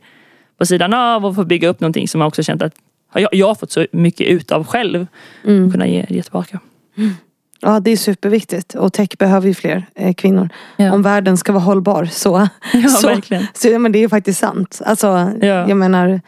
på 0.58 0.66
sidan 0.66 0.94
av 0.94 1.26
och 1.26 1.36
få 1.36 1.44
bygga 1.44 1.68
upp 1.68 1.80
någonting 1.80 2.08
som 2.08 2.22
jag 2.22 2.28
också 2.28 2.44
känt 2.44 2.62
att 2.62 2.74
jag, 3.14 3.30
jag 3.32 3.48
har 3.48 3.56
fått 3.56 3.72
så 3.72 3.88
mycket 3.92 4.28
ut 4.28 4.52
av 4.52 4.68
själv. 4.68 5.08
Mm. 5.44 5.66
Och 5.66 5.72
kunna 5.72 5.88
ge, 5.88 6.06
ge 6.10 6.24
tillbaka. 6.24 6.60
Ja, 7.62 7.80
det 7.80 7.92
är 7.92 7.98
superviktigt. 7.98 8.76
Och 8.76 8.94
tech 8.94 9.10
behöver 9.20 9.48
ju 9.48 9.54
fler 9.54 9.86
eh, 9.96 10.14
kvinnor. 10.14 10.50
Ja. 10.78 10.94
Om 10.94 11.02
världen 11.02 11.38
ska 11.38 11.52
vara 11.52 11.64
hållbar 11.64 12.06
så. 12.06 12.48
Ja, 12.74 12.90
så, 13.02 13.08
verkligen. 13.08 13.48
så 13.54 13.68
ja, 13.68 13.80
men 13.80 13.92
det 13.92 14.00
är 14.00 14.02
ju 14.02 14.10
faktiskt 14.10 14.40
sant. 14.40 14.82
Alltså, 14.86 15.08
Ja. 15.42 15.70
Jag 15.70 15.78
menar, 15.78 16.22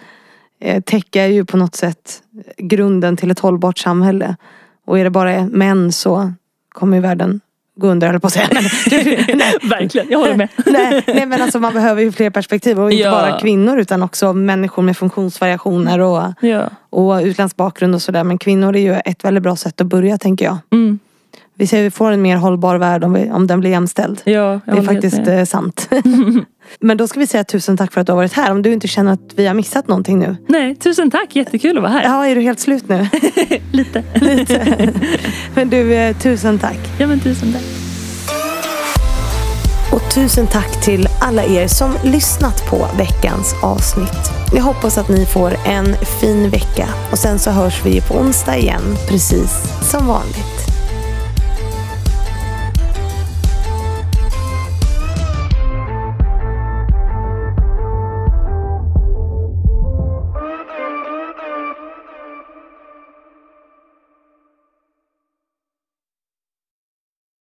eh, 0.61 0.81
tech 0.83 1.03
är 1.11 1.27
ju 1.27 1.45
på 1.45 1.57
något 1.57 1.75
sätt 1.75 2.23
grunden 2.57 3.17
till 3.17 3.31
ett 3.31 3.39
hållbart 3.39 3.77
samhälle. 3.77 4.35
Och 4.85 4.99
är 4.99 5.03
det 5.03 5.09
bara 5.09 5.45
män 5.45 5.91
så 5.91 6.33
kommer 6.69 6.97
ju 6.97 7.01
världen 7.01 7.41
under, 7.83 8.09
eller 8.09 8.19
på 8.19 8.27
att 8.27 8.33
säga. 8.33 8.47
nej, 8.51 9.53
verkligen, 9.69 10.07
jag 10.09 10.19
håller 10.19 10.35
med. 10.35 10.47
nej, 10.65 11.03
nej, 11.07 11.25
men 11.25 11.41
alltså 11.41 11.59
man 11.59 11.73
behöver 11.73 12.01
ju 12.01 12.11
fler 12.11 12.29
perspektiv. 12.29 12.79
Och 12.79 12.91
inte 12.91 13.03
Ja. 13.03 13.11
bara 13.11 13.39
kvinnor 13.39 13.77
utan 13.79 14.03
också 14.03 14.33
människor 14.33 14.83
med 14.83 14.97
funktionsvariationer 14.97 15.99
och, 15.99 16.23
Ja. 16.41 16.69
och 16.89 17.21
utländsk 17.23 17.55
bakgrund 17.55 17.95
och 17.95 18.01
sådär. 18.01 18.23
Men 18.23 18.37
kvinnor 18.37 18.75
är 18.75 18.79
ju 18.79 18.93
ett 19.05 19.23
väldigt 19.23 19.43
bra 19.43 19.55
sätt 19.55 19.81
att 19.81 19.87
börja 19.87 20.17
tänker 20.17 20.45
jag. 20.45 20.57
Mm. 20.71 20.99
Vi 21.59 21.67
ser 21.67 21.83
vi 21.83 21.91
får 21.91 22.11
en 22.11 22.21
mer 22.21 22.35
hållbar 22.37 22.75
värld 22.75 23.03
om, 23.03 23.13
vi, 23.13 23.31
om 23.31 23.47
den 23.47 23.59
blir 23.59 23.69
jämställd. 23.69 24.21
Ja, 24.23 24.59
Det 24.65 24.71
är 24.71 24.81
faktiskt 24.81 25.17
med. 25.17 25.39
eh, 25.39 25.45
sant. 25.45 25.89
Men 26.79 26.97
då 26.97 27.07
ska 27.07 27.19
vi 27.19 27.27
säga 27.27 27.43
tusen 27.43 27.77
tack 27.77 27.93
för 27.93 28.01
att 28.01 28.07
du 28.07 28.11
har 28.13 28.17
varit 28.17 28.33
här. 28.33 28.51
Om 28.51 28.61
du 28.61 28.73
inte 28.73 28.87
känner 28.87 29.13
att 29.13 29.33
vi 29.35 29.47
har 29.47 29.53
missat 29.53 29.87
någonting 29.87 30.19
nu. 30.19 30.35
Nej, 30.47 30.75
tusen 30.75 31.11
tack. 31.11 31.35
Jättekul 31.35 31.77
att 31.77 31.83
vara 31.83 31.91
här. 31.91 32.03
Ja, 32.03 32.25
är 32.27 32.35
du 32.35 32.41
helt 32.41 32.59
slut 32.59 32.89
nu? 32.89 33.07
Lite. 33.71 34.03
Lite. 34.15 34.93
Men 35.55 35.69
du, 35.69 35.93
eh, 35.93 36.17
tusen 36.17 36.59
tack. 36.59 36.79
Ja, 36.97 37.07
men 37.07 37.19
tusen 37.19 37.53
tack. 37.53 37.63
Och 39.93 40.13
tusen 40.15 40.47
tack 40.47 40.81
till 40.83 41.07
alla 41.21 41.43
er 41.43 41.67
som 41.67 41.91
lyssnat 42.03 42.69
på 42.69 42.87
veckans 42.97 43.55
avsnitt. 43.63 44.31
Jag 44.53 44.63
hoppas 44.63 44.97
att 44.97 45.09
ni 45.09 45.25
får 45.25 45.53
en 45.65 45.95
fin 46.21 46.49
vecka. 46.49 46.87
Och 47.11 47.17
sen 47.17 47.39
så 47.39 47.51
hörs 47.51 47.85
vi 47.85 48.01
på 48.01 48.13
onsdag 48.13 48.57
igen, 48.57 48.81
precis 49.09 49.51
som 49.91 50.07
vanligt. 50.07 50.76